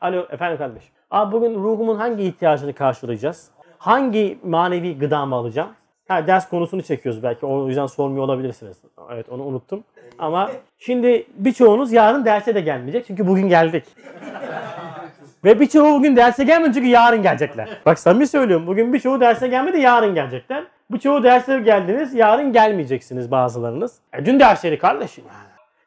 alo 0.00 0.26
efendim 0.30 0.58
kardeşim. 0.58 0.90
Abi 1.10 1.32
bugün 1.32 1.54
ruhumun 1.54 1.96
hangi 1.96 2.24
ihtiyacını 2.24 2.72
karşılayacağız? 2.72 3.50
Hangi 3.78 4.38
manevi 4.44 4.98
gıdamı 4.98 5.34
alacağım? 5.34 5.68
Ha, 6.08 6.26
ders 6.26 6.48
konusunu 6.48 6.82
çekiyoruz 6.82 7.22
belki. 7.22 7.46
O 7.46 7.68
yüzden 7.68 7.86
sormuyor 7.86 8.24
olabilirsiniz. 8.24 8.76
Evet 9.12 9.28
onu 9.28 9.42
unuttum. 9.44 9.84
Ama 10.18 10.50
şimdi 10.78 11.26
birçoğunuz 11.34 11.92
yarın 11.92 12.24
derse 12.24 12.54
de 12.54 12.60
gelmeyecek. 12.60 13.06
Çünkü 13.06 13.26
bugün 13.26 13.48
geldik. 13.48 13.84
Ve 15.44 15.60
birçoğu 15.60 15.94
bugün 15.94 16.16
derse 16.16 16.44
gelmedi 16.44 16.74
çünkü 16.74 16.88
yarın 16.88 17.22
gelecekler. 17.22 17.68
Bak 17.86 17.98
samimi 17.98 18.26
söylüyorum. 18.26 18.66
Bugün 18.66 18.92
birçoğu 18.92 19.20
derse 19.20 19.48
gelmedi 19.48 19.80
yarın 19.80 20.14
gelecekler. 20.14 20.64
Birçoğu 20.90 21.22
derse 21.22 21.60
geldiniz 21.60 22.14
yarın 22.14 22.52
gelmeyeceksiniz 22.52 23.30
bazılarınız. 23.30 23.98
E, 24.12 24.26
dün 24.26 24.40
ders 24.40 24.64
yedik 24.64 24.80
kardeşim. 24.80 25.24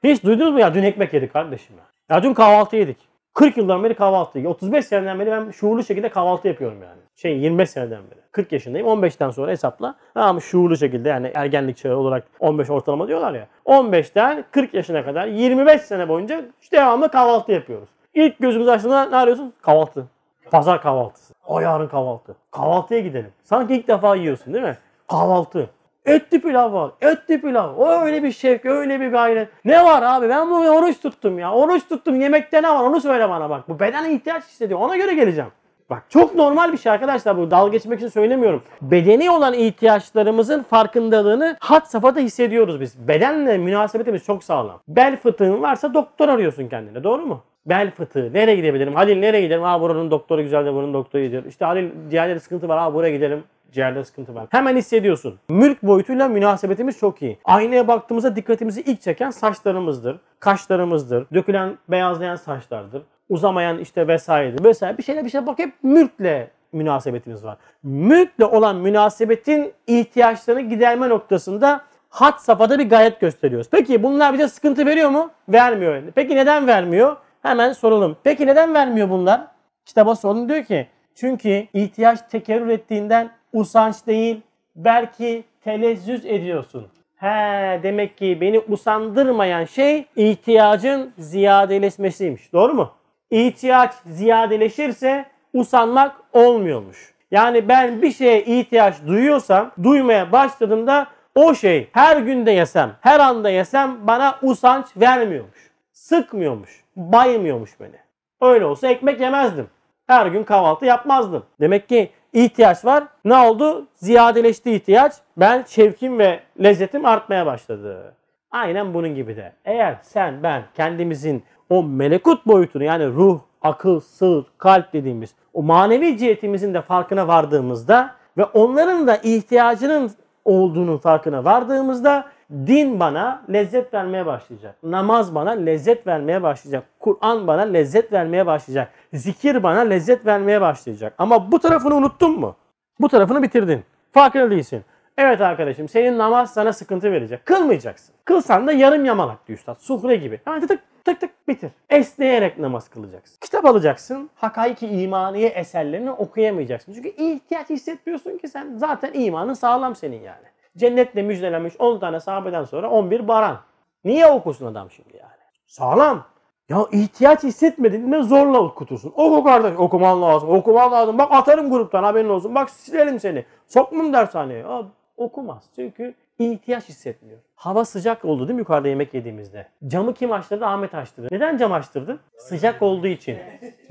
Hiç 0.03 0.23
duydunuz 0.23 0.53
mu 0.53 0.59
ya 0.59 0.73
dün 0.73 0.83
ekmek 0.83 1.13
yedik 1.13 1.33
kardeşim 1.33 1.75
ya. 1.77 2.15
Ya 2.15 2.23
dün 2.23 2.33
kahvaltı 2.33 2.75
yedik. 2.75 2.97
40 3.33 3.57
yıldan 3.57 3.83
beri 3.83 3.93
kahvaltı 3.93 4.37
yedik. 4.37 4.51
35 4.51 4.85
seneden 4.85 5.19
beri 5.19 5.31
ben 5.31 5.51
şuurlu 5.51 5.83
şekilde 5.83 6.09
kahvaltı 6.09 6.47
yapıyorum 6.47 6.77
yani. 6.83 6.99
Şey 7.15 7.37
25 7.37 7.69
seneden 7.69 8.01
beri. 8.11 8.19
40 8.31 8.51
yaşındayım. 8.51 8.87
15'ten 8.87 9.29
sonra 9.29 9.51
hesapla. 9.51 9.95
Ama 10.15 10.39
şuurlu 10.39 10.77
şekilde 10.77 11.09
yani 11.09 11.31
ergenlik 11.35 11.77
çağı 11.77 11.97
olarak 11.97 12.27
15 12.39 12.69
ortalama 12.69 13.07
diyorlar 13.07 13.33
ya. 13.33 13.47
15'ten 13.65 14.45
40 14.51 14.73
yaşına 14.73 15.05
kadar 15.05 15.27
25 15.27 15.81
sene 15.81 16.09
boyunca 16.09 16.45
işte 16.61 16.77
devamlı 16.77 17.11
kahvaltı 17.11 17.51
yapıyoruz. 17.51 17.89
İlk 18.13 18.39
gözümüz 18.39 18.67
açtığında 18.67 19.05
ne 19.05 19.15
arıyorsun? 19.15 19.53
Kahvaltı. 19.61 20.05
Pazar 20.51 20.81
kahvaltısı. 20.81 21.33
O 21.47 21.59
yarın 21.59 21.87
kahvaltı. 21.87 22.35
Kahvaltıya 22.51 22.99
gidelim. 22.99 23.31
Sanki 23.43 23.75
ilk 23.75 23.87
defa 23.87 24.15
yiyorsun 24.15 24.53
değil 24.53 24.65
mi? 24.65 24.77
Kahvaltı. 25.07 25.69
Etli 26.05 26.41
pilav 26.41 26.73
var. 26.73 26.91
Etli 27.01 27.41
pilav. 27.41 27.75
O 27.75 27.89
öyle 27.89 28.23
bir 28.23 28.31
şevk, 28.31 28.65
öyle 28.65 28.99
bir 28.99 29.07
gayret. 29.07 29.49
Ne 29.65 29.83
var 29.83 30.03
abi? 30.05 30.29
Ben 30.29 30.49
bu 30.49 30.55
oruç 30.55 30.99
tuttum 30.99 31.39
ya. 31.39 31.53
Oruç 31.53 31.87
tuttum. 31.89 32.21
Yemekte 32.21 32.63
ne 32.63 32.69
var? 32.69 32.83
Onu 32.83 33.01
söyle 33.01 33.29
bana 33.29 33.49
bak. 33.49 33.69
Bu 33.69 33.79
bedene 33.79 34.13
ihtiyaç 34.13 34.43
hissediyor. 34.43 34.79
Ona 34.79 34.97
göre 34.97 35.13
geleceğim. 35.13 35.49
Bak 35.89 36.03
çok 36.09 36.35
normal 36.35 36.71
bir 36.71 36.77
şey 36.77 36.91
arkadaşlar 36.91 37.37
bu. 37.37 37.51
Dalga 37.51 37.71
geçmek 37.71 37.99
için 37.99 38.07
söylemiyorum. 38.07 38.63
Bedeni 38.81 39.31
olan 39.31 39.53
ihtiyaçlarımızın 39.53 40.63
farkındalığını 40.63 41.57
hat 41.59 41.91
safhada 41.91 42.19
hissediyoruz 42.19 42.81
biz. 42.81 43.07
Bedenle 43.07 43.57
münasebetimiz 43.57 44.23
çok 44.25 44.43
sağlam. 44.43 44.79
Bel 44.87 45.17
fıtığın 45.17 45.61
varsa 45.61 45.93
doktor 45.93 46.29
arıyorsun 46.29 46.67
kendine. 46.67 47.03
Doğru 47.03 47.25
mu? 47.25 47.41
Bel 47.65 47.91
fıtığı. 47.91 48.33
Nereye 48.33 48.55
gidebilirim? 48.55 48.95
Halil 48.95 49.19
nereye 49.19 49.41
gidelim? 49.41 49.63
Aa 49.63 49.81
buranın 49.81 50.11
doktoru 50.11 50.41
güzel 50.41 50.65
de 50.65 50.73
buranın 50.73 50.93
doktoru 50.93 51.21
gidiyor. 51.21 51.43
İşte 51.45 51.65
Halil 51.65 51.89
ciğerleri 52.09 52.39
sıkıntı 52.39 52.67
var. 52.67 52.77
Aa 52.77 52.93
buraya 52.93 53.15
gidelim. 53.15 53.43
Ciğerde 53.73 54.03
sıkıntı 54.03 54.35
var. 54.35 54.47
Hemen 54.49 54.77
hissediyorsun. 54.77 55.39
Mülk 55.49 55.83
boyutuyla 55.83 56.27
münasebetimiz 56.27 56.97
çok 56.97 57.21
iyi. 57.21 57.37
Aynaya 57.45 57.87
baktığımızda 57.87 58.35
dikkatimizi 58.35 58.81
ilk 58.81 59.01
çeken 59.01 59.29
saçlarımızdır, 59.29 60.19
kaşlarımızdır, 60.39 61.27
dökülen, 61.33 61.77
beyazlayan 61.89 62.35
saçlardır, 62.35 63.01
uzamayan 63.29 63.77
işte 63.77 64.07
vesairedir 64.07 64.63
vesaire 64.63 64.97
bir 64.97 65.03
şeyle 65.03 65.25
bir 65.25 65.29
şey 65.29 65.45
bak 65.45 65.59
hep 65.59 65.73
mülkle 65.83 66.51
münasebetimiz 66.71 67.43
var. 67.43 67.57
Mülkle 67.83 68.45
olan 68.45 68.75
münasebetin 68.75 69.73
ihtiyaçlarını 69.87 70.61
giderme 70.61 71.09
noktasında 71.09 71.81
hat 72.09 72.41
safhada 72.41 72.79
bir 72.79 72.89
gayet 72.89 73.19
gösteriyoruz. 73.19 73.67
Peki 73.71 74.03
bunlar 74.03 74.33
bize 74.33 74.47
sıkıntı 74.47 74.85
veriyor 74.85 75.09
mu? 75.09 75.31
Vermiyor. 75.49 76.03
Peki 76.15 76.35
neden 76.35 76.67
vermiyor? 76.67 77.17
Hemen 77.41 77.73
soralım. 77.73 78.17
Peki 78.23 78.47
neden 78.47 78.73
vermiyor 78.73 79.09
bunlar? 79.09 79.41
Kitaba 79.85 80.15
sorun 80.15 80.49
diyor 80.49 80.63
ki 80.63 80.87
çünkü 81.15 81.67
ihtiyaç 81.73 82.19
tekerrür 82.31 82.69
ettiğinden 82.69 83.29
usanç 83.53 83.95
değil 84.07 84.41
belki 84.75 85.43
telezzüz 85.63 86.25
ediyorsun. 86.25 86.87
He 87.15 87.79
demek 87.83 88.17
ki 88.17 88.37
beni 88.41 88.59
usandırmayan 88.59 89.65
şey 89.65 90.05
ihtiyacın 90.15 91.13
ziyadeleşmesiymiş. 91.17 92.53
Doğru 92.53 92.73
mu? 92.73 92.91
İhtiyaç 93.31 93.93
ziyadeleşirse 94.05 95.25
usanmak 95.53 96.15
olmuyormuş. 96.33 97.13
Yani 97.31 97.67
ben 97.67 98.01
bir 98.01 98.11
şeye 98.11 98.43
ihtiyaç 98.43 98.95
duyuyorsam, 99.07 99.71
duymaya 99.83 100.31
başladığımda 100.31 101.07
o 101.35 101.55
şey 101.55 101.89
her 101.91 102.17
günde 102.17 102.51
yesem, 102.51 102.91
her 103.01 103.19
anda 103.19 103.49
yesem 103.49 104.07
bana 104.07 104.39
usanç 104.41 104.85
vermiyormuş. 104.97 105.71
Sıkmıyormuş, 105.91 106.83
baymıyormuş 106.95 107.79
beni. 107.79 107.97
Öyle 108.41 108.65
olsa 108.65 108.87
ekmek 108.87 109.21
yemezdim. 109.21 109.67
Her 110.07 110.25
gün 110.25 110.43
kahvaltı 110.43 110.85
yapmazdım. 110.85 111.45
Demek 111.59 111.89
ki 111.89 112.09
ihtiyaç 112.33 112.85
var. 112.85 113.03
Ne 113.25 113.35
oldu? 113.35 113.87
Ziyadeleşti 113.95 114.71
ihtiyaç. 114.71 115.13
Ben 115.37 115.63
şevkim 115.67 116.19
ve 116.19 116.39
lezzetim 116.63 117.05
artmaya 117.05 117.45
başladı. 117.45 118.13
Aynen 118.51 118.93
bunun 118.93 119.15
gibi 119.15 119.35
de. 119.35 119.53
Eğer 119.65 119.97
sen 120.01 120.43
ben 120.43 120.63
kendimizin 120.75 121.43
o 121.69 121.83
melekut 121.83 122.47
boyutunu 122.47 122.83
yani 122.83 123.07
ruh, 123.07 123.39
akıl, 123.61 123.99
sır, 123.99 124.45
kalp 124.57 124.93
dediğimiz 124.93 125.35
o 125.53 125.63
manevi 125.63 126.17
cihetimizin 126.17 126.73
de 126.73 126.81
farkına 126.81 127.27
vardığımızda 127.27 128.15
ve 128.37 128.43
onların 128.45 129.07
da 129.07 129.17
ihtiyacının 129.17 130.11
olduğunun 130.45 130.97
farkına 130.97 131.45
vardığımızda 131.45 132.25
din 132.67 132.99
bana 132.99 133.41
lezzet 133.53 133.93
vermeye 133.93 134.25
başlayacak. 134.25 134.75
Namaz 134.83 135.35
bana 135.35 135.51
lezzet 135.51 136.07
vermeye 136.07 136.43
başlayacak. 136.43 136.83
Kur'an 136.99 137.47
bana 137.47 137.61
lezzet 137.61 138.13
vermeye 138.13 138.45
başlayacak. 138.45 138.91
Zikir 139.13 139.63
bana 139.63 139.79
lezzet 139.79 140.25
vermeye 140.25 140.61
başlayacak. 140.61 141.13
Ama 141.17 141.51
bu 141.51 141.59
tarafını 141.59 141.95
unuttun 141.95 142.39
mu? 142.39 142.55
Bu 142.99 143.09
tarafını 143.09 143.43
bitirdin. 143.43 143.83
Farkında 144.11 144.51
değilsin. 144.51 144.83
Evet 145.17 145.41
arkadaşım 145.41 145.89
senin 145.89 146.17
namaz 146.17 146.53
sana 146.53 146.73
sıkıntı 146.73 147.11
verecek. 147.11 147.45
Kılmayacaksın. 147.45 148.15
Kılsan 148.25 148.67
da 148.67 148.71
yarım 148.71 149.05
yamalak 149.05 149.47
diyor 149.47 149.59
üstad. 149.59 149.75
Sufre 149.79 150.15
gibi. 150.15 150.41
Hemen 150.45 150.67
tık 150.67 150.79
tık 151.05 151.19
tık 151.21 151.47
bitir. 151.47 151.71
Esneyerek 151.89 152.59
namaz 152.59 152.89
kılacaksın. 152.89 153.37
Kitap 153.41 153.65
alacaksın. 153.65 154.29
Hakaiki 154.35 154.87
imaniye 154.87 155.49
eserlerini 155.49 156.11
okuyamayacaksın. 156.11 156.93
Çünkü 156.93 157.09
ihtiyaç 157.09 157.69
hissetmiyorsun 157.69 158.37
ki 158.37 158.47
sen. 158.47 158.77
Zaten 158.77 159.11
imanın 159.13 159.53
sağlam 159.53 159.95
senin 159.95 160.21
yani. 160.21 160.52
Cennetle 160.77 161.21
müjdelenmiş 161.21 161.73
10 161.79 161.99
tane 161.99 162.19
sahabeden 162.19 162.63
sonra 162.63 162.89
11 162.89 163.27
baran. 163.27 163.59
Niye 164.03 164.27
okusun 164.27 164.65
adam 164.65 164.91
şimdi 164.91 165.17
yani? 165.17 165.31
Sağlam. 165.67 166.25
Ya 166.69 166.85
ihtiyaç 166.91 167.43
hissetmedin 167.43 168.09
mi 168.09 168.23
zorla 168.23 168.59
okutursun. 168.59 169.13
Oku 169.15 169.43
kardeş 169.43 169.77
okuman 169.77 170.21
lazım. 170.21 170.49
Okuman 170.49 170.91
lazım. 170.91 171.17
Bak 171.17 171.31
atarım 171.31 171.69
gruptan 171.69 172.03
haberin 172.03 172.29
olsun. 172.29 172.55
Bak 172.55 172.69
silelim 172.69 173.19
seni. 173.19 173.45
Sokmam 173.67 174.13
dershaneye. 174.13 174.59
Ya, 174.59 174.83
okumaz. 175.17 175.63
Çünkü 175.75 176.13
ihtiyaç 176.39 176.89
hissetmiyor. 176.89 177.39
Hava 177.55 177.85
sıcak 177.85 178.25
oldu 178.25 178.47
değil 178.47 178.55
mi 178.55 178.59
yukarıda 178.59 178.87
yemek 178.87 179.13
yediğimizde? 179.13 179.67
Camı 179.87 180.13
kim 180.13 180.31
açtırdı? 180.31 180.65
Ahmet 180.65 180.95
açtırdı. 180.95 181.27
Neden 181.31 181.57
cam 181.57 181.73
açtırdı? 181.73 182.19
Sıcak 182.37 182.81
olduğu 182.81 183.07
için. 183.07 183.37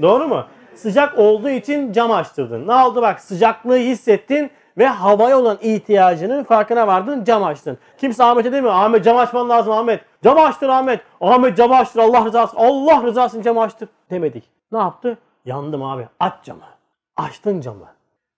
Doğru 0.03 0.29
mu? 0.29 0.47
Sıcak 0.75 1.19
olduğu 1.19 1.51
için 1.51 1.93
cam 1.93 2.11
açtırdın. 2.11 2.69
Ne 2.69 2.75
oldu 2.75 3.03
bak 3.03 3.21
sıcaklığı 3.21 3.77
hissettin 3.77 4.51
ve 4.79 4.87
havaya 4.87 5.39
olan 5.39 5.59
ihtiyacının 5.63 6.45
farkına 6.45 6.87
vardın 6.87 7.25
cam 7.25 7.45
açtın. 7.45 7.79
Kimse 7.99 8.25
Ahmet'e 8.25 8.53
demiyor 8.53 8.75
Ahmet 8.75 9.05
cam 9.05 9.17
açman 9.17 9.49
lazım 9.49 9.73
Ahmet. 9.73 10.01
Cam 10.25 10.39
açtır 10.39 10.69
Ahmet. 10.69 11.01
Ahmet 11.21 11.57
cam 11.57 11.73
açtır 11.73 12.01
Allah 12.01 12.25
rızası. 12.25 12.57
Allah 12.57 13.03
rızası 13.03 13.37
için 13.37 13.45
cam 13.45 13.59
açtır 13.59 13.89
demedik. 14.11 14.45
Ne 14.73 14.79
yaptı? 14.79 15.19
Yandım 15.45 15.83
abi. 15.83 16.09
Aç 16.21 16.45
camı. 16.45 16.65
Açtın 17.17 17.61
camı. 17.61 17.87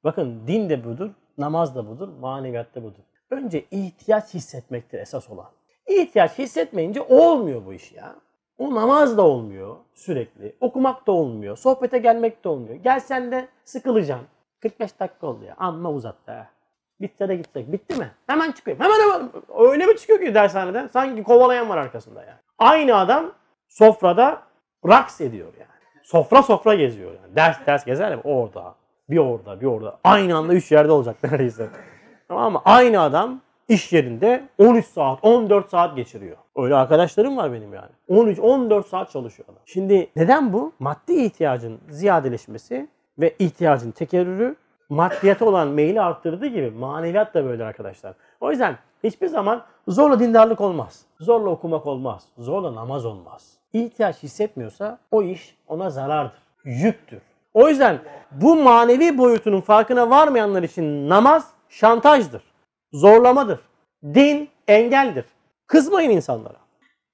Bakın 0.04 0.42
din 0.46 0.70
de 0.70 0.84
budur, 0.84 1.10
namaz 1.38 1.74
da 1.74 1.88
budur, 1.88 2.08
maneviyat 2.20 2.74
da 2.74 2.82
budur. 2.82 3.02
Önce 3.30 3.64
ihtiyaç 3.70 4.34
hissetmektir 4.34 4.98
esas 4.98 5.30
olan. 5.30 5.46
İhtiyaç 5.86 6.38
hissetmeyince 6.38 7.00
olmuyor 7.02 7.66
bu 7.66 7.72
iş 7.72 7.92
ya. 7.92 8.16
O 8.58 8.74
namaz 8.74 9.16
da 9.16 9.22
olmuyor 9.22 9.76
sürekli. 9.94 10.56
Okumak 10.60 11.06
da 11.06 11.12
olmuyor. 11.12 11.56
Sohbete 11.56 11.98
gelmek 11.98 12.44
de 12.44 12.48
olmuyor. 12.48 12.74
Gelsen 12.74 13.32
de 13.32 13.48
sıkılacaksın. 13.64 14.28
45 14.64 15.00
dakika 15.00 15.26
oldu 15.26 15.44
ya. 15.44 15.54
Amma 15.58 15.90
uzattı 15.90 16.32
ha. 16.32 16.46
Bitse 17.00 17.28
de 17.28 17.36
gitsek. 17.36 17.72
Bitti 17.72 17.96
mi? 17.96 18.10
Hemen 18.26 18.52
çıkıyor. 18.52 18.76
Hemen 18.80 19.00
hemen. 19.00 19.30
Öyle 19.58 19.86
mi 19.86 19.96
çıkıyor 19.96 20.20
ki 20.20 20.34
dershaneden? 20.34 20.86
Sanki 20.86 21.22
kovalayan 21.22 21.68
var 21.68 21.78
arkasında 21.78 22.20
yani. 22.20 22.38
Aynı 22.58 22.96
adam 22.96 23.32
sofrada 23.68 24.42
raks 24.88 25.20
ediyor 25.20 25.48
yani. 25.60 26.02
Sofra 26.02 26.42
sofra 26.42 26.74
geziyor 26.74 27.10
yani. 27.10 27.36
Ders 27.36 27.66
ders 27.66 27.84
gezer 27.84 28.10
ya 28.10 28.20
orada. 28.24 28.74
Bir 29.10 29.18
orada 29.18 29.60
bir 29.60 29.66
orada. 29.66 29.98
Aynı 30.04 30.36
anda 30.36 30.54
3 30.54 30.72
yerde 30.72 30.92
olacak 30.92 31.16
neredeyse. 31.22 31.68
Tamam 32.28 32.52
mı? 32.52 32.60
Aynı 32.64 33.00
adam 33.00 33.40
iş 33.68 33.92
yerinde 33.92 34.48
13 34.58 34.86
saat, 34.86 35.18
14 35.22 35.70
saat 35.70 35.96
geçiriyor. 35.96 36.36
Öyle 36.56 36.74
arkadaşlarım 36.74 37.36
var 37.36 37.52
benim 37.52 37.74
yani. 37.74 37.90
13, 38.08 38.38
14 38.38 38.86
saat 38.86 39.10
çalışıyor 39.10 39.48
adam. 39.48 39.62
Şimdi 39.66 40.10
neden 40.16 40.52
bu? 40.52 40.72
Maddi 40.78 41.12
ihtiyacın 41.12 41.80
ziyadeleşmesi 41.88 42.88
ve 43.18 43.34
ihtiyacın 43.38 43.90
tekerrürü 43.90 44.56
maddiyata 44.88 45.44
olan 45.44 45.68
meyli 45.68 46.00
arttırdığı 46.00 46.46
gibi 46.46 46.70
maneviyat 46.70 47.34
da 47.34 47.44
böyle 47.44 47.64
arkadaşlar. 47.64 48.14
O 48.40 48.50
yüzden 48.50 48.78
hiçbir 49.04 49.26
zaman 49.26 49.62
zorla 49.88 50.20
dindarlık 50.20 50.60
olmaz. 50.60 51.02
Zorla 51.20 51.50
okumak 51.50 51.86
olmaz. 51.86 52.24
Zorla 52.38 52.74
namaz 52.74 53.06
olmaz. 53.06 53.52
İhtiyaç 53.72 54.22
hissetmiyorsa 54.22 54.98
o 55.10 55.22
iş 55.22 55.56
ona 55.68 55.90
zarardır. 55.90 56.38
Yüktür. 56.64 57.20
O 57.54 57.68
yüzden 57.68 57.98
bu 58.30 58.56
manevi 58.56 59.18
boyutunun 59.18 59.60
farkına 59.60 60.10
varmayanlar 60.10 60.62
için 60.62 61.08
namaz 61.08 61.50
şantajdır. 61.68 62.42
Zorlamadır. 62.92 63.60
Din 64.04 64.48
engeldir. 64.68 65.24
Kızmayın 65.66 66.10
insanlara. 66.10 66.58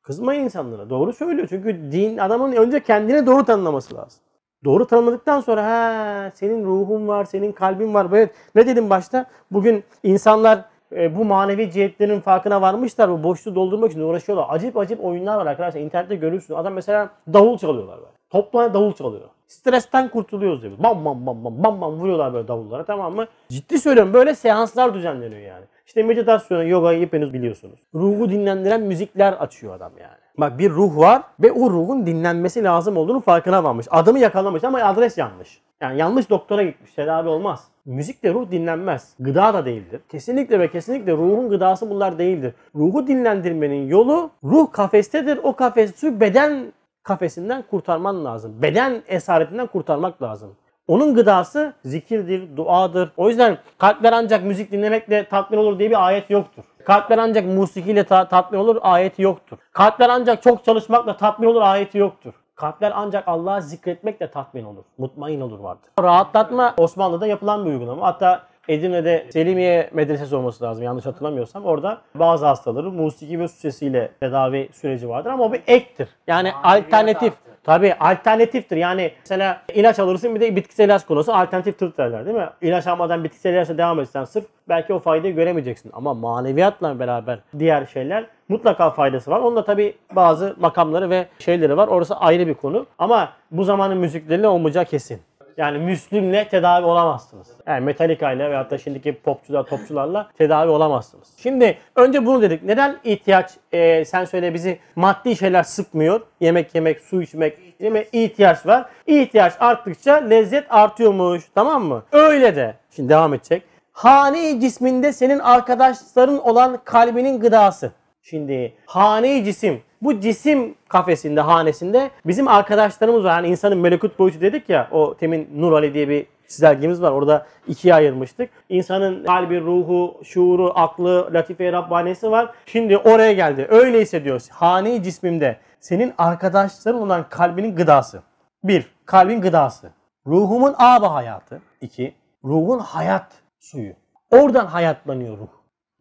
Kızmayın 0.02 0.44
insanlara. 0.44 0.90
Doğru 0.90 1.12
söylüyor. 1.12 1.48
Çünkü 1.50 1.92
din 1.92 2.18
adamın 2.18 2.52
önce 2.52 2.82
kendini 2.82 3.26
doğru 3.26 3.44
tanımlaması 3.44 3.94
lazım. 3.94 4.20
Doğru 4.64 4.86
tanımladıktan 4.86 5.40
sonra 5.40 5.64
ha 5.66 6.30
senin 6.34 6.64
ruhun 6.64 7.08
var, 7.08 7.24
senin 7.24 7.52
kalbin 7.52 7.94
var. 7.94 8.06
Evet 8.10 8.30
ne 8.54 8.66
dedim 8.66 8.90
başta? 8.90 9.26
Bugün 9.50 9.84
insanlar 10.02 10.64
e, 10.92 11.16
bu 11.16 11.24
manevi 11.24 11.70
cihetlerin 11.70 12.20
farkına 12.20 12.62
varmışlar. 12.62 13.10
Bu 13.10 13.22
boşluğu 13.22 13.54
doldurmak 13.54 13.90
için 13.90 14.00
uğraşıyorlar. 14.00 14.46
Acayip 14.48 14.76
acayip 14.76 15.04
oyunlar 15.04 15.36
var 15.36 15.46
arkadaşlar. 15.46 15.80
İnternette 15.80 16.16
görürsün. 16.16 16.54
Adam 16.54 16.72
mesela 16.72 17.10
davul 17.32 17.58
çalıyorlar 17.58 17.96
böyle. 17.96 18.10
Topla 18.30 18.74
davul 18.74 18.92
çalıyor. 18.92 19.28
Stresten 19.48 20.08
kurtuluyoruz 20.08 20.62
diyor. 20.62 20.72
Bam 20.78 21.04
bam 21.04 21.26
bam 21.26 21.44
bam 21.44 21.64
bam 21.64 21.80
bam 21.80 21.92
vuruyorlar 21.92 22.34
böyle 22.34 22.48
davullara 22.48 22.84
tamam 22.84 23.14
mı? 23.14 23.26
Ciddi 23.48 23.78
söylüyorum 23.78 24.12
böyle 24.12 24.34
seanslar 24.34 24.94
düzenleniyor 24.94 25.40
yani. 25.40 25.64
İşte 25.86 26.02
meditasyonu, 26.02 26.64
yogayı 26.64 27.00
hepiniz 27.00 27.32
biliyorsunuz. 27.32 27.78
Ruhu 27.94 28.30
dinlendiren 28.30 28.80
müzikler 28.80 29.32
açıyor 29.32 29.74
adam 29.74 29.92
yani. 30.00 30.20
Bak 30.40 30.58
bir 30.58 30.70
ruh 30.70 30.96
var 30.96 31.22
ve 31.40 31.52
o 31.52 31.70
ruhun 31.70 32.06
dinlenmesi 32.06 32.64
lazım 32.64 32.96
olduğunu 32.96 33.20
farkına 33.20 33.64
varmış. 33.64 33.86
Adımı 33.90 34.18
yakalamış 34.18 34.64
ama 34.64 34.78
adres 34.78 35.18
yanlış. 35.18 35.60
Yani 35.80 35.98
yanlış 35.98 36.30
doktora 36.30 36.62
gitmiş. 36.62 36.92
Tedavi 36.94 37.28
olmaz. 37.28 37.64
Müzikle 37.84 38.34
ruh 38.34 38.50
dinlenmez. 38.50 39.14
Gıda 39.20 39.54
da 39.54 39.64
değildir. 39.64 40.00
Kesinlikle 40.08 40.60
ve 40.60 40.70
kesinlikle 40.70 41.12
ruhun 41.12 41.48
gıdası 41.50 41.90
bunlar 41.90 42.18
değildir. 42.18 42.54
Ruhu 42.74 43.06
dinlendirmenin 43.06 43.88
yolu 43.88 44.30
ruh 44.44 44.72
kafestedir. 44.72 45.40
O 45.42 45.56
kafesi 45.56 46.20
beden 46.20 46.72
kafesinden 47.02 47.64
kurtarman 47.70 48.24
lazım. 48.24 48.62
Beden 48.62 49.02
esaretinden 49.08 49.66
kurtarmak 49.66 50.22
lazım. 50.22 50.50
Onun 50.90 51.14
gıdası 51.14 51.72
zikirdir, 51.84 52.56
duadır. 52.56 53.12
O 53.16 53.28
yüzden 53.28 53.58
kalpler 53.78 54.12
ancak 54.12 54.44
müzik 54.44 54.72
dinlemekle 54.72 55.24
tatmin 55.28 55.58
olur 55.58 55.78
diye 55.78 55.90
bir 55.90 56.06
ayet 56.06 56.30
yoktur. 56.30 56.62
Kalpler 56.84 57.18
ancak 57.18 57.46
musikiyle 57.46 58.04
ta- 58.04 58.28
tatmin 58.28 58.58
olur 58.58 58.76
ayeti 58.82 59.22
yoktur. 59.22 59.58
Kalpler 59.72 60.08
ancak 60.08 60.42
çok 60.42 60.64
çalışmakla 60.64 61.16
tatmin 61.16 61.48
olur 61.48 61.62
ayeti 61.62 61.98
yoktur. 61.98 62.32
Kalpler 62.54 62.92
ancak 62.94 63.28
Allah'ı 63.28 63.62
zikretmekle 63.62 64.30
tatmin 64.30 64.64
olur. 64.64 64.82
Mutmain 64.98 65.40
olur 65.40 65.58
vardır. 65.58 65.90
Rahatlatma 66.02 66.74
Osmanlı'da 66.76 67.26
yapılan 67.26 67.64
bir 67.66 67.70
uygulama. 67.70 68.06
Hatta 68.06 68.42
Edirne'de 68.68 69.26
Selimiye 69.32 69.90
Medresesi 69.92 70.36
olması 70.36 70.64
lazım 70.64 70.84
yanlış 70.84 71.06
hatırlamıyorsam. 71.06 71.64
Orada 71.64 71.98
bazı 72.14 72.46
hastaları 72.46 72.90
musiki 72.90 73.40
ve 73.40 73.48
su 73.48 73.56
sesiyle 73.56 74.10
tedavi 74.20 74.68
süreci 74.72 75.08
vardır 75.08 75.30
ama 75.30 75.44
o 75.44 75.52
bir 75.52 75.62
ektir. 75.66 76.08
Yani 76.26 76.52
alternatif. 76.62 77.34
Tabii 77.64 77.94
alternatiftir. 77.94 78.76
Yani 78.76 79.12
mesela 79.20 79.62
ilaç 79.74 79.98
alırsın 79.98 80.34
bir 80.34 80.40
de 80.40 80.56
bitkisel 80.56 80.84
ilaç 80.84 81.06
kullanırsın 81.06 81.32
alternatif 81.32 81.78
tırt 81.78 81.98
derler 81.98 82.26
değil 82.26 82.36
mi? 82.36 82.48
İlaç 82.62 82.86
almadan 82.86 83.24
bitkisel 83.24 83.52
ilaçla 83.52 83.78
devam 83.78 84.00
etsen 84.00 84.24
sırf 84.24 84.44
belki 84.68 84.94
o 84.94 84.98
faydayı 84.98 85.34
göremeyeceksin. 85.34 85.90
Ama 85.94 86.14
maneviyatla 86.14 86.98
beraber 86.98 87.38
diğer 87.58 87.86
şeyler 87.86 88.26
mutlaka 88.48 88.90
faydası 88.90 89.30
var. 89.30 89.40
Onda 89.40 89.64
tabii 89.64 89.94
bazı 90.12 90.56
makamları 90.60 91.10
ve 91.10 91.26
şeyleri 91.38 91.76
var. 91.76 91.88
Orası 91.88 92.16
ayrı 92.16 92.46
bir 92.46 92.54
konu. 92.54 92.86
Ama 92.98 93.32
bu 93.50 93.64
zamanın 93.64 93.98
müzikleriyle 93.98 94.48
olmayacağı 94.48 94.84
kesin. 94.84 95.20
Yani 95.56 95.78
Müslüm'le 95.78 96.44
tedavi 96.50 96.86
olamazsınız. 96.86 97.48
Yani 97.66 97.84
Metallica 97.84 98.32
ile 98.32 98.50
veyahut 98.50 98.70
da 98.70 98.78
şimdiki 98.78 99.12
popçular, 99.14 99.64
topçularla 99.64 100.30
tedavi 100.38 100.70
olamazsınız. 100.70 101.28
Şimdi 101.36 101.78
önce 101.96 102.26
bunu 102.26 102.42
dedik. 102.42 102.62
Neden 102.62 102.96
ihtiyaç, 103.04 103.50
e, 103.72 104.04
sen 104.04 104.24
söyle 104.24 104.54
bizi 104.54 104.78
maddi 104.96 105.36
şeyler 105.36 105.62
sıkmıyor? 105.62 106.20
Yemek 106.40 106.74
yemek, 106.74 107.00
su 107.00 107.22
içmek, 107.22 107.80
değil 107.80 107.92
mi? 107.92 108.04
İhtiyaç 108.12 108.66
var. 108.66 108.86
İhtiyaç 109.06 109.52
arttıkça 109.60 110.14
lezzet 110.14 110.64
artıyormuş. 110.70 111.44
Tamam 111.54 111.84
mı? 111.84 112.02
Öyle 112.12 112.56
de. 112.56 112.74
Şimdi 112.96 113.08
devam 113.08 113.34
edecek. 113.34 113.62
Hane 113.92 114.60
cisminde 114.60 115.12
senin 115.12 115.38
arkadaşların 115.38 116.48
olan 116.48 116.78
kalbinin 116.84 117.40
gıdası. 117.40 117.92
Şimdi 118.22 118.74
hane 118.86 119.44
cisim. 119.44 119.82
Bu 120.02 120.20
cisim 120.20 120.74
kafesinde, 120.88 121.40
hanesinde 121.40 122.10
bizim 122.26 122.48
arkadaşlarımız 122.48 123.24
var. 123.24 123.36
Yani 123.36 123.48
insanın 123.48 123.78
melekut 123.78 124.18
boyutu 124.18 124.40
dedik 124.40 124.68
ya. 124.68 124.88
O 124.90 125.16
temin 125.16 125.48
Nur 125.54 125.72
Ali 125.72 125.94
diye 125.94 126.08
bir 126.08 126.26
çizelgemiz 126.48 127.02
var. 127.02 127.12
Orada 127.12 127.46
ikiye 127.68 127.94
ayırmıştık. 127.94 128.50
İnsanın 128.68 129.24
kalbi, 129.24 129.60
ruhu, 129.60 130.20
şuuru, 130.24 130.72
aklı, 130.74 131.34
latife 131.34 131.72
Rabbanesi 131.72 132.30
var. 132.30 132.54
Şimdi 132.66 132.96
oraya 132.96 133.32
geldi. 133.32 133.66
Öyleyse 133.70 134.24
diyor. 134.24 134.42
Hane 134.50 135.02
cismimde 135.02 135.56
senin 135.80 136.14
arkadaşların 136.18 137.00
olan 137.00 137.28
kalbinin 137.28 137.76
gıdası. 137.76 138.22
Bir, 138.64 138.86
kalbin 139.06 139.40
gıdası. 139.40 139.90
Ruhumun 140.26 140.74
aba 140.78 141.14
hayatı. 141.14 141.62
İki, 141.80 142.14
ruhun 142.44 142.78
hayat 142.78 143.32
suyu. 143.60 143.92
Oradan 144.30 144.66
hayatlanıyor 144.66 145.38
ruh. 145.38 145.48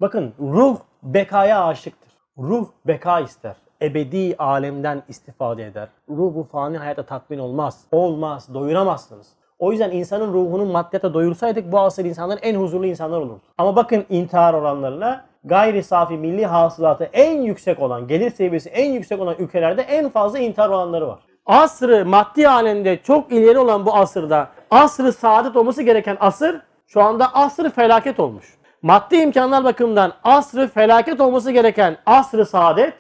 Bakın 0.02 0.34
ruh 0.40 0.78
bekaya 1.04 1.66
aşıktır. 1.66 2.09
Ruh 2.40 2.68
beka 2.88 3.20
ister. 3.20 3.56
Ebedi 3.82 4.36
alemden 4.38 5.04
istifade 5.08 5.66
eder. 5.66 5.88
Ruh 6.10 6.36
bu 6.36 6.44
fani 6.44 6.78
hayata 6.78 7.04
tatmin 7.04 7.40
olmaz. 7.40 7.86
Olmaz. 7.92 8.54
Doyuramazsınız. 8.54 9.28
O 9.60 9.72
yüzden 9.72 9.92
insanın 9.92 10.34
ruhunu 10.34 10.66
maddiyata 10.66 11.14
doyursaydık 11.14 11.72
bu 11.72 11.80
asır 11.80 12.06
insanların 12.06 12.40
en 12.42 12.56
huzurlu 12.56 12.86
insanlar 12.86 13.18
olurdu. 13.18 13.42
Ama 13.58 13.76
bakın 13.76 14.06
intihar 14.10 14.54
oranlarına 14.54 15.26
gayri 15.44 15.84
safi 15.84 16.18
milli 16.18 16.46
hasılatı 16.46 17.10
en 17.14 17.42
yüksek 17.42 17.82
olan, 17.82 18.08
gelir 18.08 18.30
seviyesi 18.30 18.70
en 18.70 18.92
yüksek 18.92 19.20
olan 19.20 19.36
ülkelerde 19.40 19.82
en 19.82 20.10
fazla 20.10 20.40
intihar 20.40 20.70
oranları 20.70 21.08
var. 21.08 21.20
Asrı 21.46 22.06
maddi 22.06 22.50
alemde 22.50 23.02
çok 23.04 23.32
ileri 23.32 23.60
olan 23.60 23.86
bu 23.86 23.96
asırda 23.96 24.48
asrı 24.72 25.14
saadet 25.14 25.56
olması 25.56 25.84
gereken 25.84 26.18
asır 26.20 26.62
şu 26.88 27.02
anda 27.02 27.34
asrı 27.34 27.70
felaket 27.70 28.20
olmuş. 28.20 28.59
Maddi 28.82 29.16
imkanlar 29.16 29.64
bakımından 29.64 30.14
asrı 30.24 30.68
felaket 30.68 31.22
olması 31.22 31.52
gereken 31.52 31.98
asrı 32.06 32.46
saadet 32.46 32.94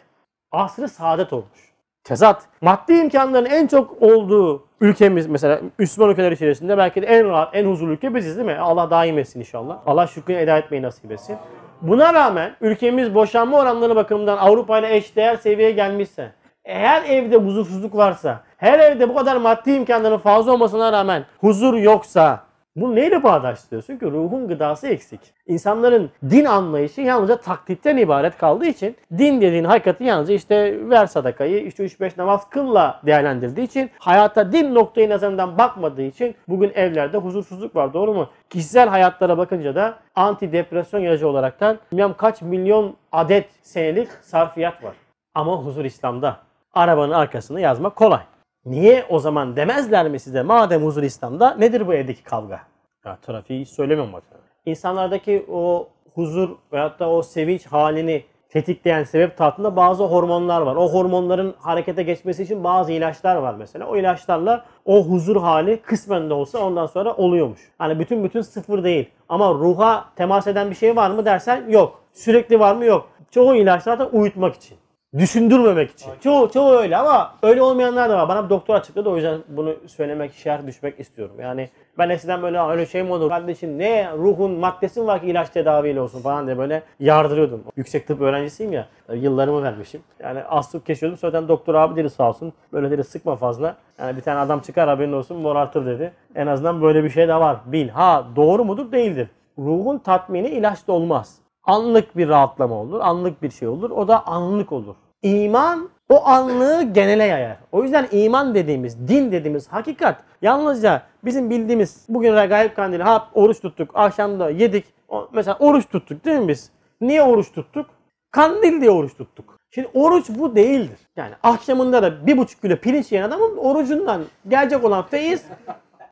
asrı 0.51 0.89
saadet 0.89 1.33
olmuş. 1.33 1.73
Tezat. 2.03 2.41
Maddi 2.61 2.93
imkanların 2.93 3.45
en 3.45 3.67
çok 3.67 4.01
olduğu 4.01 4.67
ülkemiz 4.81 5.27
mesela 5.27 5.59
Müslüman 5.77 6.11
ülkeler 6.11 6.31
içerisinde 6.31 6.77
belki 6.77 7.01
de 7.01 7.05
en 7.05 7.29
rahat, 7.29 7.55
en 7.55 7.65
huzurlu 7.65 7.91
ülke 7.91 8.15
biziz 8.15 8.37
değil 8.37 8.47
mi? 8.47 8.57
Allah 8.57 8.89
daim 8.89 9.17
etsin 9.17 9.39
inşallah. 9.39 9.77
Allah 9.85 10.07
şükrünü 10.07 10.37
eda 10.37 10.57
etmeyi 10.57 10.83
nasip 10.83 11.11
etsin. 11.11 11.37
Buna 11.81 12.13
rağmen 12.13 12.55
ülkemiz 12.61 13.15
boşanma 13.15 13.57
oranları 13.57 13.95
bakımından 13.95 14.37
Avrupa 14.37 14.79
ile 14.79 14.95
eşdeğer 14.95 15.35
seviyeye 15.35 15.71
gelmişse, 15.71 16.31
her 16.63 17.03
evde 17.03 17.35
huzursuzluk 17.37 17.95
varsa, 17.95 18.43
her 18.57 18.79
evde 18.79 19.09
bu 19.09 19.15
kadar 19.15 19.35
maddi 19.35 19.71
imkanların 19.71 20.17
fazla 20.17 20.51
olmasına 20.51 20.91
rağmen 20.91 21.25
huzur 21.41 21.73
yoksa, 21.73 22.48
bu 22.81 22.95
neyle 22.95 23.23
bağdaştırıyorsun 23.23 23.97
ki? 23.97 24.05
Ruhun 24.05 24.47
gıdası 24.47 24.87
eksik. 24.87 25.19
İnsanların 25.47 26.09
din 26.29 26.45
anlayışı 26.45 27.01
yalnızca 27.01 27.37
taklitten 27.37 27.97
ibaret 27.97 28.37
kaldığı 28.37 28.65
için 28.65 28.95
din 29.17 29.41
dediğin 29.41 29.63
hakikati 29.63 30.03
yalnızca 30.03 30.33
işte 30.33 30.89
ver 30.89 31.05
sadakayı, 31.05 31.65
işte 31.65 31.85
3-5 31.85 32.11
namaz 32.17 32.49
kılla 32.49 33.01
değerlendirdiği 33.05 33.67
için 33.67 33.89
hayata 33.99 34.51
din 34.51 34.75
noktayı 34.75 35.09
nazarından 35.09 35.57
bakmadığı 35.57 36.01
için 36.01 36.35
bugün 36.47 36.71
evlerde 36.75 37.17
huzursuzluk 37.17 37.75
var. 37.75 37.93
Doğru 37.93 38.13
mu? 38.13 38.29
Kişisel 38.49 38.89
hayatlara 38.89 39.37
bakınca 39.37 39.75
da 39.75 39.99
antidepresyon 40.15 41.01
ilacı 41.01 41.27
olaraktan 41.27 41.79
bilmem 41.91 42.13
kaç 42.17 42.41
milyon 42.41 42.95
adet 43.11 43.49
senelik 43.61 44.07
sarfiyat 44.21 44.83
var. 44.83 44.93
Ama 45.33 45.57
huzur 45.57 45.85
İslam'da. 45.85 46.37
Arabanın 46.73 47.13
arkasını 47.13 47.61
yazmak 47.61 47.95
kolay. 47.95 48.21
Niye 48.65 49.05
o 49.09 49.19
zaman 49.19 49.55
demezler 49.55 50.09
mi 50.09 50.19
size 50.19 50.41
madem 50.43 50.83
huzur 50.83 51.03
İslam'da 51.03 51.55
nedir 51.55 51.87
bu 51.87 51.93
evdeki 51.93 52.23
kavga? 52.23 52.59
Ya 53.05 53.17
trafiği 53.21 53.61
hiç 53.61 53.69
söylemiyorum 53.69 54.13
bak. 54.13 54.23
İnsanlardaki 54.65 55.45
o 55.51 55.87
huzur 56.13 56.49
veyahut 56.73 56.99
da 56.99 57.09
o 57.09 57.21
sevinç 57.21 57.65
halini 57.65 58.23
tetikleyen 58.49 59.03
sebep 59.03 59.37
tahtında 59.37 59.75
bazı 59.75 60.03
hormonlar 60.03 60.61
var. 60.61 60.75
O 60.75 60.93
hormonların 60.93 61.55
harekete 61.59 62.03
geçmesi 62.03 62.43
için 62.43 62.63
bazı 62.63 62.91
ilaçlar 62.91 63.35
var 63.35 63.53
mesela. 63.53 63.87
O 63.87 63.97
ilaçlarla 63.97 64.65
o 64.85 65.03
huzur 65.03 65.41
hali 65.41 65.81
kısmen 65.81 66.29
de 66.29 66.33
olsa 66.33 66.59
ondan 66.59 66.85
sonra 66.85 67.13
oluyormuş. 67.13 67.71
Hani 67.77 67.99
bütün 67.99 68.23
bütün 68.23 68.41
sıfır 68.41 68.83
değil. 68.83 69.09
Ama 69.29 69.53
ruha 69.53 70.05
temas 70.15 70.47
eden 70.47 70.69
bir 70.69 70.75
şey 70.75 70.95
var 70.95 71.09
mı 71.11 71.25
dersen 71.25 71.69
yok. 71.69 72.01
Sürekli 72.13 72.59
var 72.59 72.75
mı 72.75 72.85
yok. 72.85 73.09
Çoğu 73.31 73.55
ilaçlar 73.55 73.99
da 73.99 74.07
uyutmak 74.07 74.55
için. 74.55 74.77
Düşündürmemek 75.17 75.91
için. 75.91 76.11
Çoğu, 76.23 76.51
çoğu 76.51 76.71
öyle 76.71 76.97
ama 76.97 77.33
öyle 77.43 77.61
olmayanlar 77.61 78.09
da 78.09 78.17
var. 78.17 78.29
Bana 78.29 78.45
bir 78.45 78.49
doktor 78.49 78.75
açıkladı 78.75 79.09
o 79.09 79.15
yüzden 79.15 79.39
bunu 79.47 79.75
söylemek, 79.87 80.33
şerh 80.33 80.67
düşmek 80.67 80.99
istiyorum. 80.99 81.35
Yani 81.39 81.69
ben 81.97 82.09
eskiden 82.09 82.41
böyle 82.41 82.61
öyle 82.61 82.85
şey 82.85 83.03
mi 83.03 83.13
olur 83.13 83.29
kardeşim 83.29 83.77
ne 83.77 84.11
ruhun 84.17 84.51
maddesi 84.51 85.07
var 85.07 85.21
ki 85.21 85.27
ilaç 85.27 85.49
tedaviyle 85.49 86.01
olsun 86.01 86.21
falan 86.21 86.45
diye 86.45 86.57
böyle 86.57 86.83
yardırıyordum. 86.99 87.63
Yüksek 87.75 88.07
tıp 88.07 88.21
öğrencisiyim 88.21 88.73
ya 88.73 88.87
yıllarımı 89.13 89.63
vermişim. 89.63 90.01
Yani 90.19 90.43
astık 90.43 90.85
kesiyordum 90.85 91.17
sonra 91.17 91.47
doktor 91.47 91.75
abi 91.75 91.95
dedi 91.95 92.09
sağ 92.09 92.29
olsun 92.29 92.53
böyle 92.73 92.91
dedi 92.91 93.03
sıkma 93.03 93.35
fazla. 93.35 93.75
Yani 93.99 94.17
bir 94.17 94.21
tane 94.21 94.39
adam 94.39 94.59
çıkar 94.59 94.89
haberin 94.89 95.13
olsun 95.13 95.37
morartır 95.37 95.85
dedi. 95.85 96.13
En 96.35 96.47
azından 96.47 96.81
böyle 96.81 97.03
bir 97.03 97.09
şey 97.09 97.27
de 97.27 97.35
var 97.35 97.57
bil. 97.65 97.89
Ha 97.89 98.27
doğru 98.35 98.65
mudur 98.65 98.91
değildir. 98.91 99.27
Ruhun 99.57 99.97
tatmini 99.97 100.47
ilaçla 100.47 100.93
olmaz. 100.93 101.39
Anlık 101.69 102.17
bir 102.17 102.29
rahatlama 102.29 102.75
olur, 102.75 102.99
anlık 102.99 103.43
bir 103.43 103.51
şey 103.51 103.67
olur. 103.67 103.89
O 103.91 104.07
da 104.07 104.27
anlık 104.27 104.71
olur. 104.71 104.95
İman 105.21 105.89
o 106.09 106.25
anlığı 106.25 106.83
genele 106.83 107.23
yayar. 107.23 107.57
O 107.71 107.83
yüzden 107.83 108.07
iman 108.11 108.55
dediğimiz, 108.55 109.07
din 109.07 109.31
dediğimiz 109.31 109.67
hakikat 109.67 110.23
yalnızca 110.41 111.01
bizim 111.25 111.49
bildiğimiz 111.49 112.05
bugün 112.09 112.35
regaib 112.35 112.75
kandili, 112.75 113.03
ha 113.03 113.27
oruç 113.33 113.59
tuttuk, 113.61 113.91
akşamda 113.93 114.49
yedik. 114.49 114.85
Mesela 115.33 115.57
oruç 115.59 115.89
tuttuk 115.89 116.25
değil 116.25 116.39
mi 116.39 116.47
biz? 116.47 116.71
Niye 117.01 117.21
oruç 117.21 117.51
tuttuk? 117.51 117.85
Kandil 118.31 118.81
diye 118.81 118.91
oruç 118.91 119.17
tuttuk. 119.17 119.59
Şimdi 119.71 119.89
oruç 119.93 120.25
bu 120.29 120.55
değildir. 120.55 120.99
Yani 121.15 121.33
akşamında 121.43 122.03
da 122.03 122.27
bir 122.27 122.37
buçuk 122.37 122.61
kilo 122.61 122.75
pirinç 122.75 123.11
yiyen 123.11 123.27
adamın 123.27 123.57
orucundan 123.57 124.21
gelecek 124.47 124.83
olan 124.83 125.05
feyiz 125.05 125.45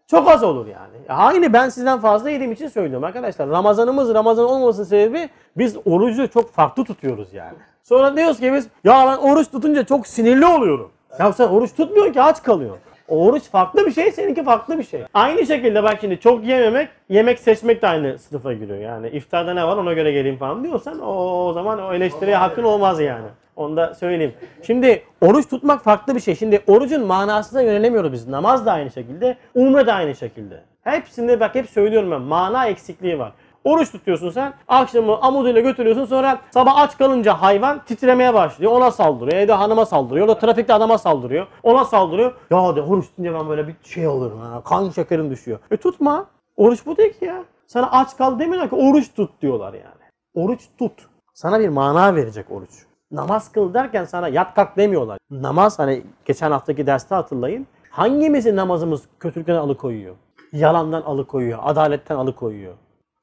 çok 0.08 0.30
az 0.30 0.44
olur 0.44 0.68
yani. 0.68 0.98
Aynı 1.10 1.54
ben 1.54 1.70
sizden 1.70 2.00
fazla 2.00 2.30
yediğim 2.30 2.52
için 2.52 2.68
söylüyorum 2.68 3.04
arkadaşlar. 3.04 3.50
Ramazanımız 3.50 4.14
Ramazan 4.14 4.46
olmamasının 4.46 4.86
sebebi 4.86 5.30
biz 5.58 5.78
orucu 5.86 6.28
çok 6.28 6.52
farklı 6.52 6.84
tutuyoruz 6.84 7.34
yani. 7.34 7.58
Sonra 7.84 8.18
diyoruz 8.18 8.40
ki 8.40 8.54
biz 8.54 8.68
ya 8.84 9.08
ben 9.08 9.18
oruç 9.18 9.52
tutunca 9.52 9.86
çok 9.86 10.08
sinirli 10.08 10.46
oluyorum. 10.46 10.92
Ya 11.20 11.34
sen 11.34 11.48
oruç 11.48 11.76
tutmuyorsun 11.76 12.14
ki 12.14 12.22
aç 12.22 12.44
kalıyorsun. 12.44 12.80
Oruç 13.08 13.44
farklı 13.44 13.86
bir 13.86 13.92
şey, 13.92 14.12
seninki 14.12 14.44
farklı 14.44 14.80
bir 14.80 14.84
şey. 14.84 15.04
Aynı 15.14 15.46
şekilde 15.46 15.84
bak 15.84 15.98
şimdi 16.02 16.20
çok 16.20 16.46
yememek, 16.46 16.90
yemek 17.10 17.40
seçmek 17.40 17.82
de 17.82 17.88
aynı 17.88 18.20
sınıfa 18.20 18.54
giriyor. 18.54 18.80
Yani 18.80 19.10
iftarda 19.10 19.54
ne 19.54 19.68
var 19.68 19.78
ona 19.78 19.94
göre 19.94 20.12
geleyim 20.12 20.38
falan 20.38 20.64
diyorsan 20.64 21.00
o, 21.00 21.46
o 21.46 21.54
zaman 21.54 21.84
o 21.84 21.94
eleştiriye 21.94 22.36
hakkın 22.36 22.64
olmaz 22.64 23.00
yani. 23.00 23.26
Onu 23.58 23.78
da 23.78 23.94
söyleyeyim. 23.94 24.34
Şimdi 24.62 25.04
oruç 25.22 25.50
tutmak 25.50 25.84
farklı 25.84 26.16
bir 26.16 26.20
şey. 26.20 26.36
Şimdi 26.36 26.62
orucun 26.68 27.06
manasına 27.06 27.62
yönelemiyoruz 27.62 28.14
biz. 28.14 28.28
Namaz 28.28 28.66
da 28.66 28.72
aynı 28.72 28.92
şekilde, 28.92 29.38
umre 29.56 29.88
de 29.88 29.94
aynı 29.94 30.16
şekilde. 30.16 30.64
Hepsinde 30.84 31.40
bak 31.40 31.56
hep 31.56 31.70
söylüyorum 31.70 32.12
ben 32.12 32.22
mana 32.22 32.68
eksikliği 32.68 33.20
var. 33.20 33.32
Oruç 33.64 33.92
tutuyorsun 33.92 34.30
sen. 34.30 34.54
Akşamı 34.68 35.18
amuduyla 35.22 35.62
götürüyorsun. 35.62 36.06
Sonra 36.06 36.42
sabah 36.52 36.78
aç 36.78 36.98
kalınca 36.98 37.42
hayvan 37.42 37.86
titremeye 37.86 38.34
başlıyor. 38.34 38.72
Ona 38.72 38.92
saldırıyor. 38.92 39.42
Evde 39.42 39.54
hanıma 39.54 39.86
saldırıyor. 39.86 40.28
O 40.28 40.40
trafikte 40.40 40.74
adama 40.74 40.98
saldırıyor. 40.98 41.48
Ona 41.64 41.86
saldırıyor. 41.86 42.34
Ya 42.52 42.76
de 42.76 42.82
oruç 42.82 43.06
tutunca 43.08 43.34
ben 43.34 43.50
böyle 43.50 43.68
bir 43.68 43.76
şey 43.84 44.08
olurum. 44.08 44.40
Ha. 44.40 44.62
Kan 44.66 44.90
şekerim 44.90 45.32
düşüyor. 45.32 45.60
E 45.72 45.78
tutma. 45.78 46.26
Oruç 46.58 46.86
bu 46.86 46.98
değil 46.98 47.20
ki 47.20 47.26
ya. 47.26 47.44
Sana 47.68 47.92
aç 47.92 48.18
kal 48.18 48.40
demiyorlar 48.40 48.70
ki 48.70 48.76
oruç 48.76 49.14
tut 49.14 49.42
diyorlar 49.42 49.74
yani. 49.74 50.12
Oruç 50.34 50.62
tut. 50.80 50.94
Sana 51.34 51.60
bir 51.60 51.70
mana 51.70 52.16
verecek 52.16 52.52
oruç. 52.52 52.87
Namaz 53.12 53.52
kıl 53.52 53.74
derken 53.74 54.04
sana 54.04 54.28
yat 54.28 54.56
kalk 54.56 54.78
demiyorlar. 54.78 55.18
Namaz 55.32 55.80
hani 55.80 56.04
geçen 56.26 56.52
haftaki 56.52 56.88
derste 56.88 57.16
hatırlayın. 57.16 57.68
Hangimizin 57.90 58.56
namazımız 58.56 59.04
kötülükten 59.20 59.56
alıkoyuyor? 59.56 60.16
Yalandan 60.54 61.02
alıkoyuyor, 61.02 61.60
adaletten 61.62 62.16
alıkoyuyor. 62.16 62.74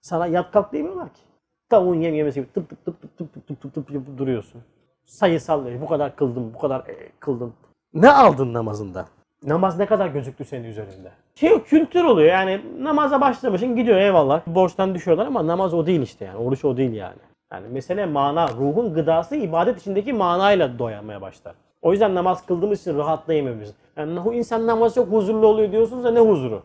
Sana 0.03 0.26
yat 0.26 0.53
kalk 0.53 0.72
demiyorlar 0.72 1.09
ki. 1.09 1.20
Tavuğun 1.68 2.01
yem 2.01 2.14
yemesi 2.14 2.41
gibi 2.41 2.53
tıp 2.53 2.68
tıp 2.68 2.85
tıp 2.85 3.03
tıp 3.03 3.18
tıp 3.18 3.35
tıp 3.35 3.47
tıp 3.47 3.62
tıp 3.62 3.74
tıp 3.74 3.91
yapıp 3.91 4.18
duruyorsun. 4.18 4.62
Sayısal. 5.05 5.80
Bu 5.80 5.89
kadar 5.89 6.16
kıldım, 6.16 6.55
bu 6.55 6.59
kadar 6.59 6.80
e, 6.80 7.12
kıldım. 7.20 7.53
Ne 7.95 8.11
aldın 8.11 8.53
namazında? 8.53 9.07
Namaz 9.43 9.78
ne 9.78 9.87
kadar 9.87 10.09
gözüktü 10.09 10.45
senin 10.45 10.64
üzerinde? 10.64 11.11
Şey 11.35 11.62
kültür 11.62 12.05
oluyor 12.05 12.28
yani 12.28 12.61
namaza 12.78 13.20
başlamışsın 13.20 13.76
gidiyor 13.76 13.99
eyvallah. 13.99 14.47
Borçtan 14.47 14.95
düşüyorlar 14.95 15.26
ama 15.26 15.47
namaz 15.47 15.74
o 15.74 15.87
değil 15.87 16.01
işte 16.03 16.24
yani. 16.24 16.37
Oruç 16.37 16.64
o 16.64 16.76
değil 16.76 16.93
yani. 16.93 17.18
Yani 17.53 17.68
mesele 17.68 18.07
mana, 18.07 18.49
ruhun 18.49 18.95
gıdası 18.95 19.36
ibadet 19.36 19.80
içindeki 19.80 20.12
manayla 20.12 20.78
doyamaya 20.78 21.20
başlar. 21.20 21.55
O 21.82 21.92
yüzden 21.92 22.14
namaz 22.14 22.47
kıldığımız 22.47 22.80
için 22.80 22.99
rahatlayamıyoruz. 22.99 23.74
Yani 23.97 24.20
o 24.20 24.32
insan 24.32 24.66
namaz 24.66 24.95
çok 24.95 25.12
huzurlu 25.12 25.47
oluyor 25.47 25.72
diyorsunuz 25.72 26.05
da 26.05 26.11
ne 26.11 26.20
huzuru? 26.20 26.62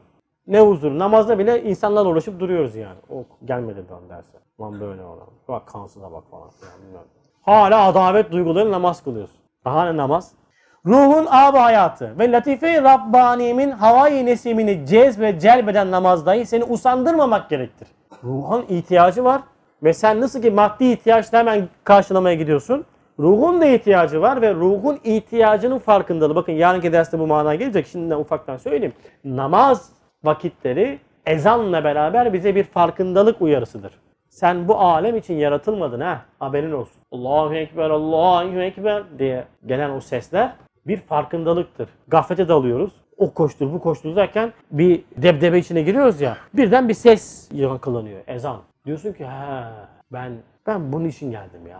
Ne 0.47 0.59
huzuru? 0.59 0.99
Namazda 0.99 1.39
bile 1.39 1.63
insanlarla 1.63 2.09
uğraşıp 2.09 2.39
duruyoruz 2.39 2.75
yani. 2.75 2.97
O 3.09 3.23
gelmedi 3.45 3.83
lan 3.91 4.09
derse. 4.09 4.37
Lan 4.61 4.79
böyle 4.79 5.03
olan. 5.03 5.27
Bak 5.47 5.67
kansıza 5.67 6.11
bak 6.11 6.23
falan. 6.31 6.49
bilmem. 6.87 7.01
Hala 7.41 7.83
adalet 7.85 8.31
duyguları 8.31 8.71
namaz 8.71 9.03
kılıyorsun. 9.03 9.37
Daha 9.65 9.85
ne 9.85 9.97
namaz? 9.97 10.31
Ruhun 10.85 11.27
ab 11.29 11.57
hayatı 11.57 12.19
ve 12.19 12.31
latife 12.31 12.83
Rabbani'min 12.83 13.71
havai 13.71 14.25
nesimini 14.25 14.85
cez 14.85 15.19
ve 15.19 15.39
celbeden 15.39 15.91
namazdayı 15.91 16.47
seni 16.47 16.63
usandırmamak 16.63 17.49
gerektir. 17.49 17.87
Ruhun 18.23 18.65
ihtiyacı 18.69 19.23
var 19.23 19.41
ve 19.83 19.93
sen 19.93 20.21
nasıl 20.21 20.41
ki 20.41 20.51
maddi 20.51 20.85
ihtiyaçla 20.85 21.37
hemen 21.39 21.69
karşılamaya 21.83 22.35
gidiyorsun. 22.35 22.85
Ruhun 23.19 23.61
da 23.61 23.65
ihtiyacı 23.65 24.21
var 24.21 24.41
ve 24.41 24.53
ruhun 24.53 24.99
ihtiyacının 25.03 25.79
farkındalığı. 25.79 26.35
Bakın 26.35 26.53
yarınki 26.53 26.93
derste 26.93 27.19
bu 27.19 27.27
manaya 27.27 27.55
gelecek. 27.55 27.87
Şimdiden 27.87 28.19
ufaktan 28.19 28.57
söyleyeyim. 28.57 28.93
Namaz 29.23 29.89
vakitleri 30.23 30.99
ezanla 31.25 31.83
beraber 31.83 32.33
bize 32.33 32.55
bir 32.55 32.63
farkındalık 32.63 33.41
uyarısıdır. 33.41 33.91
Sen 34.29 34.67
bu 34.67 34.75
alem 34.75 35.17
için 35.17 35.33
yaratılmadın 35.33 35.99
ha. 36.01 36.21
Haberin 36.39 36.71
olsun. 36.71 37.01
Allahu 37.11 37.55
Ekber, 37.55 37.89
Allahu 37.89 38.61
Ekber 38.61 39.03
diye 39.19 39.43
gelen 39.65 39.89
o 39.89 40.01
sesler 40.01 40.53
bir 40.87 40.97
farkındalıktır. 40.97 41.89
Gaflete 42.07 42.47
dalıyoruz. 42.47 42.91
O 43.17 43.33
koştur 43.33 43.73
bu 43.73 43.79
koştur 43.79 44.15
derken 44.15 44.53
bir 44.71 45.03
debdebe 45.17 45.57
içine 45.59 45.81
giriyoruz 45.81 46.21
ya. 46.21 46.37
Birden 46.53 46.89
bir 46.89 46.93
ses 46.93 47.49
yankılanıyor. 47.53 48.19
Ezan. 48.27 48.68
Diyorsun 48.89 49.13
ki 49.13 49.25
ha 49.25 49.71
ben 50.11 50.33
ben 50.67 50.93
bunun 50.93 51.05
için 51.05 51.31
geldim 51.31 51.67
ya. 51.67 51.79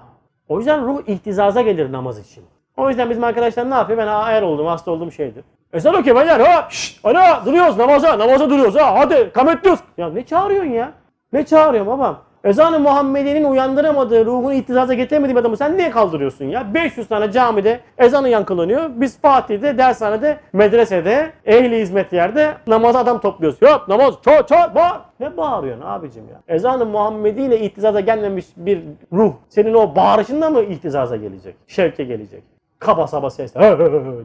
O 0.50 0.58
yüzden 0.58 0.88
ruh 0.88 1.08
ihtizaza 1.08 1.62
gelir 1.62 1.92
namaz 1.92 2.20
için. 2.20 2.44
O 2.78 2.90
yüzden 2.90 3.10
bizim 3.10 3.24
arkadaşlar 3.24 3.70
ne 3.70 3.74
yapıyor? 3.74 4.00
Ben 4.00 4.08
ayar 4.08 4.42
oldum, 4.42 4.68
hasta 4.68 4.92
olduğum 4.92 5.12
şeydir. 5.12 5.44
Ezan 5.74 5.96
okuyor 5.96 6.16
beyler. 6.16 6.40
Hop 6.40 6.72
şşt 6.72 7.06
ana 7.06 7.46
duruyoruz 7.46 7.78
namaza, 7.78 8.20
namaza 8.20 8.50
duruyoruz 8.50 8.76
ha 8.76 9.00
hadi 9.00 9.32
kamet. 9.34 9.66
Ya 9.98 10.10
ne 10.10 10.26
çağırıyorsun 10.26 10.72
ya? 10.72 10.92
Ne 11.34 11.46
çağırıyorsun 11.46 11.94
babam? 11.94 12.22
Ezan-ı 12.44 12.80
Muhammedi'nin 12.80 13.44
uyandıramadığı, 13.44 14.26
ruhunu 14.26 14.54
ihtizaza 14.54 14.94
getiremediği 14.94 15.36
bir 15.36 15.42
adamı 15.42 15.58
sen 15.58 15.78
niye 15.78 15.92
kaldırıyorsun 15.92 16.46
ya? 16.46 16.74
500 16.74 17.08
tane 17.08 17.32
camide 17.32 17.80
ezanı 17.98 18.30
yankılanıyor. 18.30 18.90
Biz 18.96 19.22
Fatih'te, 19.22 19.78
dershanede, 19.78 20.40
medresede, 20.54 21.32
ehli 21.46 21.80
hizmet 21.80 22.14
yerde 22.14 22.54
namaz 22.68 22.96
adam 22.96 23.22
topluyoruz. 23.22 23.62
Yok 23.62 23.88
namaz, 23.88 24.16
ço 24.26 24.32
ço 24.32 24.56
bağır. 24.76 25.02
Ne 25.20 25.38
bağırıyorsun 25.38 25.86
abicim 25.86 26.24
ya? 26.30 26.56
Ezan-ı 26.56 26.86
Muhammedi 26.86 27.42
ile 27.42 27.60
ihtizaza 27.60 28.00
gelmemiş 28.00 28.46
bir 28.58 28.84
ruh 29.14 29.34
senin 29.50 29.74
o 29.74 29.96
bağırışınla 29.96 30.50
mı 30.50 30.62
ihtizaza 30.64 31.16
gelecek? 31.16 31.56
Şevke 31.68 32.04
gelecek. 32.04 32.44
Kaba 32.80 33.08
saba 33.08 33.30
sesle 33.30 33.78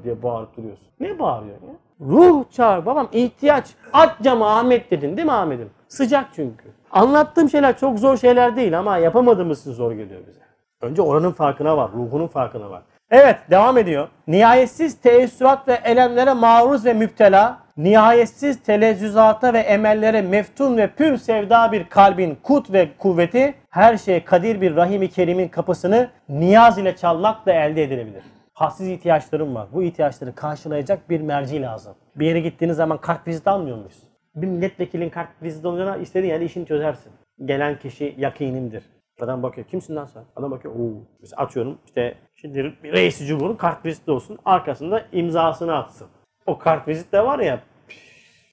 diye 0.05 0.23
bağırıp 0.23 0.57
duruyorsun. 0.57 0.87
Ne 1.01 1.19
bağırıyorsun 1.19 1.67
ya? 1.67 1.75
Ruh 2.01 2.45
çağır 2.51 2.87
babam 2.87 3.09
ihtiyaç. 3.13 3.67
Aç 3.93 4.11
camı 4.23 4.47
Ahmet 4.47 4.91
dedin 4.91 5.17
değil 5.17 5.27
mi 5.27 5.33
Ahmet'im? 5.33 5.71
Sıcak 5.89 6.27
çünkü. 6.37 6.65
Anlattığım 6.91 7.51
şeyler 7.51 7.79
çok 7.79 7.99
zor 7.99 8.17
şeyler 8.17 8.57
değil 8.57 8.79
ama 8.79 8.99
yapamadığımız 8.99 9.61
için 9.61 9.73
zor 9.73 9.93
geliyor 9.93 10.21
bize. 10.29 10.41
Önce 10.81 11.03
oranın 11.03 11.33
farkına 11.33 11.77
var, 11.77 11.91
ruhunun 11.93 12.27
farkına 12.27 12.71
var. 12.71 12.83
Evet 13.11 13.37
devam 13.51 13.79
ediyor. 13.79 14.09
Nihayetsiz 14.27 15.01
teessürat 15.01 15.69
ve 15.69 15.81
elemlere 15.85 16.33
maruz 16.33 16.85
ve 16.85 16.93
müptela, 16.93 17.59
nihayetsiz 17.77 18.63
telezzüzata 18.63 19.53
ve 19.53 19.59
emellere 19.59 20.23
meftun 20.23 20.77
ve 20.77 20.87
pür 20.87 21.17
sevda 21.17 21.73
bir 21.73 21.85
kalbin 21.85 22.39
kut 22.43 22.73
ve 22.73 22.89
kuvveti, 22.99 23.55
her 23.71 23.97
şeye 23.97 24.25
kadir 24.25 24.61
bir 24.61 24.77
rahimi 24.77 25.09
kerimin 25.09 25.49
kapısını 25.49 26.11
niyaz 26.29 26.79
ile 26.79 26.97
çalmakla 26.97 27.53
elde 27.53 27.83
edilebilir. 27.83 28.23
Hassiz 28.55 28.89
ihtiyaçlarım 28.89 29.55
var. 29.55 29.69
Bu 29.73 29.83
ihtiyaçları 29.83 30.35
karşılayacak 30.35 31.11
bir 31.11 31.21
merci 31.21 31.63
lazım. 31.63 31.95
Bir 32.17 32.27
yere 32.27 32.41
gittiğiniz 32.41 32.77
zaman 32.77 33.01
kart 33.01 33.29
vizit 33.29 33.49
almıyor 33.49 33.77
muyuz? 33.77 34.03
Bir 34.35 34.47
milletvekilin 34.47 35.11
kart 35.11 35.29
vizit 35.43 35.65
olacağına 35.65 35.97
istediğin 35.97 36.33
yerde 36.33 36.45
işini 36.45 36.67
çözersin. 36.67 37.13
Gelen 37.45 37.79
kişi 37.79 38.15
yakinindir. 38.19 38.85
Adam 39.21 39.43
bakıyor 39.43 39.67
kimsin 39.67 39.97
lan 39.97 40.07
sen? 40.07 40.25
Adam 40.37 40.51
bakıyor 40.51 40.75
ooo. 40.75 41.07
Mesela 41.21 41.43
atıyorum 41.43 41.79
işte 41.87 42.15
şimdi 42.35 42.77
reisi 42.85 43.27
cumhurun 43.27 43.57
kart 43.57 43.85
viziti 43.85 44.11
olsun. 44.11 44.39
Arkasında 44.45 45.07
imzasını 45.13 45.77
atsın. 45.77 46.09
O 46.47 46.59
kart 46.59 46.89
vizit 46.89 47.13
de 47.13 47.25
var 47.25 47.39
ya 47.39 47.61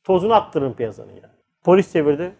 tozunu 0.04 0.34
attırın 0.34 0.74
piyasanın 0.74 1.14
ya. 1.14 1.30
Polis 1.64 1.94
çevirdi. 1.94 2.32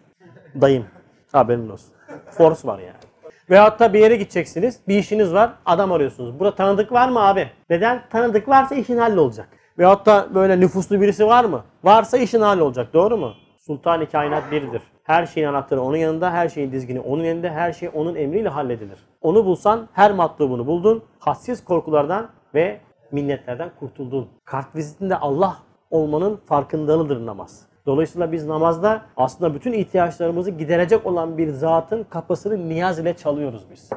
Dayım. 0.60 0.86
Haberin 1.32 1.68
olsun. 1.68 1.94
Force 2.30 2.68
var 2.68 2.78
yani. 2.78 3.11
Veyahut 3.52 3.80
da 3.80 3.92
bir 3.92 3.98
yere 3.98 4.16
gideceksiniz. 4.16 4.80
Bir 4.88 4.98
işiniz 4.98 5.32
var. 5.32 5.52
Adam 5.66 5.92
arıyorsunuz. 5.92 6.38
Burada 6.38 6.54
tanıdık 6.54 6.92
var 6.92 7.08
mı 7.08 7.20
abi? 7.20 7.50
Neden? 7.70 8.02
Tanıdık 8.10 8.48
varsa 8.48 8.74
işin 8.74 8.98
hallolacak. 8.98 9.48
Veyahut 9.78 10.06
da 10.06 10.28
böyle 10.34 10.60
nüfuslu 10.60 11.00
birisi 11.00 11.26
var 11.26 11.44
mı? 11.44 11.64
Varsa 11.84 12.18
işin 12.18 12.40
hallolacak. 12.40 12.94
Doğru 12.94 13.16
mu? 13.16 13.32
Sultan-ı 13.66 14.10
kainat 14.10 14.52
biridir. 14.52 14.82
Her 15.04 15.26
şeyin 15.26 15.46
anahtarı 15.46 15.82
onun 15.82 15.96
yanında, 15.96 16.30
her 16.32 16.48
şeyin 16.48 16.72
dizgini 16.72 17.00
onun 17.00 17.24
elinde, 17.24 17.50
her 17.50 17.72
şey 17.72 17.90
onun 17.94 18.14
emriyle 18.14 18.48
halledilir. 18.48 18.98
Onu 19.20 19.44
bulsan 19.44 19.88
her 19.92 20.12
matlubunu 20.12 20.66
buldun. 20.66 21.02
Hassiz 21.18 21.64
korkulardan 21.64 22.28
ve 22.54 22.80
minnetlerden 23.10 23.70
kurtuldun. 23.80 24.28
Kart 24.44 24.76
vizitinde 24.76 25.16
Allah 25.16 25.56
olmanın 25.90 26.40
farkındalığıdır 26.46 27.26
namaz. 27.26 27.71
Dolayısıyla 27.86 28.32
biz 28.32 28.46
namazda 28.46 29.02
aslında 29.16 29.54
bütün 29.54 29.72
ihtiyaçlarımızı 29.72 30.50
giderecek 30.50 31.06
olan 31.06 31.38
bir 31.38 31.48
zatın 31.48 32.04
kapısını 32.04 32.68
niyaz 32.68 32.98
ile 32.98 33.16
çalıyoruz 33.16 33.62
biz. 33.70 33.90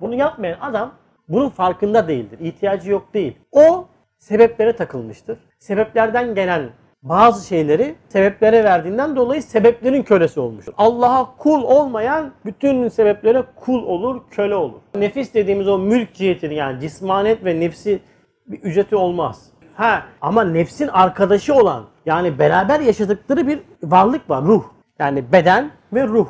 Bunu 0.00 0.14
yapmayan 0.14 0.60
adam 0.60 0.92
bunun 1.28 1.48
farkında 1.48 2.08
değildir. 2.08 2.38
İhtiyacı 2.40 2.90
yok 2.90 3.14
değil. 3.14 3.38
O 3.52 3.84
sebeplere 4.18 4.76
takılmıştır. 4.76 5.38
Sebeplerden 5.58 6.34
gelen 6.34 6.70
bazı 7.02 7.46
şeyleri 7.46 7.94
sebeplere 8.08 8.64
verdiğinden 8.64 9.16
dolayı 9.16 9.42
sebeplerin 9.42 10.02
kölesi 10.02 10.40
olmuştur. 10.40 10.72
Allah'a 10.78 11.36
kul 11.36 11.62
olmayan 11.62 12.32
bütün 12.44 12.88
sebeplere 12.88 13.44
kul 13.56 13.82
olur, 13.82 14.20
köle 14.30 14.54
olur. 14.54 14.80
Nefis 14.94 15.34
dediğimiz 15.34 15.68
o 15.68 15.78
mülk 15.78 16.14
cihetini 16.14 16.54
yani 16.54 16.80
cismanet 16.80 17.44
ve 17.44 17.60
nefsi 17.60 18.00
bir 18.46 18.58
ücreti 18.58 18.96
olmaz. 18.96 19.50
Ha 19.74 20.02
ama 20.20 20.44
nefsin 20.44 20.88
arkadaşı 20.88 21.54
olan 21.54 21.84
yani 22.06 22.38
beraber 22.38 22.80
yaşadıkları 22.80 23.46
bir 23.46 23.60
varlık 23.82 24.30
var 24.30 24.44
ruh. 24.44 24.64
Yani 24.98 25.32
beden 25.32 25.70
ve 25.92 26.06
ruh. 26.06 26.26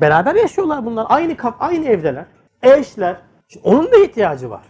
Beraber 0.00 0.34
yaşıyorlar 0.34 0.86
bunlar. 0.86 1.06
Aynı 1.08 1.36
kap, 1.36 1.56
aynı 1.58 1.86
evdeler. 1.86 2.24
Eşler. 2.62 3.16
Şimdi 3.48 3.68
onun 3.68 3.92
da 3.92 3.96
ihtiyacı 3.96 4.50
var. 4.50 4.62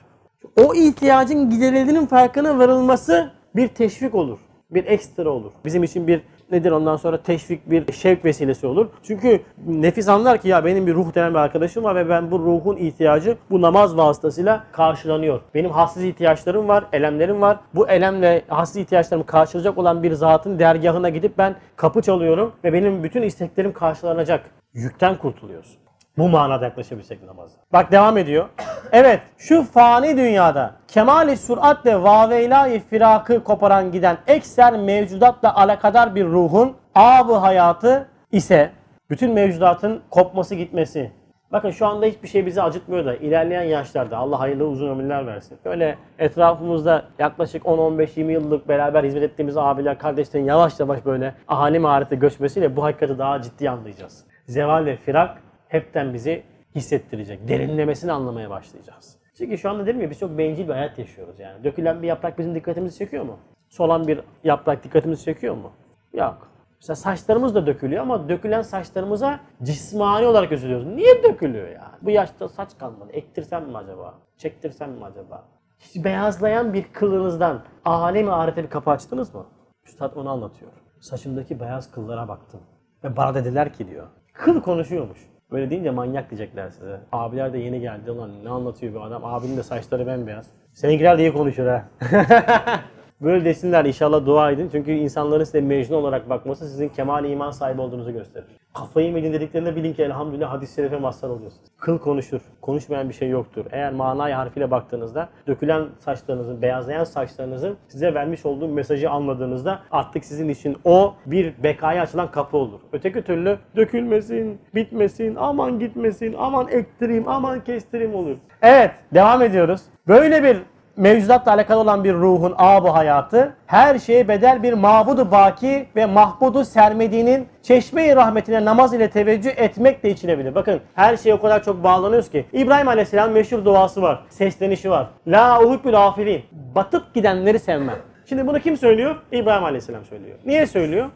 O 0.56 0.74
ihtiyacın 0.74 1.50
giderildiğinin 1.50 2.06
farkına 2.06 2.58
varılması 2.58 3.32
bir 3.56 3.68
teşvik 3.68 4.14
olur. 4.14 4.38
Bir 4.70 4.84
ekstra 4.84 5.30
olur. 5.30 5.52
Bizim 5.64 5.82
için 5.82 6.06
bir 6.06 6.22
nedir 6.52 6.70
ondan 6.70 6.96
sonra 6.96 7.22
teşvik 7.22 7.70
bir 7.70 7.92
şevk 7.92 8.24
vesilesi 8.24 8.66
olur. 8.66 8.86
Çünkü 9.02 9.40
nefis 9.66 10.08
anlar 10.08 10.40
ki 10.40 10.48
ya 10.48 10.64
benim 10.64 10.86
bir 10.86 10.94
ruh 10.94 11.14
denen 11.14 11.34
bir 11.34 11.38
arkadaşım 11.38 11.84
var 11.84 11.96
ve 11.96 12.08
ben 12.08 12.30
bu 12.30 12.38
ruhun 12.38 12.76
ihtiyacı 12.76 13.36
bu 13.50 13.62
namaz 13.62 13.96
vasıtasıyla 13.96 14.64
karşılanıyor. 14.72 15.40
Benim 15.54 15.70
hassiz 15.70 16.04
ihtiyaçlarım 16.04 16.68
var, 16.68 16.84
elemlerim 16.92 17.40
var. 17.40 17.60
Bu 17.74 17.88
elemle 17.88 18.42
hassiz 18.48 18.76
ihtiyaçlarımı 18.76 19.26
karşılayacak 19.26 19.78
olan 19.78 20.02
bir 20.02 20.12
zatın 20.12 20.58
dergahına 20.58 21.08
gidip 21.08 21.38
ben 21.38 21.56
kapı 21.76 22.02
çalıyorum 22.02 22.52
ve 22.64 22.72
benim 22.72 23.04
bütün 23.04 23.22
isteklerim 23.22 23.72
karşılanacak. 23.72 24.50
Yükten 24.74 25.18
kurtuluyorsun. 25.18 25.89
Bu 26.18 26.28
manada 26.28 26.64
yaklaşabilsek 26.64 27.22
namaza. 27.22 27.58
Bak 27.72 27.92
devam 27.92 28.18
ediyor. 28.18 28.48
Evet 28.92 29.20
şu 29.38 29.62
fani 29.62 30.16
dünyada 30.16 30.74
kemali 30.88 31.36
süratle 31.36 32.02
vaveyla 32.02 32.68
firakı 32.90 33.44
koparan 33.44 33.92
giden 33.92 34.18
ekser 34.26 34.78
mevcudatla 34.78 35.54
alakadar 35.54 36.14
bir 36.14 36.24
ruhun 36.24 36.76
abı 36.94 37.34
hayatı 37.34 38.08
ise 38.32 38.70
bütün 39.10 39.32
mevcudatın 39.32 40.02
kopması 40.10 40.54
gitmesi. 40.54 41.12
Bakın 41.52 41.70
şu 41.70 41.86
anda 41.86 42.06
hiçbir 42.06 42.28
şey 42.28 42.46
bizi 42.46 42.62
acıtmıyor 42.62 43.04
da 43.04 43.16
ilerleyen 43.16 43.62
yaşlarda 43.62 44.16
Allah 44.16 44.40
hayırlı 44.40 44.66
uzun 44.66 44.90
ömürler 44.90 45.26
versin. 45.26 45.58
Böyle 45.64 45.98
etrafımızda 46.18 47.04
yaklaşık 47.18 47.62
10-15-20 47.62 48.32
yıllık 48.32 48.68
beraber 48.68 49.04
hizmet 49.04 49.22
ettiğimiz 49.22 49.56
abiler, 49.56 49.98
kardeşlerin 49.98 50.44
yavaş 50.44 50.80
yavaş 50.80 51.04
böyle 51.04 51.34
ahali 51.48 51.78
maharete 51.78 52.16
göçmesiyle 52.16 52.76
bu 52.76 52.84
hakikati 52.84 53.18
daha 53.18 53.42
ciddi 53.42 53.70
anlayacağız. 53.70 54.24
Zeval 54.46 54.84
ve 54.84 54.96
firak 54.96 55.42
hepten 55.70 56.14
bizi 56.14 56.42
hissettirecek. 56.74 57.48
Derinlemesini 57.48 58.12
anlamaya 58.12 58.50
başlayacağız. 58.50 59.16
Çünkü 59.38 59.58
şu 59.58 59.70
anda 59.70 59.86
dedim 59.86 60.00
ya 60.00 60.10
biz 60.10 60.18
çok 60.18 60.38
bencil 60.38 60.68
bir 60.68 60.72
hayat 60.72 60.98
yaşıyoruz 60.98 61.40
yani. 61.40 61.64
Dökülen 61.64 62.02
bir 62.02 62.08
yaprak 62.08 62.38
bizim 62.38 62.54
dikkatimizi 62.54 62.98
çekiyor 62.98 63.24
mu? 63.24 63.38
Solan 63.68 64.06
bir 64.06 64.20
yaprak 64.44 64.84
dikkatimizi 64.84 65.24
çekiyor 65.24 65.54
mu? 65.54 65.72
Yok. 66.12 66.48
Mesela 66.80 66.96
saçlarımız 66.96 67.54
da 67.54 67.66
dökülüyor 67.66 68.02
ama 68.02 68.28
dökülen 68.28 68.62
saçlarımıza 68.62 69.40
cismani 69.62 70.26
olarak 70.26 70.52
üzülüyoruz. 70.52 70.86
Niye 70.86 71.22
dökülüyor 71.22 71.68
ya? 71.68 71.92
Bu 72.02 72.10
yaşta 72.10 72.48
saç 72.48 72.78
kalmadı. 72.78 73.12
Ektirsem 73.12 73.64
mi 73.64 73.76
acaba? 73.76 74.14
Çektirsem 74.38 74.90
mi 74.90 75.04
acaba? 75.04 75.44
Hiç 75.78 76.04
beyazlayan 76.04 76.74
bir 76.74 76.82
kılınızdan 76.92 77.62
alemi 77.84 78.32
arife 78.32 78.62
bir 78.62 78.70
kapı 78.70 78.90
açtınız 78.90 79.34
mı? 79.34 79.46
Üstad 79.86 80.16
onu 80.16 80.30
anlatıyor. 80.30 80.72
Saçımdaki 81.00 81.60
beyaz 81.60 81.90
kıllara 81.90 82.28
baktım. 82.28 82.60
Ve 83.04 83.16
bana 83.16 83.34
dediler 83.34 83.72
ki 83.72 83.88
diyor. 83.88 84.06
Kıl 84.32 84.62
konuşuyormuş. 84.62 85.29
Böyle 85.52 85.70
deyince 85.70 85.90
manyak 85.90 86.30
diyecekler 86.30 86.70
size. 86.70 87.00
Abiler 87.12 87.52
de 87.52 87.58
yeni 87.58 87.80
geldi. 87.80 88.10
Ulan 88.10 88.30
ne 88.44 88.48
anlatıyor 88.48 88.94
bu 88.94 89.02
adam? 89.02 89.24
Abinin 89.24 89.56
de 89.56 89.62
saçları 89.62 90.06
bembeyaz. 90.06 90.46
Seninkiler 90.72 91.18
de 91.18 91.22
iyi 91.22 91.32
konuşur 91.32 91.66
ha. 91.66 91.84
Böyle 93.20 93.44
desinler 93.44 93.84
inşallah 93.84 94.26
dua 94.26 94.50
edin. 94.50 94.68
Çünkü 94.72 94.92
insanların 94.92 95.44
size 95.44 95.60
mecnun 95.60 95.96
olarak 95.96 96.30
bakması 96.30 96.68
sizin 96.68 96.88
kemal 96.88 97.24
iman 97.24 97.50
sahibi 97.50 97.80
olduğunuzu 97.80 98.12
gösterir. 98.12 98.46
Kafayı 98.74 99.12
mı 99.12 99.22
dediklerinde 99.22 99.76
bilin 99.76 99.92
ki 99.92 100.02
elhamdülillah 100.02 100.52
hadis-i 100.52 100.74
şerife 100.74 100.96
mazhar 100.96 101.28
oluyorsunuz. 101.28 101.64
Kıl 101.78 101.98
konuşur. 101.98 102.40
Konuşmayan 102.60 103.08
bir 103.08 103.14
şey 103.14 103.28
yoktur. 103.28 103.64
Eğer 103.70 103.92
manayı 103.92 104.34
harfiyle 104.34 104.70
baktığınızda 104.70 105.28
dökülen 105.46 105.86
saçlarınızın, 105.98 106.62
beyazlayan 106.62 107.04
saçlarınızın 107.04 107.76
size 107.88 108.14
vermiş 108.14 108.46
olduğu 108.46 108.68
mesajı 108.68 109.10
anladığınızda 109.10 109.80
artık 109.90 110.24
sizin 110.24 110.48
için 110.48 110.76
o 110.84 111.14
bir 111.26 111.62
bekaya 111.62 112.02
açılan 112.02 112.30
kapı 112.30 112.56
olur. 112.56 112.80
Öteki 112.92 113.22
türlü 113.22 113.58
dökülmesin, 113.76 114.60
bitmesin, 114.74 115.34
aman 115.34 115.78
gitmesin, 115.78 116.34
aman 116.38 116.68
ektireyim, 116.68 117.28
aman 117.28 117.64
kestireyim 117.64 118.14
olur. 118.14 118.36
Evet, 118.62 118.90
devam 119.14 119.42
ediyoruz. 119.42 119.82
Böyle 120.08 120.42
bir 120.42 120.58
mevcudatla 121.00 121.52
alakalı 121.52 121.80
olan 121.80 122.04
bir 122.04 122.14
ruhun 122.14 122.54
abu 122.58 122.94
hayatı, 122.94 123.54
her 123.66 123.98
şeye 123.98 124.28
bedel 124.28 124.62
bir 124.62 124.72
mabudu 124.72 125.30
baki 125.30 125.86
ve 125.96 126.06
mahbudu 126.06 126.64
sermediğinin 126.64 127.48
çeşme-i 127.62 128.16
rahmetine 128.16 128.64
namaz 128.64 128.94
ile 128.94 129.10
teveccüh 129.10 129.50
etmek 129.56 130.02
de 130.02 130.10
içilebilir. 130.10 130.54
Bakın 130.54 130.80
her 130.94 131.16
şeye 131.16 131.34
o 131.34 131.40
kadar 131.40 131.64
çok 131.64 131.84
bağlanıyoruz 131.84 132.30
ki. 132.30 132.46
İbrahim 132.52 132.88
Aleyhisselam 132.88 133.30
meşhur 133.30 133.64
duası 133.64 134.02
var, 134.02 134.22
seslenişi 134.28 134.90
var. 134.90 135.06
La 135.26 135.62
uhibbül 135.62 136.06
afilin. 136.06 136.42
Batıp 136.74 137.14
gidenleri 137.14 137.58
sevmem. 137.58 137.98
Şimdi 138.26 138.46
bunu 138.46 138.60
kim 138.60 138.76
söylüyor? 138.76 139.16
İbrahim 139.32 139.64
Aleyhisselam 139.64 140.04
söylüyor. 140.04 140.36
Niye 140.46 140.66
söylüyor? 140.66 141.06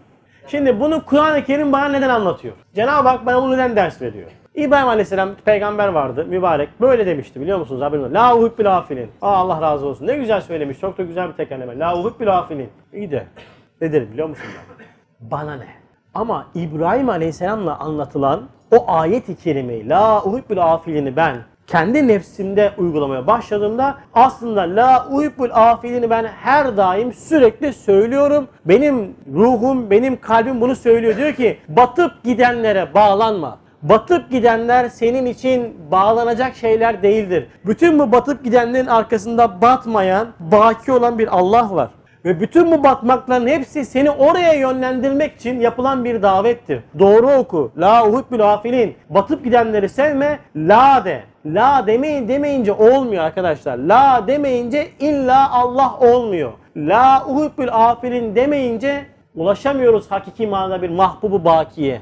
Şimdi 0.47 0.81
bunu 0.81 1.05
Kur'an-ı 1.05 1.45
Kerim 1.45 1.73
bana 1.73 1.89
neden 1.89 2.09
anlatıyor? 2.09 2.55
Cenab-ı 2.75 3.09
Hak 3.09 3.27
bana 3.27 3.43
bunu 3.43 3.53
neden 3.53 3.77
ders 3.77 4.03
veriyor? 4.03 4.31
İbrahim 4.55 4.89
Aleyhisselam 4.89 5.31
peygamber 5.45 5.89
vardı 5.89 6.27
mübarek. 6.29 6.69
Böyle 6.81 7.07
demişti 7.07 7.41
biliyor 7.41 7.59
musunuz? 7.59 7.83
Haberiniz. 7.83 8.15
La 8.15 8.37
uhibbil 8.37 8.77
afilin. 8.77 9.11
Aa, 9.23 9.37
Allah 9.37 9.63
razı 9.63 9.87
olsun. 9.87 10.07
Ne 10.07 10.17
güzel 10.17 10.41
söylemiş. 10.41 10.81
Çok 10.81 10.99
da 10.99 11.03
güzel 11.03 11.29
bir 11.29 11.33
tekerleme. 11.33 11.79
La 11.79 11.99
uhibbil 12.01 12.39
afilin. 12.39 12.69
İyi 12.93 13.11
de. 13.11 13.27
Ne 13.81 13.93
derim 13.93 14.09
biliyor 14.13 14.29
musun 14.29 14.47
ben? 14.79 14.87
Bana 15.31 15.55
ne? 15.55 15.67
Ama 16.15 16.47
İbrahim 16.55 17.09
Aleyhisselam'la 17.09 17.79
anlatılan 17.79 18.43
o 18.71 18.85
ayet-i 18.93 19.37
kerimeyi 19.37 19.89
La 19.89 20.25
uhibbil 20.25 20.73
afilini 20.73 21.17
ben 21.17 21.37
kendi 21.67 22.09
nefsimde 22.09 22.73
uygulamaya 22.79 23.27
başladığımda 23.27 23.99
aslında 24.15 24.61
la 24.61 25.09
uhibbul 25.11 25.51
afilini 25.53 26.11
ben 26.11 26.25
her 26.25 26.77
daim 26.77 27.13
sürekli 27.13 27.73
söylüyorum. 27.73 28.49
Benim 28.65 29.17
ruhum, 29.35 29.91
benim 29.91 30.21
kalbim 30.21 30.61
bunu 30.61 30.77
söylüyor. 30.77 31.17
Diyor 31.17 31.33
ki 31.33 31.59
batıp 31.69 32.25
gidenlere 32.25 32.95
bağlanma. 32.95 33.59
Batıp 33.85 34.31
gidenler 34.31 34.89
senin 34.89 35.27
için 35.27 35.77
bağlanacak 35.91 36.57
şeyler 36.57 37.03
değildir. 37.03 37.49
Bütün 37.67 37.99
bu 37.99 38.13
batıp 38.13 38.45
gidenlerin 38.45 38.87
arkasında 38.87 39.61
batmayan, 39.61 40.29
baki 40.41 40.93
olan 40.93 41.19
bir 41.19 41.37
Allah 41.39 41.75
var. 41.75 41.91
Ve 42.25 42.41
bütün 42.41 42.73
bu 42.73 42.85
batmakların 42.85 43.47
hepsi 43.47 43.85
seni 43.85 44.11
oraya 44.11 44.53
yönlendirmek 44.53 45.37
için 45.37 45.61
yapılan 45.61 46.05
bir 46.05 46.23
davettir. 46.23 46.81
Doğru 46.99 47.31
oku. 47.31 47.73
La 47.77 48.09
uhibbül 48.09 48.53
afilin. 48.53 48.95
Batıp 49.11 49.45
gidenleri 49.45 49.89
sevme. 49.89 50.39
La 50.57 51.05
de. 51.05 51.23
La 51.47 51.85
demeyin 51.87 52.29
demeyince 52.29 52.73
olmuyor 52.73 53.25
arkadaşlar. 53.25 53.79
La 53.79 54.25
demeyince 54.27 54.89
illa 55.01 55.53
Allah 55.53 55.99
olmuyor. 56.01 56.53
La 56.77 57.25
uhibbül 57.29 57.69
afilin 57.73 58.37
demeyince 58.37 59.05
ulaşamıyoruz 59.35 60.11
hakiki 60.11 60.47
manada 60.47 60.83
bir 60.83 60.91
mahbubu 60.91 61.45
bakiye. 61.45 62.01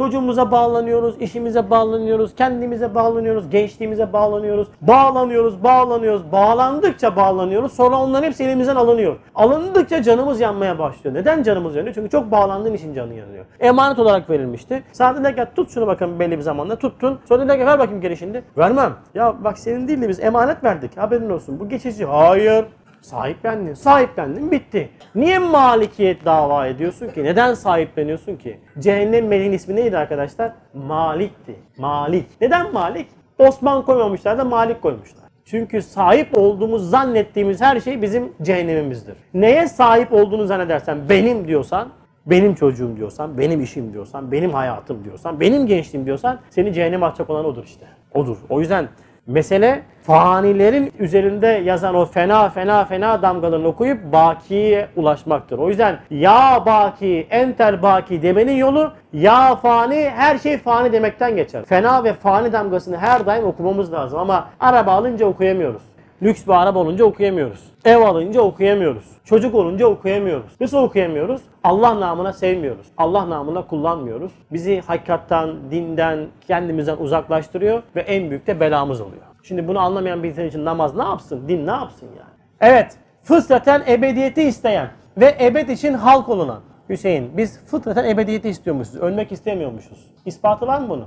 Çocuğumuza 0.00 0.50
bağlanıyoruz, 0.50 1.14
işimize 1.20 1.70
bağlanıyoruz, 1.70 2.34
kendimize 2.34 2.94
bağlanıyoruz, 2.94 3.50
gençliğimize 3.50 4.12
bağlanıyoruz. 4.12 4.68
Bağlanıyoruz, 4.80 5.64
bağlanıyoruz, 5.64 6.32
bağlandıkça 6.32 7.16
bağlanıyoruz. 7.16 7.72
Sonra 7.72 7.96
onların 7.96 8.26
hepsi 8.26 8.44
elimizden 8.44 8.76
alınıyor. 8.76 9.16
Alındıkça 9.34 10.02
canımız 10.02 10.40
yanmaya 10.40 10.78
başlıyor. 10.78 11.16
Neden 11.16 11.42
canımız 11.42 11.76
yanıyor? 11.76 11.94
Çünkü 11.94 12.10
çok 12.10 12.30
bağlandığın 12.30 12.74
için 12.74 12.94
canın 12.94 13.14
yanıyor. 13.14 13.44
Emanet 13.60 13.98
olarak 13.98 14.30
verilmişti. 14.30 14.82
Sana 14.92 15.14
dediler 15.14 15.36
ki 15.36 15.54
tut 15.56 15.70
şunu 15.70 15.86
bakın 15.86 16.20
belli 16.20 16.36
bir 16.38 16.42
zamanda 16.42 16.76
tuttun. 16.76 17.18
Sonra 17.28 17.40
dediler 17.40 17.58
ki 17.58 17.66
ver 17.66 17.78
bakayım 17.78 18.00
geri 18.00 18.16
şimdi. 18.16 18.44
Vermem. 18.58 18.92
Ya 19.14 19.34
bak 19.44 19.58
senin 19.58 19.88
değil 19.88 20.02
de 20.02 20.08
biz 20.08 20.20
emanet 20.20 20.64
verdik. 20.64 20.96
Haberin 20.96 21.30
olsun. 21.30 21.60
Bu 21.60 21.68
geçici. 21.68 22.04
Hayır. 22.04 22.64
Sahiplendin, 23.02 23.74
sahiplendin, 23.74 24.50
bitti. 24.50 24.88
Niye 25.14 25.38
malikiyet 25.38 26.24
dava 26.24 26.66
ediyorsun 26.66 27.08
ki? 27.08 27.24
Neden 27.24 27.54
sahipleniyorsun 27.54 28.36
ki? 28.36 28.60
Cehennem 28.78 29.26
meleğin 29.26 29.52
ismi 29.52 29.76
neydi 29.76 29.98
arkadaşlar? 29.98 30.52
Malik'ti. 30.74 31.54
Malik. 31.78 32.26
Neden 32.40 32.72
Malik? 32.72 33.06
Osman 33.38 33.84
koymamışlar 33.84 34.38
da 34.38 34.44
Malik 34.44 34.82
koymuşlar. 34.82 35.24
Çünkü 35.44 35.82
sahip 35.82 36.38
olduğumuz 36.38 36.90
zannettiğimiz 36.90 37.60
her 37.60 37.80
şey 37.80 38.02
bizim 38.02 38.32
cehennemimizdir. 38.42 39.14
Neye 39.34 39.68
sahip 39.68 40.12
olduğunu 40.12 40.46
zannedersen 40.46 40.98
benim 41.08 41.48
diyorsan, 41.48 41.88
benim 42.26 42.54
çocuğum 42.54 42.96
diyorsan, 42.96 43.38
benim 43.38 43.62
işim 43.62 43.92
diyorsan, 43.92 44.32
benim 44.32 44.50
hayatım 44.50 45.04
diyorsan, 45.04 45.40
benim 45.40 45.66
gençliğim 45.66 46.06
diyorsan 46.06 46.38
seni 46.50 46.72
cehenneme 46.72 47.06
atacak 47.06 47.30
olan 47.30 47.44
odur 47.44 47.64
işte. 47.64 47.86
Odur. 48.14 48.36
O 48.48 48.60
yüzden 48.60 48.88
Mesele 49.30 49.82
fanilerin 50.02 50.92
üzerinde 50.98 51.46
yazan 51.46 51.94
o 51.94 52.04
fena 52.04 52.48
fena 52.48 52.84
fena 52.84 53.22
damgalarını 53.22 53.68
okuyup 53.68 54.12
bakiye 54.12 54.88
ulaşmaktır. 54.96 55.58
O 55.58 55.68
yüzden 55.68 55.98
ya 56.10 56.62
baki 56.66 57.26
entel 57.30 57.82
baki 57.82 58.22
demenin 58.22 58.52
yolu 58.52 58.92
ya 59.12 59.56
fani 59.56 60.10
her 60.10 60.38
şey 60.38 60.58
fani 60.58 60.92
demekten 60.92 61.36
geçer. 61.36 61.64
Fena 61.64 62.04
ve 62.04 62.12
fani 62.12 62.52
damgasını 62.52 62.96
her 62.96 63.26
daim 63.26 63.44
okumamız 63.44 63.92
lazım 63.92 64.18
ama 64.18 64.48
araba 64.60 64.92
alınca 64.92 65.26
okuyamıyoruz. 65.26 65.82
Lüks 66.22 66.46
bir 66.46 66.52
araba 66.52 66.78
olunca 66.78 67.04
okuyamıyoruz. 67.04 67.64
Ev 67.84 68.00
alınca 68.00 68.40
okuyamıyoruz. 68.40 69.04
Çocuk 69.24 69.54
olunca 69.54 69.86
okuyamıyoruz. 69.86 70.52
Nasıl 70.60 70.78
okuyamıyoruz? 70.78 71.42
Allah 71.64 72.00
namına 72.00 72.32
sevmiyoruz. 72.32 72.86
Allah 72.96 73.30
namına 73.30 73.66
kullanmıyoruz. 73.66 74.32
Bizi 74.52 74.80
hakikattan, 74.80 75.56
dinden, 75.70 76.26
kendimizden 76.46 76.96
uzaklaştırıyor 76.96 77.82
ve 77.96 78.00
en 78.00 78.30
büyük 78.30 78.46
de 78.46 78.60
belamız 78.60 79.00
oluyor. 79.00 79.22
Şimdi 79.42 79.68
bunu 79.68 79.78
anlamayan 79.78 80.22
bir 80.22 80.28
insan 80.28 80.46
için 80.46 80.64
namaz 80.64 80.96
ne 80.96 81.02
yapsın? 81.02 81.48
Din 81.48 81.66
ne 81.66 81.70
yapsın 81.70 82.06
yani? 82.06 82.30
Evet, 82.60 82.96
fıtraten 83.22 83.82
ebediyeti 83.88 84.42
isteyen 84.42 84.88
ve 85.16 85.36
ebed 85.40 85.68
için 85.68 85.94
halk 85.94 86.28
olunan. 86.28 86.60
Hüseyin, 86.88 87.30
biz 87.36 87.64
fıtraten 87.66 88.04
ebediyeti 88.04 88.48
istiyormuşuz. 88.48 88.96
Ölmek 88.96 89.32
istemiyormuşuz. 89.32 90.06
İspatı 90.26 90.66
var 90.66 90.80
mı 90.80 90.88
bunun? 90.88 91.06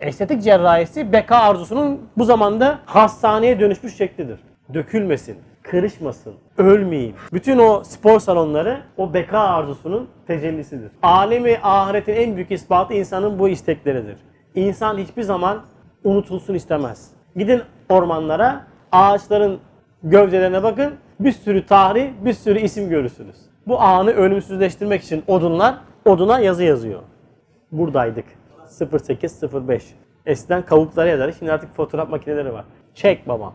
Estetik 0.00 0.42
cerrahisi 0.42 1.12
beka 1.12 1.36
arzusunun 1.36 2.00
bu 2.16 2.24
zamanda 2.24 2.78
hastaneye 2.86 3.60
dönüşmüş 3.60 3.96
şeklidir. 3.96 4.53
Dökülmesin, 4.74 5.36
kırışmasın, 5.62 6.34
ölmeyeyim. 6.58 7.14
Bütün 7.32 7.58
o 7.58 7.84
spor 7.84 8.20
salonları 8.20 8.80
o 8.96 9.14
beka 9.14 9.38
arzusunun 9.38 10.08
tecellisidir. 10.26 10.90
Alemi 11.02 11.58
ahiretin 11.62 12.14
en 12.14 12.36
büyük 12.36 12.50
ispatı 12.50 12.94
insanın 12.94 13.38
bu 13.38 13.48
istekleridir. 13.48 14.16
İnsan 14.54 14.98
hiçbir 14.98 15.22
zaman 15.22 15.62
unutulsun 16.04 16.54
istemez. 16.54 17.10
Gidin 17.36 17.62
ormanlara, 17.88 18.66
ağaçların 18.92 19.58
gövdelerine 20.02 20.62
bakın. 20.62 20.94
Bir 21.20 21.32
sürü 21.32 21.66
tarih, 21.66 22.10
bir 22.24 22.32
sürü 22.32 22.58
isim 22.58 22.88
görürsünüz. 22.88 23.36
Bu 23.66 23.80
anı 23.80 24.10
ölümsüzleştirmek 24.10 25.02
için 25.02 25.24
odunlar 25.26 25.74
oduna 26.04 26.40
yazı 26.40 26.64
yazıyor. 26.64 27.00
Buradaydık. 27.72 28.24
0805. 29.10 29.94
Eskiden 30.26 30.62
kavuklara 30.62 31.08
yazar. 31.08 31.32
Şimdi 31.38 31.52
artık 31.52 31.76
fotoğraf 31.76 32.08
makineleri 32.08 32.52
var. 32.52 32.64
Çek 32.94 33.28
baba. 33.28 33.52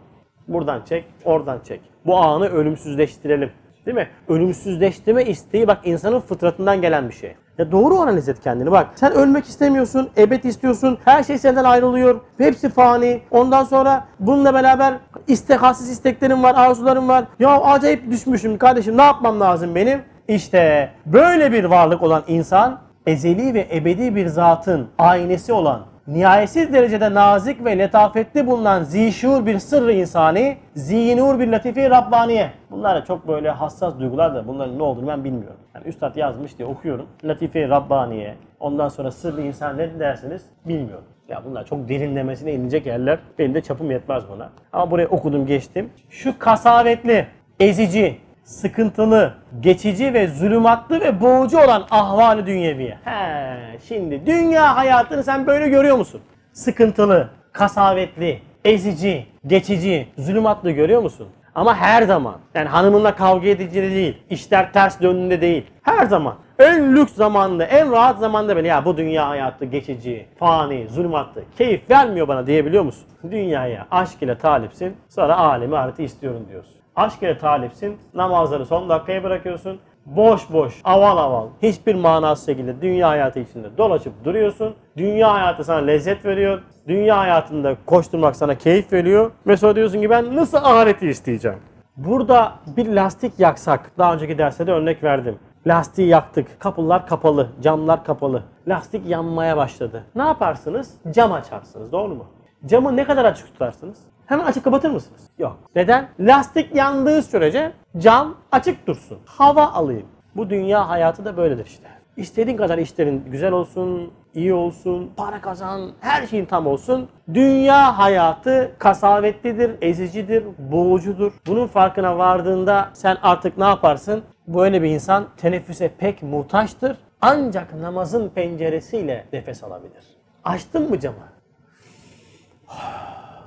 Buradan 0.49 0.81
çek, 0.85 1.05
oradan 1.25 1.59
çek. 1.67 1.81
Bu 2.05 2.17
anı 2.17 2.47
ölümsüzleştirelim. 2.47 3.51
Değil 3.85 3.97
mi? 3.97 4.07
Ölümsüzleştirme 4.27 5.23
isteği 5.23 5.67
bak 5.67 5.77
insanın 5.83 6.19
fıtratından 6.19 6.81
gelen 6.81 7.09
bir 7.09 7.13
şey. 7.13 7.35
Ya 7.57 7.71
doğru 7.71 7.95
analiz 7.95 8.29
et 8.29 8.39
kendini 8.43 8.71
bak. 8.71 8.87
Sen 8.95 9.11
ölmek 9.11 9.45
istemiyorsun, 9.45 10.09
ebed 10.17 10.43
istiyorsun. 10.43 10.97
Her 11.05 11.23
şey 11.23 11.37
senden 11.37 11.63
ayrılıyor. 11.63 12.21
Hepsi 12.37 12.69
fani. 12.69 13.21
Ondan 13.31 13.63
sonra 13.63 14.07
bununla 14.19 14.53
beraber 14.53 14.93
istehassiz 15.27 15.89
isteklerin 15.89 16.43
var, 16.43 16.53
arzuların 16.55 17.07
var. 17.07 17.25
Ya 17.39 17.61
acayip 17.61 18.11
düşmüşüm 18.11 18.57
kardeşim 18.57 18.97
ne 18.97 19.01
yapmam 19.01 19.39
lazım 19.39 19.75
benim? 19.75 20.01
İşte 20.27 20.89
böyle 21.05 21.51
bir 21.51 21.63
varlık 21.63 22.03
olan 22.03 22.23
insan 22.27 22.79
ezeli 23.07 23.53
ve 23.53 23.67
ebedi 23.73 24.15
bir 24.15 24.27
zatın 24.27 24.87
aynesi 24.97 25.53
olan 25.53 25.81
nihayetsiz 26.13 26.73
derecede 26.73 27.13
nazik 27.13 27.65
ve 27.65 27.77
letafetli 27.77 28.47
bulunan 28.47 28.83
zişur 28.83 29.45
bir 29.45 29.59
sırrı 29.59 29.93
insani, 29.93 30.57
zinur 30.75 31.39
bir 31.39 31.47
latife 31.47 31.89
Rabbaniye. 31.89 32.51
Bunlar 32.71 32.95
da 32.95 33.05
çok 33.05 33.27
böyle 33.27 33.49
hassas 33.49 33.99
duygular 33.99 34.35
da 34.35 34.47
bunların 34.47 34.77
ne 34.77 34.83
olduğunu 34.83 35.07
ben 35.07 35.23
bilmiyorum. 35.23 35.59
Yani 35.75 35.87
Üstad 35.87 36.15
yazmış 36.15 36.57
diye 36.57 36.67
okuyorum. 36.67 37.05
Latife 37.23 37.69
Rabbaniye, 37.69 38.35
ondan 38.59 38.89
sonra 38.89 39.11
sırrı 39.11 39.41
insan 39.41 39.77
ne 39.77 39.99
dersiniz 39.99 40.45
bilmiyorum. 40.65 41.05
Ya 41.29 41.41
bunlar 41.45 41.65
çok 41.65 41.89
derinlemesine 41.89 42.53
inecek 42.53 42.85
yerler. 42.85 43.19
Benim 43.39 43.53
de 43.53 43.61
çapım 43.61 43.91
yetmez 43.91 44.23
buna. 44.29 44.49
Ama 44.73 44.91
buraya 44.91 45.07
okudum 45.07 45.45
geçtim. 45.45 45.89
Şu 46.09 46.39
kasavetli, 46.39 47.27
ezici, 47.59 48.17
sıkıntılı, 48.49 49.33
geçici 49.59 50.13
ve 50.13 50.27
zulümatlı 50.27 50.99
ve 50.99 51.21
boğucu 51.21 51.59
olan 51.59 51.85
ahvali 51.91 52.45
dünyeviye. 52.45 52.97
He, 53.05 53.79
şimdi 53.87 54.25
dünya 54.25 54.75
hayatını 54.77 55.23
sen 55.23 55.47
böyle 55.47 55.69
görüyor 55.69 55.97
musun? 55.97 56.21
Sıkıntılı, 56.53 57.29
kasavetli, 57.51 58.39
ezici, 58.65 59.25
geçici, 59.47 60.07
zulümatlı 60.17 60.71
görüyor 60.71 61.01
musun? 61.01 61.27
Ama 61.55 61.75
her 61.75 62.03
zaman. 62.03 62.35
Yani 62.53 62.69
hanımınla 62.69 63.15
kavga 63.15 63.47
edici 63.47 63.81
değil. 63.81 64.17
işler 64.29 64.73
ters 64.73 65.01
döndüğünde 65.01 65.41
değil. 65.41 65.65
Her 65.81 66.05
zaman. 66.05 66.35
En 66.59 66.95
lüks 66.95 67.13
zamanda, 67.13 67.63
en 67.65 67.91
rahat 67.91 68.19
zamanda 68.19 68.57
bile 68.57 68.67
ya 68.67 68.85
bu 68.85 68.97
dünya 68.97 69.29
hayatı 69.29 69.65
geçici, 69.65 70.25
fani, 70.39 70.87
zulümatlı, 70.89 71.41
keyif 71.57 71.89
vermiyor 71.89 72.27
bana 72.27 72.47
diyebiliyor 72.47 72.83
musun? 72.83 73.07
Dünyaya 73.31 73.87
aşk 73.91 74.23
ile 74.23 74.37
talipsin, 74.37 74.97
sonra 75.09 75.37
alemi 75.37 75.77
ahireti 75.77 76.03
istiyorum 76.03 76.45
diyorsun. 76.49 76.78
Aşk 76.99 77.23
ile 77.23 77.37
talipsin, 77.37 77.97
namazları 78.13 78.65
son 78.65 78.89
dakikaya 78.89 79.23
bırakıyorsun. 79.23 79.79
Boş 80.05 80.51
boş, 80.51 80.81
aval 80.83 81.17
aval, 81.17 81.47
hiçbir 81.61 81.95
manasız 81.95 82.45
şekilde 82.45 82.81
dünya 82.81 83.09
hayatı 83.09 83.39
içinde 83.39 83.77
dolaşıp 83.77 84.25
duruyorsun. 84.25 84.75
Dünya 84.97 85.33
hayatı 85.33 85.63
sana 85.63 85.77
lezzet 85.77 86.25
veriyor. 86.25 86.61
Dünya 86.87 87.17
hayatında 87.17 87.75
koşturmak 87.85 88.35
sana 88.35 88.55
keyif 88.55 88.93
veriyor. 88.93 89.31
Ve 89.47 89.57
sonra 89.57 89.75
diyorsun 89.75 90.01
ki 90.01 90.09
ben 90.09 90.35
nasıl 90.35 90.57
ahireti 90.57 91.07
isteyeceğim? 91.07 91.57
Burada 91.97 92.51
bir 92.77 92.87
lastik 92.93 93.39
yaksak, 93.39 93.91
daha 93.97 94.13
önceki 94.13 94.37
derste 94.37 94.67
de 94.67 94.71
örnek 94.71 95.03
verdim. 95.03 95.39
Lastiği 95.67 96.07
yaktık, 96.07 96.59
kapılar 96.59 97.07
kapalı, 97.07 97.49
camlar 97.61 98.03
kapalı. 98.03 98.43
Lastik 98.67 99.05
yanmaya 99.05 99.57
başladı. 99.57 100.03
Ne 100.15 100.23
yaparsınız? 100.23 100.93
Cam 101.11 101.33
açarsınız, 101.33 101.91
doğru 101.91 102.15
mu? 102.15 102.25
Camı 102.65 102.95
ne 102.95 103.03
kadar 103.03 103.25
açık 103.25 103.47
tutarsınız? 103.47 103.97
Hemen 104.29 104.45
açık 104.45 104.63
kapatır 104.63 104.91
mısınız? 104.91 105.21
Yok. 105.39 105.57
Neden? 105.75 106.09
Lastik 106.19 106.75
yandığı 106.75 107.21
sürece 107.21 107.71
cam 107.97 108.37
açık 108.51 108.87
dursun. 108.87 109.19
Hava 109.25 109.67
alayım. 109.67 110.07
Bu 110.35 110.49
dünya 110.49 110.89
hayatı 110.89 111.25
da 111.25 111.37
böyledir 111.37 111.65
işte. 111.65 111.87
İstediğin 112.17 112.57
kadar 112.57 112.77
işlerin 112.77 113.23
güzel 113.31 113.51
olsun, 113.51 114.13
iyi 114.33 114.53
olsun, 114.53 115.11
para 115.17 115.41
kazan, 115.41 115.91
her 115.99 116.27
şeyin 116.27 116.45
tam 116.45 116.67
olsun. 116.67 117.09
Dünya 117.33 117.97
hayatı 117.97 118.71
kasavetlidir, 118.79 119.71
ezicidir, 119.81 120.43
boğucudur. 120.57 121.31
Bunun 121.47 121.67
farkına 121.67 122.17
vardığında 122.17 122.89
sen 122.93 123.17
artık 123.21 123.57
ne 123.57 123.65
yaparsın? 123.65 124.23
Böyle 124.47 124.81
bir 124.81 124.89
insan 124.89 125.27
teneffüse 125.37 125.91
pek 125.97 126.23
muhtaçtır. 126.23 126.97
Ancak 127.21 127.73
namazın 127.73 128.29
penceresiyle 128.29 129.25
nefes 129.33 129.63
alabilir. 129.63 130.03
Açtın 130.43 130.89
mı 130.89 130.99
camı? 130.99 131.17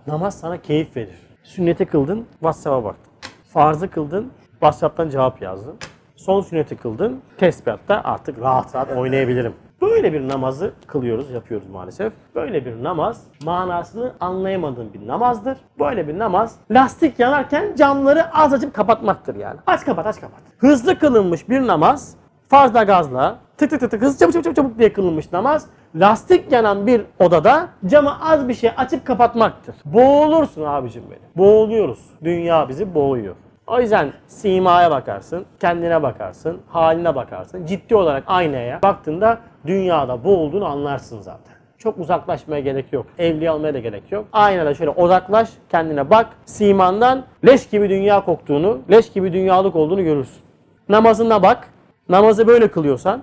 Namaz 0.07 0.41
sana 0.41 0.63
keyif 0.63 0.97
verir. 0.97 1.19
Sünneti 1.43 1.87
kıldın, 1.87 2.27
WhatsApp'a 2.33 2.85
baktın. 2.85 3.13
Farzı 3.49 3.91
kıldın, 3.91 4.33
WhatsApp'tan 4.51 5.09
cevap 5.09 5.43
yazdın. 5.43 5.75
Son 6.17 6.41
sünneti 6.41 6.77
kıldın, 6.77 7.21
tesbihatta 7.39 8.01
artık 8.05 8.41
rahat 8.41 8.75
rahat 8.75 8.93
oynayabilirim. 8.93 9.55
Böyle 9.83 10.13
bir 10.13 10.29
namazı 10.29 10.73
kılıyoruz, 10.87 11.31
yapıyoruz 11.31 11.69
maalesef. 11.69 12.13
Böyle 12.35 12.65
bir 12.65 12.85
namaz 12.85 13.25
manasını 13.45 14.13
anlayamadığın 14.21 14.93
bir 14.95 15.07
namazdır. 15.07 15.59
Böyle 15.79 16.09
bir 16.09 16.19
namaz 16.19 16.57
lastik 16.71 17.19
yanarken 17.19 17.75
camları 17.77 18.35
az 18.35 18.53
açıp 18.53 18.75
kapatmaktır 18.75 19.35
yani. 19.35 19.61
Aç 19.67 19.85
kapat, 19.85 20.07
aç 20.07 20.21
kapat. 20.21 20.41
Hızlı 20.59 20.99
kılınmış 20.99 21.49
bir 21.49 21.67
namaz 21.67 22.17
farzla 22.49 22.83
gazla 22.83 23.39
tık 23.57 23.71
tık 23.71 23.81
tık 23.81 23.91
tık 23.91 24.03
hızlı 24.03 24.19
çabuk 24.19 24.45
çabuk 24.45 24.57
çabuk 24.57 24.79
diye 24.79 24.93
kılınmış 24.93 25.33
namaz 25.33 25.67
lastik 25.95 26.53
yanan 26.53 26.87
bir 26.87 27.03
odada 27.21 27.69
camı 27.87 28.31
az 28.31 28.49
bir 28.49 28.55
şey 28.55 28.71
açıp 28.77 29.07
kapatmaktır. 29.07 29.75
Boğulursun 29.85 30.65
abicim 30.65 31.03
benim. 31.11 31.23
Boğuluyoruz. 31.37 31.99
Dünya 32.25 32.69
bizi 32.69 32.95
boğuyor. 32.95 33.35
O 33.67 33.81
yüzden 33.81 34.13
simaya 34.27 34.91
bakarsın, 34.91 35.47
kendine 35.61 36.03
bakarsın, 36.03 36.61
haline 36.69 37.15
bakarsın. 37.15 37.67
Ciddi 37.67 37.97
olarak 37.97 38.25
aynaya 38.27 38.83
baktığında 38.83 39.39
dünyada 39.67 40.25
boğulduğunu 40.25 40.67
anlarsın 40.67 41.21
zaten. 41.21 41.55
Çok 41.79 41.99
uzaklaşmaya 41.99 42.61
gerek 42.61 42.93
yok. 42.93 43.07
Evliye 43.19 43.51
almaya 43.51 43.75
da 43.75 43.79
gerek 43.79 44.13
yok. 44.13 44.25
Aynada 44.33 44.75
şöyle 44.75 44.91
odaklaş, 44.91 45.51
kendine 45.69 46.11
bak. 46.11 46.27
Simandan 46.45 47.25
leş 47.47 47.69
gibi 47.69 47.91
dünya 47.91 48.25
koktuğunu, 48.25 48.79
leş 48.91 49.13
gibi 49.13 49.33
dünyalık 49.33 49.77
olduğunu 49.77 50.05
görürsün. 50.05 50.43
Namazına 50.89 51.43
bak. 51.43 51.69
Namazı 52.09 52.47
böyle 52.47 52.71
kılıyorsan 52.71 53.23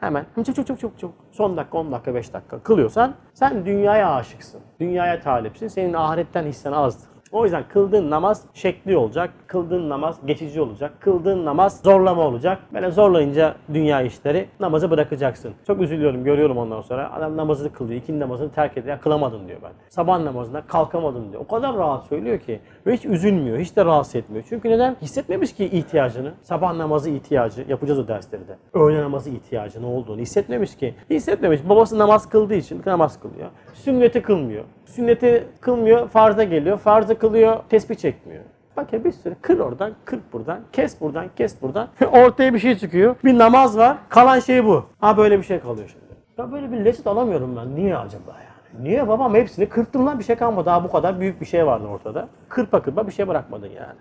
hemen 0.00 0.26
çok 0.36 0.56
çok 0.56 0.66
çok 0.66 0.80
çok 0.80 0.98
çok 0.98 1.23
son 1.34 1.56
dakika 1.56 1.78
10 1.78 1.92
dakika 1.92 2.14
5 2.14 2.32
dakika 2.32 2.58
kılıyorsan 2.58 3.14
sen 3.34 3.66
dünyaya 3.66 4.14
aşıksın. 4.14 4.60
Dünyaya 4.80 5.20
talipsin. 5.20 5.68
Senin 5.68 5.92
ahiretten 5.94 6.44
hissen 6.46 6.72
azdır. 6.72 7.13
O 7.34 7.44
yüzden 7.44 7.64
kıldığın 7.68 8.10
namaz 8.10 8.42
şekli 8.54 8.96
olacak. 8.96 9.30
Kıldığın 9.46 9.88
namaz 9.88 10.18
geçici 10.26 10.60
olacak. 10.60 10.92
Kıldığın 11.00 11.44
namaz 11.44 11.80
zorlama 11.84 12.22
olacak. 12.22 12.58
Böyle 12.74 12.90
zorlayınca 12.90 13.54
dünya 13.74 14.02
işleri 14.02 14.48
namazı 14.60 14.90
bırakacaksın. 14.90 15.54
Çok 15.66 15.80
üzülüyorum 15.80 16.24
görüyorum 16.24 16.58
ondan 16.58 16.80
sonra. 16.80 17.12
Adam 17.12 17.36
namazını 17.36 17.72
kılıyor. 17.72 18.00
ikindi 18.00 18.20
namazını 18.20 18.50
terk 18.50 18.78
ediyor. 18.78 19.00
Kılamadın 19.00 19.48
diyor 19.48 19.58
ben. 19.62 19.72
Sabah 19.88 20.20
namazına 20.20 20.66
kalkamadın 20.66 21.32
diyor. 21.32 21.42
O 21.42 21.46
kadar 21.46 21.76
rahat 21.76 22.04
söylüyor 22.04 22.38
ki. 22.38 22.60
Ve 22.86 22.94
hiç 22.94 23.04
üzülmüyor. 23.04 23.58
Hiç 23.58 23.76
de 23.76 23.84
rahatsız 23.84 24.14
etmiyor. 24.14 24.44
Çünkü 24.48 24.70
neden? 24.70 24.96
Hissetmemiş 25.02 25.54
ki 25.54 25.64
ihtiyacını. 25.64 26.32
Sabah 26.42 26.74
namazı 26.74 27.10
ihtiyacı. 27.10 27.64
Yapacağız 27.68 27.98
o 27.98 28.08
dersleri 28.08 28.48
de. 28.48 28.56
Öğle 28.74 29.02
namazı 29.02 29.30
ihtiyacı 29.30 29.82
ne 29.82 29.86
olduğunu 29.86 30.20
hissetmemiş 30.20 30.76
ki. 30.76 30.94
Hissetmemiş. 31.10 31.68
Babası 31.68 31.98
namaz 31.98 32.28
kıldığı 32.28 32.54
için 32.54 32.82
namaz 32.86 33.20
kılıyor. 33.20 33.48
Sünneti 33.74 34.22
kılmıyor. 34.22 34.64
Sünneti 34.86 35.46
kılmıyor. 35.60 36.08
Farza 36.08 36.44
geliyor. 36.44 36.78
Farzı 36.78 37.18
kılıyor. 37.24 37.56
Tesbih 37.68 37.94
çekmiyor. 37.94 38.44
Bak 38.76 38.92
ya 38.92 39.04
bir 39.04 39.12
sürü 39.12 39.34
kır 39.42 39.58
oradan, 39.58 39.92
kırp 40.04 40.32
buradan, 40.32 40.60
kes 40.72 41.00
buradan, 41.00 41.26
kes 41.36 41.62
buradan. 41.62 41.88
Ortaya 42.12 42.54
bir 42.54 42.58
şey 42.58 42.78
çıkıyor. 42.78 43.16
Bir 43.24 43.38
namaz 43.38 43.78
var. 43.78 43.96
Kalan 44.08 44.40
şey 44.40 44.64
bu. 44.64 44.84
Ha 45.00 45.16
böyle 45.16 45.38
bir 45.38 45.42
şey 45.42 45.60
kalıyor 45.60 45.88
şimdi. 45.88 46.04
Ya 46.38 46.52
böyle 46.52 46.72
bir 46.72 46.84
lezzet 46.84 47.06
alamıyorum 47.06 47.56
ben. 47.56 47.76
Niye 47.76 47.96
acaba 47.96 48.30
yani? 48.30 48.84
Niye 48.84 49.08
babam 49.08 49.34
hepsini 49.34 49.68
kırptım 49.68 50.06
lan 50.06 50.18
bir 50.18 50.24
şey 50.24 50.36
kalmadı. 50.36 50.66
Daha 50.66 50.84
bu 50.84 50.92
kadar 50.92 51.20
büyük 51.20 51.40
bir 51.40 51.46
şey 51.46 51.66
vardı 51.66 51.86
ortada. 51.86 52.28
Kırpa 52.48 52.82
kırpa 52.82 53.06
bir 53.06 53.12
şey 53.12 53.28
bırakmadın 53.28 53.66
yani. 53.66 53.98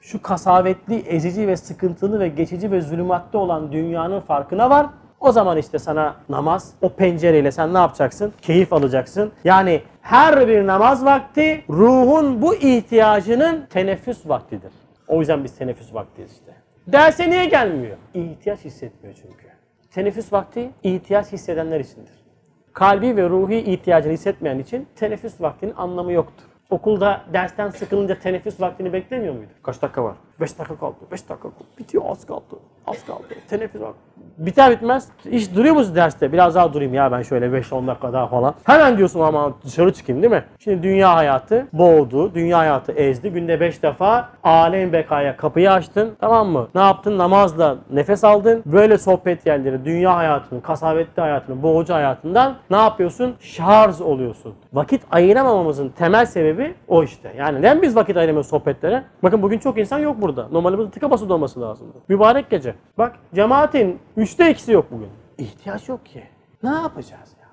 Şu 0.00 0.22
kasavetli, 0.22 0.96
ezici 0.96 1.48
ve 1.48 1.56
sıkıntılı 1.56 2.20
ve 2.20 2.28
geçici 2.28 2.70
ve 2.70 2.80
zulümatta 2.80 3.38
olan 3.38 3.72
dünyanın 3.72 4.20
farkına 4.20 4.70
var. 4.70 4.86
O 5.20 5.32
zaman 5.32 5.58
işte 5.58 5.78
sana 5.78 6.16
namaz, 6.28 6.74
o 6.82 6.88
pencereyle 6.88 7.52
sen 7.52 7.74
ne 7.74 7.78
yapacaksın? 7.78 8.32
Keyif 8.42 8.72
alacaksın. 8.72 9.32
Yani 9.44 9.82
her 10.00 10.48
bir 10.48 10.66
namaz 10.66 11.04
vakti 11.04 11.64
ruhun 11.70 12.42
bu 12.42 12.54
ihtiyacının 12.54 13.66
teneffüs 13.70 14.28
vaktidir. 14.28 14.72
O 15.08 15.20
yüzden 15.20 15.44
biz 15.44 15.56
teneffüs 15.56 15.94
vaktiyiz 15.94 16.32
işte. 16.32 16.52
Derse 16.86 17.30
niye 17.30 17.44
gelmiyor? 17.44 17.96
İhtiyaç 18.14 18.64
hissetmiyor 18.64 19.14
çünkü. 19.22 19.46
Teneffüs 19.90 20.32
vakti 20.32 20.70
ihtiyaç 20.82 21.32
hissedenler 21.32 21.80
içindir. 21.80 22.24
Kalbi 22.72 23.16
ve 23.16 23.28
ruhi 23.28 23.58
ihtiyacını 23.58 24.12
hissetmeyen 24.12 24.58
için 24.58 24.88
teneffüs 24.96 25.40
vaktinin 25.40 25.74
anlamı 25.76 26.12
yoktur. 26.12 26.44
Okulda 26.70 27.20
dersten 27.32 27.70
sıkılınca 27.70 28.18
teneffüs 28.18 28.60
vaktini 28.60 28.92
beklemiyor 28.92 29.34
muydu? 29.34 29.50
Kaç 29.62 29.82
dakika 29.82 30.04
var? 30.04 30.16
5 30.40 30.58
dakika 30.58 30.76
kaldı. 30.76 30.96
5 31.12 31.28
dakika 31.28 31.42
kaldı. 31.42 31.64
Bitiyor 31.78 32.04
az 32.08 32.26
kaldı. 32.26 32.56
Az 32.86 33.04
kaldı. 33.06 33.24
Teneffüs 33.48 33.82
vakti. 33.82 34.00
Biter 34.38 34.70
bitmez. 34.70 35.08
Hiç 35.30 35.54
duruyor 35.54 35.74
musun 35.74 35.94
derste? 35.94 36.32
Biraz 36.32 36.54
daha 36.54 36.72
durayım 36.72 36.94
ya 36.94 37.12
ben 37.12 37.22
şöyle 37.22 37.46
5-10 37.46 37.86
dakika 37.86 38.12
daha 38.12 38.26
falan. 38.26 38.54
Hemen 38.64 38.98
diyorsun 38.98 39.20
ama 39.20 39.52
dışarı 39.64 39.92
çıkayım 39.92 40.22
değil 40.22 40.32
mi? 40.32 40.44
Şimdi 40.58 40.82
dünya 40.82 41.14
hayatı 41.14 41.66
boğdu. 41.72 42.34
Dünya 42.34 42.58
hayatı 42.58 42.92
ezdi. 42.92 43.30
Günde 43.30 43.60
5 43.60 43.82
defa 43.82 44.28
alem 44.44 44.92
bekaya 44.92 45.36
kapıyı 45.36 45.72
açtın. 45.72 46.16
Tamam 46.20 46.48
mı? 46.48 46.68
Ne 46.74 46.80
yaptın? 46.80 47.18
Namazla 47.18 47.76
nefes 47.92 48.24
aldın. 48.24 48.62
Böyle 48.66 48.98
sohbet 48.98 49.46
yerleri, 49.46 49.84
dünya 49.84 50.16
hayatının, 50.16 50.60
kasavetli 50.60 51.20
hayatının, 51.20 51.62
boğucu 51.62 51.94
hayatından 51.94 52.56
ne 52.70 52.76
yapıyorsun? 52.76 53.34
Şarj 53.40 54.00
oluyorsun. 54.00 54.54
Vakit 54.72 55.02
ayıramamamızın 55.10 55.88
temel 55.88 56.26
sebebi 56.26 56.74
o 56.88 57.02
işte. 57.02 57.32
Yani 57.38 57.58
neden 57.58 57.82
biz 57.82 57.96
vakit 57.96 58.16
ayıramıyoruz 58.16 58.50
sohbetlere? 58.50 59.04
Bakın 59.22 59.42
bugün 59.42 59.58
çok 59.58 59.78
insan 59.78 59.98
yok 59.98 60.22
burada. 60.24 60.48
Normalde 60.52 60.78
burada 60.78 60.90
tıka 60.90 61.10
bası 61.10 61.34
olması 61.34 61.60
lazım. 61.60 61.92
Mübarek 62.08 62.50
gece. 62.50 62.74
Bak 62.98 63.16
cemaatin 63.34 63.98
üçte 64.16 64.50
ikisi 64.50 64.72
yok 64.72 64.86
bugün. 64.90 65.08
İhtiyaç 65.38 65.88
yok 65.88 66.06
ki. 66.06 66.24
Ne 66.62 66.70
yapacağız 66.70 67.36
ya? 67.40 67.48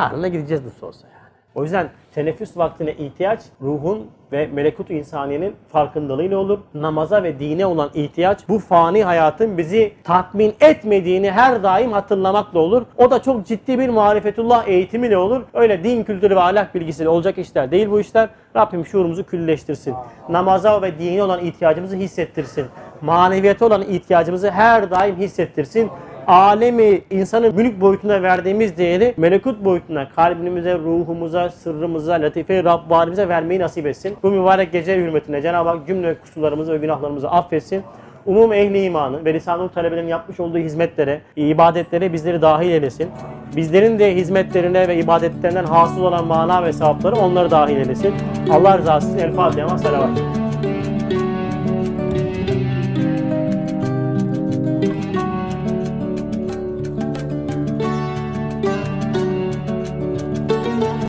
Yarına 0.00 0.28
gideceğiz 0.28 0.64
nasıl 0.64 0.86
olsa 0.86 1.06
yani. 1.08 1.19
O 1.54 1.62
yüzden 1.62 1.88
teneffüs 2.14 2.56
vaktine 2.56 2.92
ihtiyaç 2.92 3.40
ruhun 3.62 4.06
ve 4.32 4.46
melekut 4.46 4.90
insaniyenin 4.90 5.56
farkındalığıyla 5.72 6.38
olur. 6.38 6.58
Namaza 6.74 7.22
ve 7.22 7.38
dine 7.38 7.66
olan 7.66 7.90
ihtiyaç 7.94 8.48
bu 8.48 8.58
fani 8.58 9.04
hayatın 9.04 9.58
bizi 9.58 9.92
tatmin 10.04 10.54
etmediğini 10.60 11.30
her 11.30 11.62
daim 11.62 11.92
hatırlamakla 11.92 12.58
olur. 12.58 12.82
O 12.96 13.10
da 13.10 13.22
çok 13.22 13.46
ciddi 13.46 13.78
bir 13.78 13.88
marifetullah 13.88 14.68
eğitimiyle 14.68 15.16
olur. 15.16 15.42
Öyle 15.54 15.84
din 15.84 16.04
kültürü 16.04 16.36
ve 16.36 16.40
ahlak 16.40 16.74
bilgisiyle 16.74 17.08
olacak 17.08 17.38
işler 17.38 17.70
değil 17.70 17.90
bu 17.90 18.00
işler. 18.00 18.28
Rabbim 18.56 18.86
şuurumuzu 18.86 19.26
külleştirsin. 19.26 19.94
Namaza 20.28 20.82
ve 20.82 20.98
dine 20.98 21.22
olan 21.22 21.44
ihtiyacımızı 21.44 21.96
hissettirsin. 21.96 22.66
Maneviyete 23.00 23.64
olan 23.64 23.82
ihtiyacımızı 23.82 24.50
her 24.50 24.90
daim 24.90 25.16
hissettirsin. 25.16 25.90
Alemi 26.30 27.00
insanın 27.10 27.54
mülk 27.54 27.80
boyutuna 27.80 28.22
verdiğimiz 28.22 28.76
değeri 28.76 29.14
melekut 29.16 29.64
boyutuna, 29.64 30.08
kalbimize, 30.08 30.74
ruhumuza, 30.74 31.50
sırrımıza, 31.50 32.12
latife 32.12 32.64
Rabbanimize 32.64 33.28
vermeyi 33.28 33.60
nasip 33.60 33.86
etsin. 33.86 34.16
Bu 34.22 34.30
mübarek 34.30 34.72
gece 34.72 34.96
hürmetine 34.96 35.42
Cenab-ı 35.42 35.68
Hak 35.68 35.86
cümle 35.86 36.14
kusurlarımızı 36.14 36.72
ve 36.72 36.76
günahlarımızı 36.76 37.30
affetsin. 37.30 37.82
Umum 38.26 38.52
ehli 38.52 38.82
imanı 38.82 39.24
ve 39.24 39.34
lisan 39.34 39.68
talebelerin 39.68 40.08
yapmış 40.08 40.40
olduğu 40.40 40.58
hizmetlere, 40.58 41.20
ibadetlere 41.36 42.12
bizleri 42.12 42.42
dahil 42.42 42.70
eylesin. 42.70 43.08
Bizlerin 43.56 43.98
de 43.98 44.16
hizmetlerine 44.16 44.88
ve 44.88 44.96
ibadetlerinden 44.96 45.64
hasıl 45.64 46.02
olan 46.02 46.26
mana 46.26 46.64
ve 46.64 46.72
sevapları 46.72 47.16
onları 47.16 47.50
dahil 47.50 47.76
eylesin. 47.76 48.14
Allah 48.50 48.78
rızası 48.78 49.08
için 49.08 49.18
El 49.18 49.32
Fatiha 49.32 49.78
salavat. 49.78 50.49